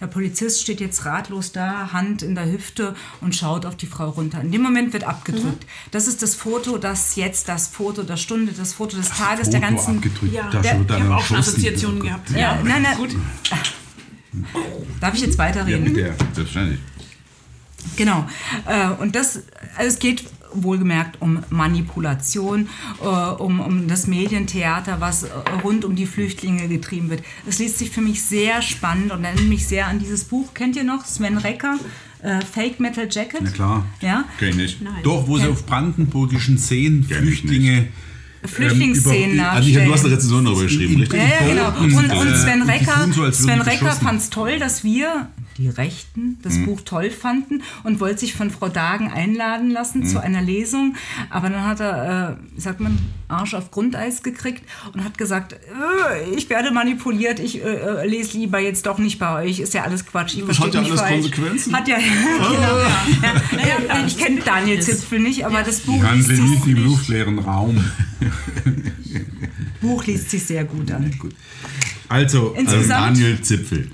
Der 0.00 0.06
Polizist 0.06 0.60
steht 0.60 0.80
jetzt 0.80 1.04
ratlos 1.06 1.52
da, 1.52 1.90
Hand 1.92 2.22
in 2.22 2.34
der 2.34 2.44
Hüfte 2.50 2.94
und 3.20 3.34
schaut 3.34 3.64
auf 3.64 3.76
die 3.76 3.86
Frau 3.86 4.10
runter. 4.10 4.40
In 4.42 4.52
dem 4.52 4.60
Moment 4.62 4.92
wird 4.92 5.04
abgedrückt. 5.04 5.64
Das 5.90 6.06
ist 6.06 6.22
das 6.22 6.34
Foto, 6.34 6.76
das 6.76 7.16
jetzt, 7.16 7.48
das 7.48 7.68
Foto 7.68 8.02
der 8.02 8.16
Stunde, 8.18 8.52
das 8.52 8.74
Foto 8.74 8.96
des 8.96 9.08
Tages, 9.10 9.48
der 9.48 9.60
Foto 9.60 9.72
ganzen 9.74 9.96
abgedrückt. 9.96 10.32
Ja, 10.34 10.50
da 10.50 10.60
der- 10.60 10.72
Ich 10.72 10.78
habe 10.78 10.84
dann 10.84 11.12
auch 11.12 11.24
schon. 11.24 11.36
Assoziationen 11.38 12.00
gehabt. 12.00 12.30
Ja, 12.30 12.58
nein, 12.62 12.82
nein. 12.82 12.96
Gut. 12.98 13.16
Darf 15.00 15.14
ich 15.14 15.20
jetzt 15.22 15.38
Ja, 15.38 15.44
weiterreden? 15.44 15.84
bitte. 15.84 16.14
Selbstverständlich. 16.34 16.80
Genau. 17.96 18.26
Äh, 18.66 18.88
und 19.00 19.14
das, 19.16 19.42
also 19.76 19.88
es 19.88 19.98
geht 19.98 20.24
wohlgemerkt 20.54 21.20
um 21.20 21.42
Manipulation, 21.50 22.68
äh, 23.02 23.06
um, 23.06 23.58
um 23.60 23.88
das 23.88 24.06
Medientheater, 24.06 25.00
was 25.00 25.24
äh, 25.24 25.28
rund 25.64 25.84
um 25.84 25.96
die 25.96 26.06
Flüchtlinge 26.06 26.68
getrieben 26.68 27.10
wird. 27.10 27.22
Es 27.46 27.58
liest 27.58 27.78
sich 27.78 27.90
für 27.90 28.02
mich 28.02 28.22
sehr 28.22 28.62
spannend 28.62 29.12
und 29.12 29.24
erinnert 29.24 29.46
mich 29.46 29.66
sehr 29.66 29.86
an 29.86 29.98
dieses 29.98 30.24
Buch. 30.24 30.52
Kennt 30.54 30.76
ihr 30.76 30.84
noch? 30.84 31.04
Sven 31.06 31.38
Recker, 31.38 31.78
äh, 32.22 32.40
Fake 32.44 32.80
Metal 32.80 33.08
Jacket? 33.10 33.40
Na 33.42 33.50
klar. 33.50 33.86
Ja? 34.00 34.24
Kenn 34.38 34.50
ich 34.50 34.56
nicht. 34.56 34.82
Nein. 34.82 35.02
Doch, 35.02 35.26
wo 35.26 35.36
sie 35.38 35.44
Kennt- 35.44 35.54
auf 35.56 35.66
brandenburgischen 35.66 36.58
Seen 36.58 37.02
Flüchtlinge. 37.04 37.88
Flüchtlingsszenen 38.44 39.30
ähm, 39.30 39.34
über- 39.36 39.50
Also 39.52 39.68
habe 39.76 39.86
du 39.86 39.92
hast 39.92 40.04
eine 40.04 40.14
nachstellen. 40.14 40.14
Rezension 40.14 40.44
darüber 40.44 40.62
geschrieben, 40.62 41.00
richtig? 41.00 41.20
Ja, 41.20 41.46
ja, 41.46 41.54
genau. 41.72 41.80
Und, 41.80 41.94
Und, 41.94 42.36
Sven 42.36 42.62
Recker, 42.62 43.08
so, 43.12 43.30
Sven 43.30 43.60
Recker 43.60 43.92
fand 43.92 44.20
es 44.20 44.30
toll, 44.30 44.58
dass 44.58 44.84
wir, 44.84 45.28
die 45.58 45.68
Rechten, 45.68 46.38
das 46.42 46.54
Mhm. 46.54 46.66
Buch 46.66 46.80
toll 46.84 47.10
fanden 47.10 47.62
und 47.84 48.00
wollte 48.00 48.20
sich 48.20 48.34
von 48.34 48.50
Frau 48.50 48.68
Dagen 48.68 49.10
einladen 49.10 49.70
lassen 49.70 50.00
Mhm. 50.00 50.06
zu 50.06 50.20
einer 50.22 50.40
Lesung. 50.42 50.94
Aber 51.30 51.50
dann 51.50 51.64
hat 51.66 51.80
er, 51.80 52.38
äh, 52.38 52.54
wie 52.56 52.60
sagt 52.60 52.80
man, 52.80 52.98
Arsch 53.28 53.54
auf 53.54 53.70
Grundeis 53.70 54.22
gekriegt 54.22 54.62
und 54.92 55.04
hat 55.04 55.16
gesagt, 55.18 55.54
äh, 55.54 56.30
ich 56.36 56.50
werde 56.50 56.70
manipuliert, 56.70 57.38
ich 57.40 57.62
äh, 57.62 57.68
äh, 57.68 58.06
lese 58.06 58.36
lieber 58.38 58.58
jetzt 58.58 58.86
doch 58.86 58.98
nicht 58.98 59.18
bei 59.18 59.44
euch, 59.44 59.60
ist 59.60 59.74
ja 59.74 59.84
alles 59.84 60.04
Quatsch. 60.06 60.34
Ich 60.34 60.40
Das 60.44 60.58
hat 60.60 60.72
verstehe 60.72 60.74
ja 60.74 60.80
mich 60.82 60.90
alles 60.90 61.00
falsch. 61.00 61.30
Konsequenzen. 61.30 61.76
Hat 61.76 61.88
ja, 61.88 61.96
genau. 61.98 63.62
Ja, 63.62 63.96
ja, 63.98 64.06
ich 64.06 64.18
kenne 64.18 64.40
Daniel 64.44 64.80
Zipfel 64.82 65.20
nicht, 65.20 65.44
aber 65.46 65.62
das 65.62 65.80
Buch 65.80 66.02
Handel 66.02 66.36
liest, 66.40 66.66
im 66.66 66.84
luftleeren 66.84 67.38
Raum. 67.38 67.82
Buch 69.80 70.04
liest 70.06 70.30
sich 70.30 70.44
sehr 70.44 70.64
gut 70.64 70.90
an. 70.92 71.10
Gut. 71.18 71.34
Also, 72.08 72.54
Insgesamt- 72.56 72.72
Also 73.08 73.20
Daniel 73.22 73.40
Zipfel. 73.42 73.90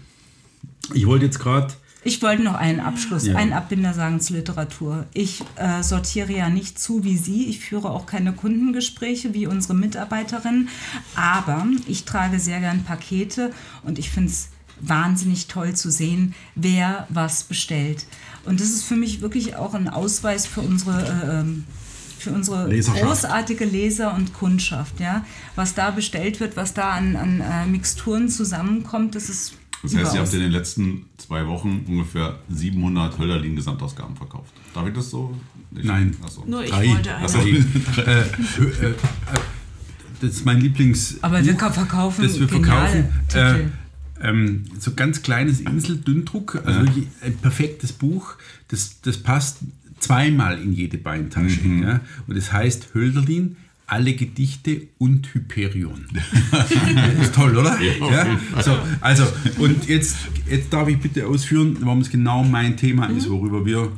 Ich 0.94 1.06
wollte 1.06 1.26
jetzt 1.26 1.38
gerade. 1.38 1.74
Ich 2.04 2.22
wollte 2.22 2.42
noch 2.42 2.54
einen 2.54 2.80
Abschluss, 2.80 3.26
Ja. 3.26 3.34
einen 3.36 3.52
Abbinder 3.52 3.92
sagen 3.92 4.20
zur 4.20 4.36
Literatur. 4.36 5.06
Ich 5.12 5.42
äh, 5.56 5.82
sortiere 5.82 6.32
ja 6.32 6.48
nicht 6.48 6.78
zu 6.78 7.02
wie 7.04 7.16
Sie. 7.16 7.46
Ich 7.46 7.60
führe 7.60 7.90
auch 7.90 8.06
keine 8.06 8.32
Kundengespräche 8.32 9.34
wie 9.34 9.46
unsere 9.46 9.74
Mitarbeiterinnen. 9.74 10.68
Aber 11.16 11.66
ich 11.86 12.04
trage 12.04 12.38
sehr 12.38 12.60
gern 12.60 12.84
Pakete 12.84 13.52
und 13.82 13.98
ich 13.98 14.10
finde 14.10 14.30
es 14.30 14.48
wahnsinnig 14.80 15.48
toll 15.48 15.74
zu 15.74 15.90
sehen, 15.90 16.34
wer 16.54 17.06
was 17.10 17.42
bestellt. 17.44 18.06
Und 18.44 18.60
das 18.60 18.68
ist 18.68 18.84
für 18.84 18.96
mich 18.96 19.20
wirklich 19.20 19.56
auch 19.56 19.74
ein 19.74 19.88
Ausweis 19.88 20.46
für 20.46 20.60
unsere. 20.60 21.02
Äh, 21.02 21.40
ähm, 21.40 21.64
für 22.18 22.30
unsere 22.32 22.68
großartige 22.68 23.64
Leser- 23.64 24.12
und 24.12 24.34
Kundschaft, 24.34 24.98
ja. 24.98 25.24
Was 25.54 25.74
da 25.74 25.92
bestellt 25.92 26.40
wird, 26.40 26.56
was 26.56 26.74
da 26.74 26.90
an, 26.90 27.14
an 27.14 27.40
äh, 27.40 27.64
Mixturen 27.66 28.28
zusammenkommt, 28.28 29.14
das 29.14 29.28
ist 29.28 29.52
Das 29.82 29.94
heißt, 29.94 30.14
ihr 30.14 30.20
habt 30.20 30.34
in 30.34 30.40
den 30.40 30.50
letzten 30.50 31.06
zwei 31.18 31.46
Wochen 31.46 31.84
ungefähr 31.86 32.38
700 32.48 33.18
Hölderlin-Gesamtausgaben 33.18 34.16
verkauft. 34.16 34.52
Darf 34.74 34.86
ich 34.88 34.94
das 34.94 35.10
so? 35.10 35.34
Ich, 35.76 35.84
Nein. 35.84 36.16
Achso. 36.22 36.44
Nur 36.46 36.64
ich 36.64 36.70
Drei. 36.70 36.88
wollte 36.88 37.14
eine. 37.14 37.24
Achso. 37.24 37.38
äh, 37.40 37.52
äh, 37.52 38.22
äh, 38.90 38.94
das 40.20 40.30
ist 40.30 40.44
mein 40.44 40.60
Lieblings. 40.60 41.18
Aber 41.22 41.44
wir 41.44 41.56
verkaufen 41.56 42.24
das 42.24 42.40
wir 42.40 42.48
verkaufen. 42.48 43.08
Äh, 43.34 43.66
ähm, 44.20 44.64
so 44.78 44.94
ganz 44.94 45.22
kleines 45.22 45.60
Insel-Dünndruck, 45.60 46.60
also 46.64 46.80
wirklich 46.80 47.06
ein 47.20 47.36
perfektes 47.36 47.92
Buch. 47.92 48.34
Das, 48.68 49.00
das 49.02 49.18
passt 49.18 49.58
zweimal 50.00 50.60
in 50.60 50.72
jede 50.72 50.98
Beintasche. 50.98 51.60
Mhm. 51.60 51.82
Ja? 51.82 52.00
Und 52.26 52.36
das 52.36 52.52
heißt 52.52 52.94
Hölderlin, 52.94 53.56
alle 53.88 54.14
Gedichte 54.14 54.88
und 54.98 55.34
Hyperion. 55.34 56.06
ist 57.22 57.34
toll, 57.34 57.56
oder? 57.56 57.78
Ja, 57.80 58.38
so, 58.62 58.78
also, 59.00 59.24
und 59.58 59.88
jetzt, 59.88 60.16
jetzt 60.48 60.72
darf 60.72 60.88
ich 60.88 60.98
bitte 60.98 61.26
ausführen, 61.26 61.78
warum 61.80 62.02
es 62.02 62.10
genau 62.10 62.44
mein 62.44 62.76
Thema 62.76 63.06
ist, 63.06 63.30
worüber 63.30 63.64
wir 63.64 63.90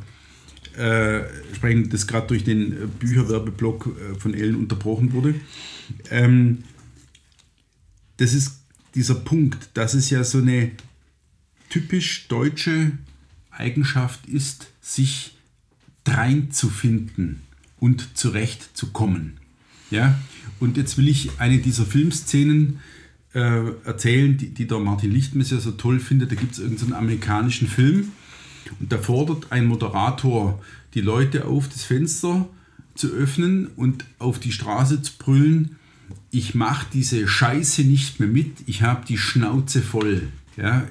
äh, 0.77 1.25
sprechen, 1.53 1.89
das 1.89 2.07
gerade 2.07 2.27
durch 2.27 2.45
den 2.45 2.89
Bücherwerbeblock 2.99 3.87
äh, 3.87 4.19
von 4.19 4.33
Ellen 4.33 4.55
unterbrochen 4.55 5.11
wurde. 5.11 5.35
Ähm, 6.09 6.59
das 8.15 8.33
ist 8.33 8.61
dieser 8.95 9.15
Punkt, 9.15 9.71
dass 9.73 9.93
es 9.93 10.09
ja 10.09 10.23
so 10.23 10.37
eine 10.37 10.71
typisch 11.69 12.29
deutsche 12.29 12.93
Eigenschaft 13.51 14.25
ist, 14.27 14.71
sich 14.79 15.35
dreinzufinden 16.05 17.41
und 17.79 18.17
zurechtzukommen. 18.17 19.40
Ja? 19.91 20.19
Und 20.59 20.77
jetzt 20.77 20.97
will 20.97 21.07
ich 21.07 21.39
eine 21.39 21.59
dieser 21.59 21.85
Filmszenen 21.85 22.79
äh, 23.33 23.71
erzählen, 23.83 24.37
die, 24.37 24.49
die 24.49 24.67
der 24.67 24.79
Martin 24.79 25.11
Lichtmesser 25.11 25.59
so 25.59 25.71
toll 25.71 25.99
findet. 25.99 26.31
Da 26.31 26.35
gibt 26.35 26.53
es 26.53 26.59
irgendeinen 26.59 26.93
amerikanischen 26.93 27.67
Film 27.67 28.11
und 28.79 28.91
da 28.91 28.97
fordert 28.97 29.51
ein 29.51 29.65
Moderator 29.65 30.61
die 30.93 31.01
Leute 31.01 31.45
auf, 31.45 31.69
das 31.69 31.83
Fenster 31.83 32.47
zu 32.95 33.09
öffnen 33.09 33.67
und 33.75 34.05
auf 34.19 34.39
die 34.39 34.51
Straße 34.51 35.01
zu 35.01 35.13
brüllen, 35.17 35.77
ich 36.29 36.55
mache 36.55 36.87
diese 36.93 37.27
Scheiße 37.27 37.83
nicht 37.83 38.19
mehr 38.19 38.29
mit, 38.29 38.63
ich 38.65 38.81
habe 38.81 39.05
die 39.05 39.17
Schnauze 39.17 39.81
voll. 39.81 40.27
Ja, 40.57 40.83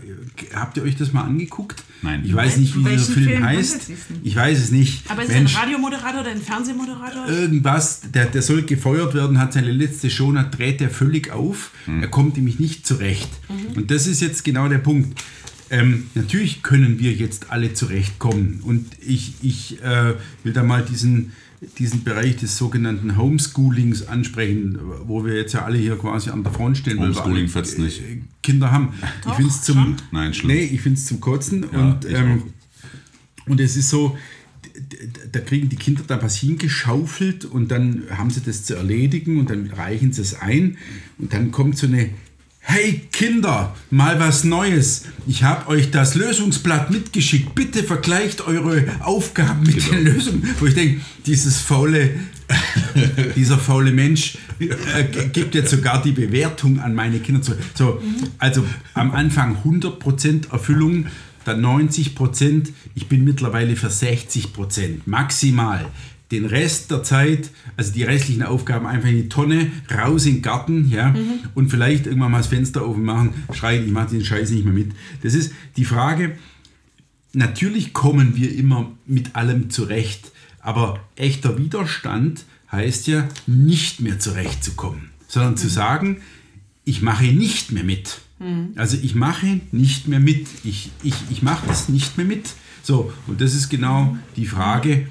habt 0.54 0.76
ihr 0.78 0.82
euch 0.82 0.96
das 0.96 1.12
mal 1.12 1.24
angeguckt? 1.24 1.84
Nein. 2.02 2.22
Ich 2.24 2.34
weiß 2.34 2.56
nicht, 2.56 2.74
wie 2.76 2.84
Welchen 2.84 2.98
dieser 2.98 3.12
Film, 3.12 3.26
Film 3.26 3.44
heißt. 3.44 3.90
Ich 4.22 4.34
weiß 4.34 4.58
es 4.58 4.70
nicht. 4.70 5.10
Aber 5.10 5.22
ist 5.22 5.28
Mensch, 5.28 5.52
es 5.52 5.58
ein 5.58 5.64
Radiomoderator 5.64 6.20
oder 6.22 6.30
ein 6.30 6.40
Fernsehmoderator? 6.40 7.28
irgendwas, 7.28 8.00
der, 8.12 8.26
der 8.26 8.40
soll 8.40 8.62
gefeuert 8.62 9.14
werden, 9.14 9.38
hat 9.38 9.52
seine 9.52 9.70
letzte 9.70 10.08
Show, 10.08 10.32
dann 10.32 10.50
dreht 10.50 10.80
er 10.80 10.88
völlig 10.88 11.30
auf. 11.30 11.72
Er 12.00 12.08
kommt 12.08 12.36
nämlich 12.36 12.58
nicht 12.58 12.86
zurecht. 12.86 13.28
Und 13.76 13.90
das 13.90 14.06
ist 14.06 14.20
jetzt 14.20 14.44
genau 14.44 14.68
der 14.68 14.78
Punkt. 14.78 15.20
Ähm, 15.70 16.08
natürlich 16.14 16.62
können 16.64 16.98
wir 16.98 17.12
jetzt 17.12 17.50
alle 17.52 17.72
zurechtkommen. 17.74 18.60
Und 18.64 18.86
ich, 19.06 19.34
ich 19.40 19.80
äh, 19.82 20.14
will 20.42 20.52
da 20.52 20.64
mal 20.64 20.84
diesen, 20.84 21.32
diesen 21.78 22.04
Bereich 22.04 22.36
des 22.36 22.56
sogenannten 22.56 23.16
Homeschoolings 23.18 24.06
ansprechen, 24.06 24.78
wo 25.04 25.24
wir 25.24 25.34
jetzt 25.34 25.52
ja 25.52 25.64
alle 25.64 25.76
hier 25.78 25.96
quasi 25.96 26.30
an 26.30 26.42
der 26.42 26.52
Front 26.52 26.78
stehen. 26.78 26.98
weil 26.98 27.08
wir 27.08 27.16
Homeschooling 27.16 27.44
alle, 27.44 27.48
fetzt 27.48 27.78
nicht. 27.78 28.00
äh, 28.00 28.22
Kinder 28.42 28.70
haben. 28.72 28.94
ich 28.94 29.24
Doch, 29.24 29.36
finde 29.36 29.50
es 29.50 29.62
zum. 29.62 29.96
Nein, 30.10 30.32
nee, 30.44 30.64
ich 30.64 30.80
find's 30.80 31.06
zum 31.06 31.20
Kotzen. 31.20 31.66
Ja, 31.72 31.78
und 31.78 32.04
ich 32.04 32.14
ähm, 32.14 32.42
und 33.46 33.60
es 33.60 33.76
ist 33.76 33.90
so, 33.90 34.16
da 35.32 35.40
kriegen 35.40 35.68
die 35.68 35.76
Kinder 35.76 36.02
da 36.06 36.22
was 36.22 36.36
hingeschaufelt 36.36 37.44
und 37.44 37.70
dann 37.70 38.04
haben 38.10 38.30
sie 38.30 38.40
das 38.40 38.64
zu 38.64 38.76
erledigen 38.76 39.38
und 39.38 39.50
dann 39.50 39.66
reichen 39.66 40.12
sie 40.12 40.22
es 40.22 40.34
ein 40.40 40.78
und 41.18 41.32
dann 41.32 41.50
kommt 41.50 41.76
so 41.76 41.86
eine 41.86 42.10
Hey 42.62 43.08
Kinder, 43.10 43.74
mal 43.90 44.20
was 44.20 44.44
Neues. 44.44 45.06
Ich 45.26 45.42
habe 45.42 45.68
euch 45.68 45.90
das 45.90 46.14
Lösungsblatt 46.14 46.90
mitgeschickt. 46.90 47.54
Bitte 47.54 47.82
vergleicht 47.82 48.46
eure 48.46 48.84
Aufgaben 49.00 49.64
mit 49.64 49.90
den 49.90 50.04
Lösungen. 50.04 50.48
Wo 50.60 50.66
ich 50.66 50.74
denke, 50.74 51.00
dieses 51.26 51.58
faule, 51.58 52.10
dieser 53.34 53.58
faule 53.58 53.90
Mensch 53.90 54.38
äh, 54.60 55.04
gibt 55.32 55.54
jetzt 55.54 55.70
sogar 55.70 56.02
die 56.02 56.12
Bewertung 56.12 56.78
an 56.78 56.94
meine 56.94 57.18
Kinder 57.18 57.42
zu. 57.42 57.54
So, 57.74 58.00
also 58.38 58.64
am 58.94 59.10
Anfang 59.12 59.56
100% 59.64 60.52
Erfüllung, 60.52 61.06
dann 61.44 61.64
90%. 61.64 62.68
Ich 62.94 63.08
bin 63.08 63.24
mittlerweile 63.24 63.74
für 63.74 63.88
60% 63.88 65.00
maximal. 65.06 65.86
Den 66.30 66.44
Rest 66.46 66.90
der 66.90 67.02
Zeit, 67.02 67.50
also 67.76 67.92
die 67.92 68.04
restlichen 68.04 68.42
Aufgaben 68.42 68.86
einfach 68.86 69.08
in 69.08 69.16
die 69.16 69.28
Tonne, 69.28 69.70
raus 69.92 70.26
in 70.26 70.36
den 70.36 70.42
Garten, 70.42 70.88
ja, 70.90 71.14
und 71.54 71.70
vielleicht 71.70 72.06
irgendwann 72.06 72.30
mal 72.32 72.38
das 72.38 72.46
Fenster 72.46 72.82
aufmachen, 72.82 73.34
schreien, 73.52 73.84
ich 73.84 73.90
mache 73.90 74.10
den 74.10 74.24
Scheiß 74.24 74.50
nicht 74.50 74.64
mehr 74.64 74.74
mit. 74.74 74.92
Das 75.22 75.34
ist 75.34 75.52
die 75.76 75.84
Frage, 75.84 76.38
natürlich 77.32 77.92
kommen 77.92 78.36
wir 78.36 78.54
immer 78.54 78.92
mit 79.06 79.34
allem 79.34 79.70
zurecht, 79.70 80.32
aber 80.60 81.00
echter 81.16 81.58
Widerstand 81.58 82.44
heißt 82.70 83.08
ja, 83.08 83.28
nicht 83.46 84.00
mehr 84.00 84.18
zurechtzukommen, 84.18 85.10
sondern 85.26 85.56
zu 85.56 85.68
sagen, 85.68 86.20
ich 86.84 87.02
mache 87.02 87.24
nicht 87.24 87.72
mehr 87.72 87.84
mit. 87.84 88.20
Also 88.76 88.96
ich 89.02 89.14
mache 89.14 89.60
nicht 89.70 90.08
mehr 90.08 90.20
mit. 90.20 90.48
Ich, 90.64 90.90
ich, 91.02 91.14
ich 91.30 91.42
mache 91.42 91.66
das 91.66 91.88
nicht 91.88 92.16
mehr 92.16 92.26
mit. 92.26 92.54
So, 92.82 93.12
und 93.26 93.40
das 93.40 93.54
ist 93.54 93.68
genau 93.68 94.16
die 94.36 94.46
Frage, 94.46 95.08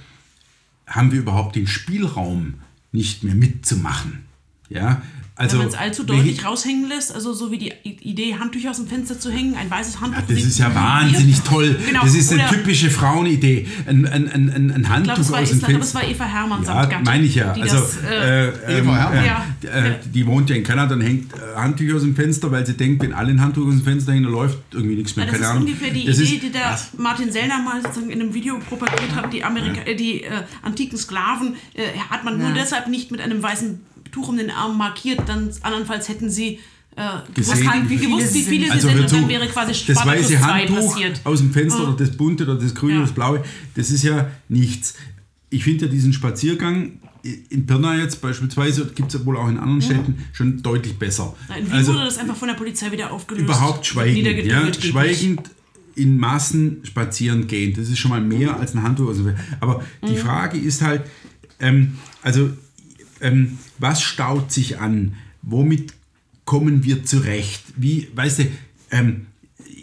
haben 0.90 1.12
wir 1.12 1.20
überhaupt 1.20 1.56
den 1.56 1.68
Spielraum, 1.68 2.56
nicht 2.92 3.24
mehr 3.24 3.36
mitzumachen? 3.36 4.29
Ja, 4.70 5.02
also 5.36 5.54
Wenn 5.58 5.68
man 5.68 5.74
es 5.74 5.80
allzu 5.80 6.04
deutlich 6.04 6.44
raushängen 6.44 6.90
lässt, 6.90 7.16
also 7.16 7.32
so 7.32 7.50
wie 7.50 7.58
die 7.58 7.72
Idee, 7.86 8.36
Handtücher 8.38 8.72
aus 8.72 8.76
dem 8.78 8.88
Fenster 8.88 9.18
zu 9.18 9.32
hängen, 9.32 9.56
ein 9.56 9.72
weißes 9.72 10.02
Handtuch. 10.02 10.22
Das 10.28 10.36
sieht 10.36 10.46
ist 10.48 10.60
ja 10.60 10.76
wahnsinnig 10.76 11.40
toll. 11.42 11.78
Genau. 11.88 12.02
Das 12.04 12.14
ist 12.14 12.34
eine 12.34 12.44
Oder- 12.44 12.52
typische 12.52 12.90
Frauenidee. 12.90 13.66
Ein, 13.88 14.06
ein, 14.06 14.28
ein, 14.30 14.72
ein 14.76 14.90
Handtuch 14.90 15.06
glaube, 15.16 15.22
es 15.22 15.32
war, 15.32 15.40
aus 15.42 15.44
ich 15.46 15.50
dem 15.52 15.60
glaube, 15.60 15.74
es 15.86 15.92
Fenster. 15.94 16.00
war 16.02 16.10
Eva 16.10 16.26
Hermann 16.26 16.64
Ja, 16.66 17.02
meine 17.06 17.24
ich 17.24 17.36
ja. 17.36 17.54
die 17.54 17.62
Also, 17.62 17.78
das, 17.78 17.98
äh, 18.04 18.48
äh, 18.50 18.80
Eva 18.80 18.96
Hermann. 18.98 19.24
äh, 19.24 19.28
Ja. 19.28 19.46
äh, 19.64 19.96
die 20.14 20.28
wohnt 20.28 20.50
ja 20.50 20.58
in 20.58 20.64
Kanada 20.66 20.94
und 20.96 21.02
hängt 21.02 21.32
äh, 21.34 21.38
Handtücher 21.56 21.96
aus 21.96 22.02
dem 22.02 22.16
Fenster, 22.18 22.52
weil 22.52 22.66
sie 22.66 22.74
denkt, 22.74 23.02
wenn 23.02 23.14
alle 23.14 23.30
ein 23.32 23.40
Handtuch 23.40 23.64
aus 23.66 23.76
dem 23.76 23.84
Fenster 23.84 24.12
hängen, 24.12 24.24
dann 24.26 24.34
läuft 24.34 24.58
irgendwie 24.74 24.96
nichts 24.98 25.16
mehr. 25.16 25.26
das 25.26 25.34
Keine 25.36 25.46
ist 25.46 25.52
Ahnung. 25.52 25.64
ungefähr 25.64 25.92
die 25.94 26.04
Das 26.06 26.20
Idee, 26.20 26.36
ist- 26.36 26.44
die 26.44 26.52
der 26.52 26.78
Martin 26.98 27.32
Sellner 27.32 27.60
mal 27.62 27.82
sozusagen 27.82 28.10
in 28.10 28.20
einem 28.22 28.34
Video 28.34 28.60
propagiert 28.60 29.16
hat. 29.16 29.32
Die, 29.32 29.42
Amerika 29.46 29.82
äh, 29.86 29.96
die 29.96 30.24
äh, 30.24 30.32
antiken 30.64 30.98
Sklaven 30.98 31.56
äh, 31.76 31.98
hat 32.10 32.26
man 32.26 32.38
nur 32.38 32.50
Ja. 32.50 32.56
deshalb 32.56 32.90
nicht 32.90 33.10
mit 33.10 33.22
einem 33.22 33.42
weißen 33.42 33.80
Tuch 34.12 34.28
um 34.30 34.38
den 34.38 34.50
Arm 34.52 34.78
markiert, 34.78 35.22
dann 35.28 35.50
andernfalls 35.62 36.10
hätten 36.10 36.30
sie 36.30 36.60
äh, 36.96 37.02
Gesehen, 37.34 37.56
gewusst, 37.66 37.84
wie 37.86 37.90
wie, 37.90 38.06
gewusst, 38.06 38.34
wie 38.34 38.42
viele 38.44 38.72
Also 38.72 38.88
sind 38.90 39.00
und 39.00 39.12
dann 39.12 39.30
wäre 39.30 39.48
quasi 39.48 39.72
das 39.72 39.80
Spartacus 39.82 40.06
weiße 40.32 40.34
2 40.34 40.38
Handtuch 40.68 40.76
passiert. 40.76 41.22
aus 41.24 41.40
dem 41.40 41.52
Fenster 41.54 41.84
oder 41.84 41.94
das 41.98 42.12
bunte 42.18 42.44
oder 42.44 42.56
das 42.56 42.74
grüne 42.76 42.94
Ja. 42.94 42.98
oder 43.00 43.06
das 43.08 43.16
blaue, 43.16 43.44
das 43.76 43.90
ist 43.92 44.04
ja 44.04 44.30
nichts. 44.50 44.96
Ich 45.50 45.64
finde 45.64 45.86
ja 45.86 45.92
diesen 45.92 46.14
Spaziergang 46.14 47.00
in 47.50 47.66
Pirna 47.66 47.98
jetzt 47.98 48.22
beispielsweise, 48.22 48.86
gibt 48.96 49.14
es 49.14 49.20
ja 49.20 49.26
wohl 49.26 49.36
auch 49.38 49.48
in 49.50 49.58
anderen 49.58 49.82
Städten, 49.82 50.24
schon 50.32 50.62
deutlich 50.62 50.98
besser. 50.98 51.36
In 51.58 51.66
Wien 51.68 51.74
Also 51.74 51.94
wurde 51.94 52.06
das 52.06 52.18
einfach 52.18 52.36
von 52.36 52.48
der 52.48 52.56
Polizei 52.56 52.92
wieder 52.92 53.12
aufgelöst. 53.12 53.44
überhaupt 53.44 53.86
schweigend, 53.86 54.46
ja, 54.46 54.74
schweigend 54.74 55.42
in 55.96 56.18
Massen 56.18 56.78
spazieren 56.84 57.48
gehen. 57.48 57.74
Das 57.76 57.90
ist 57.90 57.98
schon 58.00 58.12
mal 58.12 58.22
mehr 58.22 58.58
als 58.58 58.74
ein 58.74 58.84
Handtuch. 58.84 59.14
Aber 59.60 59.84
die 60.08 60.16
Frage 60.16 60.58
ist 60.58 60.82
halt, 60.82 61.04
ähm, 61.60 61.98
also 62.22 62.52
ähm, 63.20 63.58
was 63.80 64.02
staut 64.02 64.52
sich 64.52 64.80
an? 64.80 65.14
Womit 65.42 65.94
kommen 66.46 66.84
wir 66.84 67.04
zurecht? 67.06 67.64
Wie, 67.76 68.08
weißt 68.14 68.40
du, 68.40 68.44
ähm, 68.92 69.28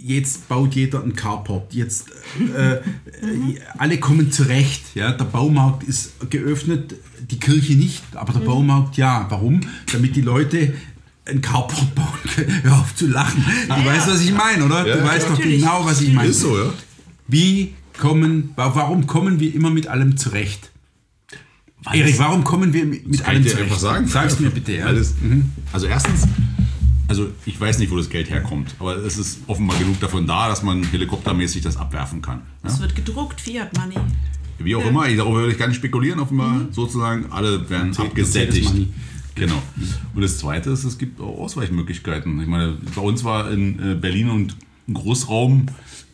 jetzt 0.02 0.48
baut 0.48 0.74
jeder 0.74 1.02
einen 1.02 1.16
Carport, 1.16 1.74
jetzt 1.74 2.06
äh, 2.56 2.74
äh, 2.74 2.80
alle 3.78 3.98
kommen 3.98 4.30
zurecht. 4.30 4.82
Ja? 4.94 5.12
Der 5.12 5.24
Baumarkt 5.24 5.82
ist 5.84 6.12
geöffnet, 6.30 6.94
die 7.30 7.38
Kirche 7.38 7.74
nicht, 7.74 8.02
aber 8.14 8.32
der 8.32 8.40
Baumarkt 8.40 8.96
ja. 8.96 9.26
Warum? 9.30 9.60
Damit 9.92 10.14
die 10.16 10.20
Leute 10.20 10.74
einen 11.24 11.40
Carport 11.42 11.94
bauen 11.94 12.06
können. 12.34 12.52
Hör 12.62 12.78
auf 12.80 12.94
zu 12.94 13.06
lachen. 13.08 13.44
Du 13.68 13.84
weißt, 13.84 14.06
was 14.08 14.20
ich 14.20 14.32
meine, 14.32 14.64
oder? 14.64 14.84
du 14.84 15.02
weißt 15.04 15.24
doch 15.26 15.30
natürlich. 15.30 15.60
genau, 15.60 15.84
was 15.84 16.00
ich 16.00 16.12
meine. 16.12 16.28
Ist 16.28 16.40
so, 16.40 16.56
ja. 16.56 16.72
Wie 17.26 17.74
kommen, 17.98 18.50
wa- 18.54 18.72
warum 18.76 19.06
kommen 19.08 19.40
wir 19.40 19.52
immer 19.54 19.70
mit 19.70 19.88
allem 19.88 20.16
zurecht? 20.16 20.70
Erik, 21.92 22.18
warum 22.18 22.44
kommen 22.44 22.72
wir 22.72 22.84
mit, 22.84 23.18
Kann 23.18 23.26
allem 23.26 23.46
ich 23.46 23.52
dir 23.52 23.62
einfach 23.62 23.78
sagen? 23.78 24.06
Sag's 24.06 24.40
mir 24.40 24.50
bitte. 24.50 24.72
Ja. 24.72 24.86
Alles. 24.86 25.14
Also 25.72 25.86
erstens, 25.86 26.26
also 27.08 27.28
ich 27.44 27.60
weiß 27.60 27.78
nicht, 27.78 27.90
wo 27.90 27.96
das 27.96 28.10
Geld 28.10 28.30
herkommt, 28.30 28.74
aber 28.78 28.96
es 28.96 29.18
ist 29.18 29.40
offenbar 29.46 29.78
genug 29.78 30.00
davon 30.00 30.26
da, 30.26 30.48
dass 30.48 30.62
man 30.62 30.82
helikoptermäßig 30.84 31.62
das 31.62 31.76
abwerfen 31.76 32.22
kann. 32.22 32.42
Ja? 32.64 32.70
Es 32.70 32.80
wird 32.80 32.94
gedruckt, 32.96 33.40
Fiat 33.40 33.76
Money. 33.76 33.96
Wie 34.58 34.74
auch 34.74 34.84
immer, 34.86 35.06
darüber 35.08 35.40
würde 35.40 35.52
ich 35.52 35.58
gar 35.58 35.68
nicht 35.68 35.76
spekulieren, 35.76 36.18
offenbar 36.18 36.62
sozusagen, 36.70 37.26
alle 37.30 37.68
werden 37.68 37.96
abgesättigt. 37.96 38.68
Money. 38.68 38.88
Genau. 39.34 39.62
Und 40.14 40.22
das 40.22 40.38
Zweite 40.38 40.70
ist, 40.70 40.84
es 40.84 40.96
gibt 40.96 41.20
auch 41.20 41.38
Ausweichmöglichkeiten. 41.38 42.40
Ich 42.40 42.46
meine, 42.46 42.78
bei 42.94 43.02
uns 43.02 43.22
war 43.22 43.50
in 43.50 43.92
äh, 43.92 43.94
Berlin 43.94 44.30
und 44.30 44.56
Großraum 44.92 45.66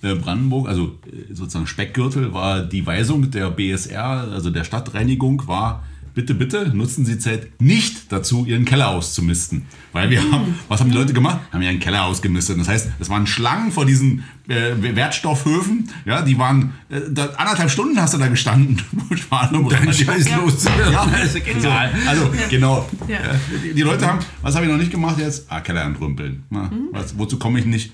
äh, 0.02 0.14
Brandenburg, 0.14 0.68
also 0.68 0.98
äh, 1.06 1.34
sozusagen 1.34 1.66
Speckgürtel, 1.66 2.32
war 2.32 2.62
die 2.62 2.84
Weisung 2.86 3.30
der 3.30 3.50
BSR, 3.50 4.28
also 4.32 4.50
der 4.50 4.64
Stadtreinigung, 4.64 5.46
war, 5.46 5.84
bitte, 6.14 6.34
bitte 6.34 6.70
nutzen 6.74 7.04
Sie 7.06 7.18
Zeit 7.18 7.48
nicht 7.60 8.10
dazu, 8.12 8.44
Ihren 8.44 8.64
Keller 8.64 8.88
auszumisten. 8.88 9.66
Weil 9.92 10.08
wir 10.10 10.22
haben, 10.32 10.54
was 10.68 10.80
haben 10.80 10.90
die 10.90 10.96
Leute 10.96 11.12
gemacht? 11.12 11.38
Haben 11.52 11.60
ihren 11.62 11.78
Keller 11.78 12.04
ausgemistet. 12.04 12.58
Das 12.58 12.66
heißt, 12.68 12.88
es 12.98 13.10
waren 13.10 13.26
Schlangen 13.26 13.70
vor 13.72 13.84
diesen 13.84 14.24
äh, 14.48 14.72
Wertstoffhöfen, 14.96 15.88
ja, 16.06 16.22
die 16.22 16.38
waren, 16.38 16.72
äh, 16.88 17.00
da, 17.10 17.26
anderthalb 17.36 17.70
Stunden 17.70 18.00
hast 18.00 18.14
du 18.14 18.18
da 18.18 18.26
gestanden. 18.28 18.80
Dein. 19.30 19.92
Scheiß 19.92 20.28
Ja. 20.28 20.36
loszuwerden. 20.38 20.92
Ja, 20.92 21.02
Also. 21.02 21.68
Also, 22.08 22.30
genau. 22.50 22.88
Ja. 23.06 23.16
Ja, 23.16 23.20
Die, 23.62 23.74
die 23.74 23.82
Leute 23.82 24.06
haben, 24.06 24.18
was 24.40 24.54
habe 24.54 24.64
ich 24.66 24.72
noch 24.72 24.78
nicht 24.78 24.90
gemacht 24.90 25.18
jetzt? 25.18 25.46
Ah, 25.50 25.60
Keller 25.60 25.84
entrümpeln. 25.84 26.42
Na, 26.50 26.70
was, 26.92 27.16
wozu 27.18 27.38
komme 27.38 27.58
ich 27.60 27.66
nicht? 27.66 27.92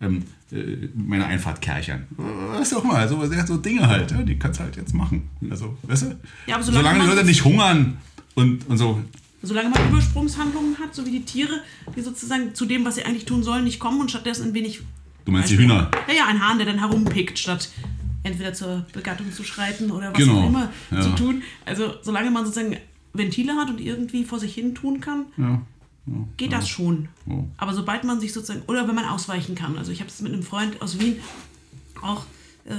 Ähm, 0.00 0.22
äh, 0.52 0.88
meine 0.94 1.26
Einfahrt 1.26 1.60
kerchern. 1.60 2.06
Was 2.16 2.72
auch 2.72 2.84
mal, 2.84 3.08
so, 3.08 3.20
so 3.46 3.56
Dinge 3.56 3.86
halt, 3.86 4.12
ja, 4.12 4.22
die 4.22 4.38
kannst 4.38 4.60
du 4.60 4.64
halt 4.64 4.76
jetzt 4.76 4.94
machen. 4.94 5.28
Also, 5.50 5.76
weißt 5.82 6.02
du? 6.02 6.06
Ja, 6.46 6.62
solange 6.62 6.84
solange 6.88 7.00
die 7.00 7.06
Leute 7.16 7.24
nicht 7.26 7.44
hungern 7.44 7.98
und, 8.34 8.66
und 8.68 8.78
so, 8.78 9.02
Solange 9.40 9.70
man 9.70 9.88
Übersprungshandlungen 9.90 10.78
hat, 10.80 10.92
so 10.94 11.06
wie 11.06 11.12
die 11.12 11.22
Tiere, 11.24 11.60
die 11.96 12.00
sozusagen 12.00 12.54
zu 12.56 12.66
dem, 12.66 12.84
was 12.84 12.96
sie 12.96 13.04
eigentlich 13.04 13.24
tun 13.24 13.44
sollen, 13.44 13.62
nicht 13.64 13.78
kommen 13.78 14.00
und 14.00 14.10
stattdessen 14.10 14.48
ein 14.48 14.54
wenig. 14.54 14.80
Du 15.24 15.30
meinst 15.30 15.50
die 15.50 15.54
Beispiel- 15.56 15.68
Hühner? 15.76 15.90
Ja, 16.08 16.14
ja, 16.14 16.26
ein 16.26 16.40
Hahn, 16.44 16.58
der 16.58 16.66
dann 16.66 16.78
herumpickt, 16.80 17.38
statt 17.38 17.70
entweder 18.24 18.52
zur 18.52 18.84
Begattung 18.92 19.30
zu 19.32 19.44
schreiten 19.44 19.90
oder 19.92 20.10
was 20.12 20.18
Genau, 20.18 20.40
auch 20.42 20.46
immer 20.48 20.70
ja. 20.90 21.00
zu 21.02 21.10
tun. 21.10 21.42
Also, 21.66 21.94
solange 22.02 22.30
man 22.32 22.44
sozusagen 22.46 22.76
Ventile 23.14 23.54
hat 23.54 23.70
und 23.70 23.80
irgendwie 23.80 24.24
vor 24.24 24.40
sich 24.40 24.54
hin 24.54 24.74
tun 24.74 25.00
kann, 25.00 25.26
Ja. 25.36 25.62
Geht 26.36 26.52
das 26.52 26.68
schon. 26.68 27.08
Aber 27.56 27.74
sobald 27.74 28.04
man 28.04 28.20
sich 28.20 28.32
sozusagen, 28.32 28.62
oder 28.66 28.86
wenn 28.88 28.94
man 28.94 29.04
ausweichen 29.04 29.54
kann, 29.54 29.78
also 29.78 29.92
ich 29.92 30.00
habe 30.00 30.10
es 30.10 30.20
mit 30.20 30.32
einem 30.32 30.42
Freund 30.42 30.80
aus 30.80 30.98
Wien 30.98 31.16
auch 32.02 32.24
äh, 32.64 32.74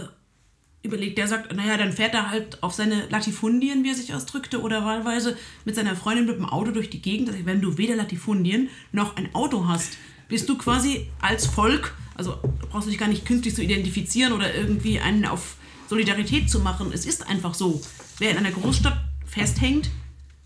überlegt, 0.81 1.17
der 1.17 1.27
sagt, 1.27 1.53
naja, 1.55 1.77
dann 1.77 1.91
fährt 1.91 2.13
er 2.13 2.29
halt 2.29 2.63
auf 2.63 2.73
seine 2.73 3.07
Latifundien, 3.09 3.83
wie 3.83 3.89
er 3.89 3.95
sich 3.95 4.13
ausdrückte, 4.13 4.61
oder 4.61 4.85
wahlweise 4.85 5.37
mit 5.65 5.75
seiner 5.75 5.95
Freundin 5.95 6.25
mit 6.25 6.37
dem 6.37 6.45
Auto 6.45 6.71
durch 6.71 6.89
die 6.89 7.01
Gegend. 7.01 7.29
Also 7.29 7.45
wenn 7.45 7.61
du 7.61 7.77
weder 7.77 7.95
Latifundien 7.95 8.69
noch 8.91 9.15
ein 9.17 9.33
Auto 9.35 9.67
hast, 9.67 9.97
bist 10.29 10.47
du 10.47 10.57
quasi 10.57 11.07
als 11.19 11.45
Volk, 11.47 11.95
also 12.15 12.37
brauchst 12.71 12.87
du 12.87 12.91
dich 12.91 12.99
gar 12.99 13.09
nicht 13.09 13.25
künstlich 13.25 13.55
zu 13.55 13.63
identifizieren 13.63 14.33
oder 14.33 14.53
irgendwie 14.53 14.99
einen 14.99 15.25
auf 15.25 15.57
Solidarität 15.89 16.49
zu 16.49 16.59
machen. 16.59 16.91
Es 16.93 17.05
ist 17.05 17.27
einfach 17.27 17.55
so. 17.55 17.81
Wer 18.19 18.31
in 18.31 18.37
einer 18.37 18.51
Großstadt 18.51 18.97
festhängt, 19.25 19.89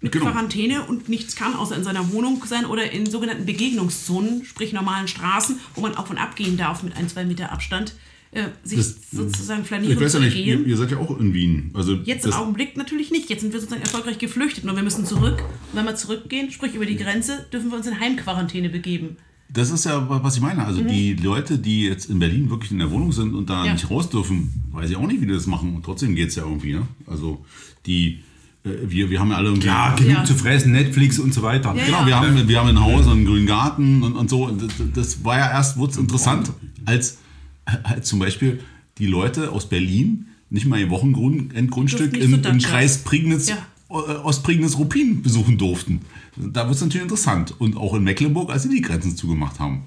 mit 0.04 0.12
Genau. 0.12 0.26
Quarantäne 0.26 0.84
und 0.84 1.10
nichts 1.10 1.36
kann, 1.36 1.56
außer 1.56 1.76
in 1.76 1.84
seiner 1.84 2.12
Wohnung 2.14 2.44
sein 2.46 2.66
oder 2.66 2.92
in 2.92 3.10
sogenannten 3.10 3.46
Begegnungszonen, 3.46 4.46
sprich 4.46 4.72
normalen 4.74 5.08
Straßen, 5.08 5.60
wo 5.76 5.82
man 5.82 5.96
auf 5.96 6.10
und 6.12 6.18
ab 6.18 6.36
gehen 6.36 6.58
darf 6.58 6.84
mit 6.84 6.96
ein, 6.96 7.10
zwei 7.10 7.26
Meter 7.26 7.52
Abstand, 7.52 7.96
äh, 8.32 8.44
sich 8.64 8.78
Das- 8.80 8.96
sozusagen 9.12 9.62
Ich 9.62 9.68
flanieren 9.68 10.00
weiß 10.00 10.14
ja 10.14 10.20
nicht, 10.20 10.36
ihr, 10.36 10.66
ihr 10.66 10.78
seid 10.78 10.92
ja 10.92 10.98
auch 10.98 11.20
in 11.20 11.34
Wien. 11.34 11.72
Also 11.74 11.94
Jetzt 12.04 12.26
im 12.26 12.34
Augenblick 12.34 12.76
natürlich 12.78 13.12
nicht. 13.12 13.30
Jetzt 13.30 13.42
sind 13.42 13.54
wir 13.54 13.60
sozusagen 13.60 13.82
erfolgreich 13.84 14.18
geflüchtet. 14.18 14.66
Nur 14.66 14.76
wir 14.76 14.84
müssen 14.84 15.06
zurück. 15.06 15.40
Und 15.72 15.78
wenn 15.78 15.86
wir 15.86 15.96
zurückgehen, 15.96 16.52
sprich 16.52 16.74
über 16.76 16.86
die 16.86 16.98
Grenze, 16.98 17.46
dürfen 17.54 17.70
wir 17.72 17.78
uns 17.78 17.88
in 17.88 18.00
Heimquarantäne 18.00 18.70
begeben. 18.70 19.18
das 19.56 19.70
ist 19.70 19.86
ja, 19.86 20.04
was 20.10 20.36
ich 20.36 20.42
meine. 20.42 20.66
Also 20.66 20.82
die 20.82 21.14
Leute, 21.14 21.60
die 21.60 21.84
jetzt 21.84 22.10
in 22.10 22.18
Berlin 22.18 22.50
wirklich 22.50 22.72
in 22.72 22.80
der 22.80 22.90
Wohnung 22.90 23.12
sind 23.12 23.36
und 23.36 23.52
da 23.52 23.60
Mhm. 23.60 23.66
Ja. 23.68 23.74
nicht 23.74 23.88
raus 23.92 24.10
dürfen, 24.10 24.52
weiß 24.72 24.90
ich 24.90 24.96
auch 24.96 25.06
nicht, 25.06 25.22
wie 25.22 25.28
die 25.28 25.34
das 25.34 25.46
machen. 25.46 25.76
Und 25.76 25.86
trotzdem 25.86 26.16
geht 26.16 26.30
es 26.30 26.36
ja 26.36 26.44
irgendwie. 26.44 26.74
Ne? 26.74 26.88
Also 27.06 27.46
die, 27.86 28.24
wir, 28.64 29.10
wir 29.10 29.20
haben 29.20 29.30
ja 29.32 29.38
alle 29.38 29.50
irgendwie... 29.50 29.68
Ja, 29.68 29.94
genug 29.96 30.12
Ja. 30.14 30.24
zu 30.24 30.36
fressen, 30.36 30.72
Netflix 30.72 31.20
und 31.20 31.34
so 31.34 31.42
weiter. 31.42 31.76
Ja, 31.76 31.86
Genau, 31.86 32.00
ja. 32.02 32.08
wir 32.08 32.16
haben, 32.16 32.48
wir 32.48 32.60
haben 32.60 32.70
ein 32.70 32.80
Haus 32.82 33.06
und 33.06 33.12
einen 33.14 33.26
grünen 33.26 33.46
Garten 33.46 34.04
und, 34.04 34.14
und 34.14 34.30
so. 34.30 34.50
Das, 34.50 34.70
das 34.94 35.24
war 35.24 35.38
ja 35.38 35.52
erst, 35.52 35.78
wurde 35.78 36.00
interessant, 36.00 36.52
als, 36.86 37.18
als 37.84 38.08
zum 38.08 38.20
Beispiel 38.20 38.62
die 38.98 39.08
Leute 39.08 39.52
aus 39.52 39.68
Berlin 39.68 40.28
nicht 40.50 40.66
mal 40.68 40.80
ihr 40.80 40.90
Wochenendgrundstück 40.92 42.16
im, 42.16 42.34
im. 42.44 42.60
Kreis 42.60 43.00
Prignitz, 43.00 43.50
Ja. 43.50 43.58
äh, 43.90 43.94
Ostprignitz-Ruppin 43.94 45.24
besuchen 45.24 45.58
durften. 45.58 46.02
Da 46.38 46.66
wird 46.66 46.76
es 46.76 46.82
natürlich 46.82 47.04
interessant. 47.04 47.56
Und 47.60 47.76
auch 47.76 47.94
in 47.96 48.04
Mecklenburg, 48.04 48.52
als 48.52 48.64
sie 48.64 48.70
die 48.70 48.82
Grenzen 48.82 49.16
zugemacht 49.16 49.60
haben. 49.60 49.84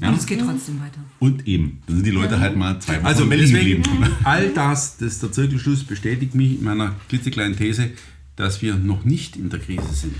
Ja? 0.00 0.08
Und 0.08 0.18
es 0.18 0.26
geht 0.26 0.40
trotzdem 0.40 0.80
weiter. 0.80 1.00
Und 1.18 1.46
eben, 1.46 1.82
da 1.86 1.94
sind 1.94 2.06
die 2.06 2.10
Leute 2.10 2.40
halt 2.40 2.56
mal 2.56 2.80
zwei 2.80 2.96
Wochen 2.96 3.06
Also 3.06 3.24
deswegen, 3.26 3.82
all 4.24 4.50
das, 4.50 4.96
das 4.96 5.18
der 5.18 5.32
Zirkelschluss 5.32 5.84
bestätigt 5.84 6.34
mich 6.34 6.58
in 6.58 6.64
meiner 6.64 6.94
klitzekleinen 7.08 7.56
These, 7.56 7.90
dass 8.36 8.62
wir 8.62 8.76
noch 8.76 9.04
nicht 9.04 9.36
in 9.36 9.50
der 9.50 9.60
Krise 9.60 9.92
sind. 9.92 10.14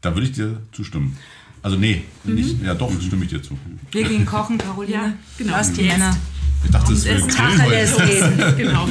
Da 0.00 0.14
würde 0.14 0.26
ich 0.26 0.32
dir 0.32 0.60
zustimmen. 0.72 1.16
Also 1.62 1.78
nee, 1.78 2.02
nicht, 2.24 2.62
ja 2.62 2.74
doch, 2.74 2.92
stimme 3.00 3.24
ich 3.24 3.30
dir 3.30 3.42
zu. 3.42 3.56
Wir 3.90 4.04
gehen 4.06 4.26
kochen, 4.26 4.58
Caroline. 4.58 4.92
Ja, 4.92 5.12
genau. 5.38 5.52
Lass 5.52 5.72
die 5.72 5.82
Jetzt. 5.82 5.92
Männer. 5.92 6.16
Ich 6.62 6.70
dachte, 6.70 6.92
das 6.92 7.04
wäre 7.04 7.20
Grillen 7.20 8.56
genau. 8.56 8.88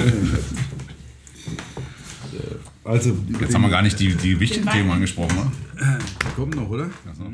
Also, 2.84 3.18
Jetzt 3.40 3.54
haben 3.54 3.62
wir 3.62 3.70
gar 3.70 3.82
nicht 3.82 4.00
die, 4.00 4.16
die 4.16 4.40
wichtigen. 4.40 4.68
Themen 4.68 4.92
angesprochen, 4.92 5.36
ne? 5.36 6.00
kommt 6.36 6.56
noch, 6.56 6.70
oder? 6.70 6.90
Also, 7.08 7.32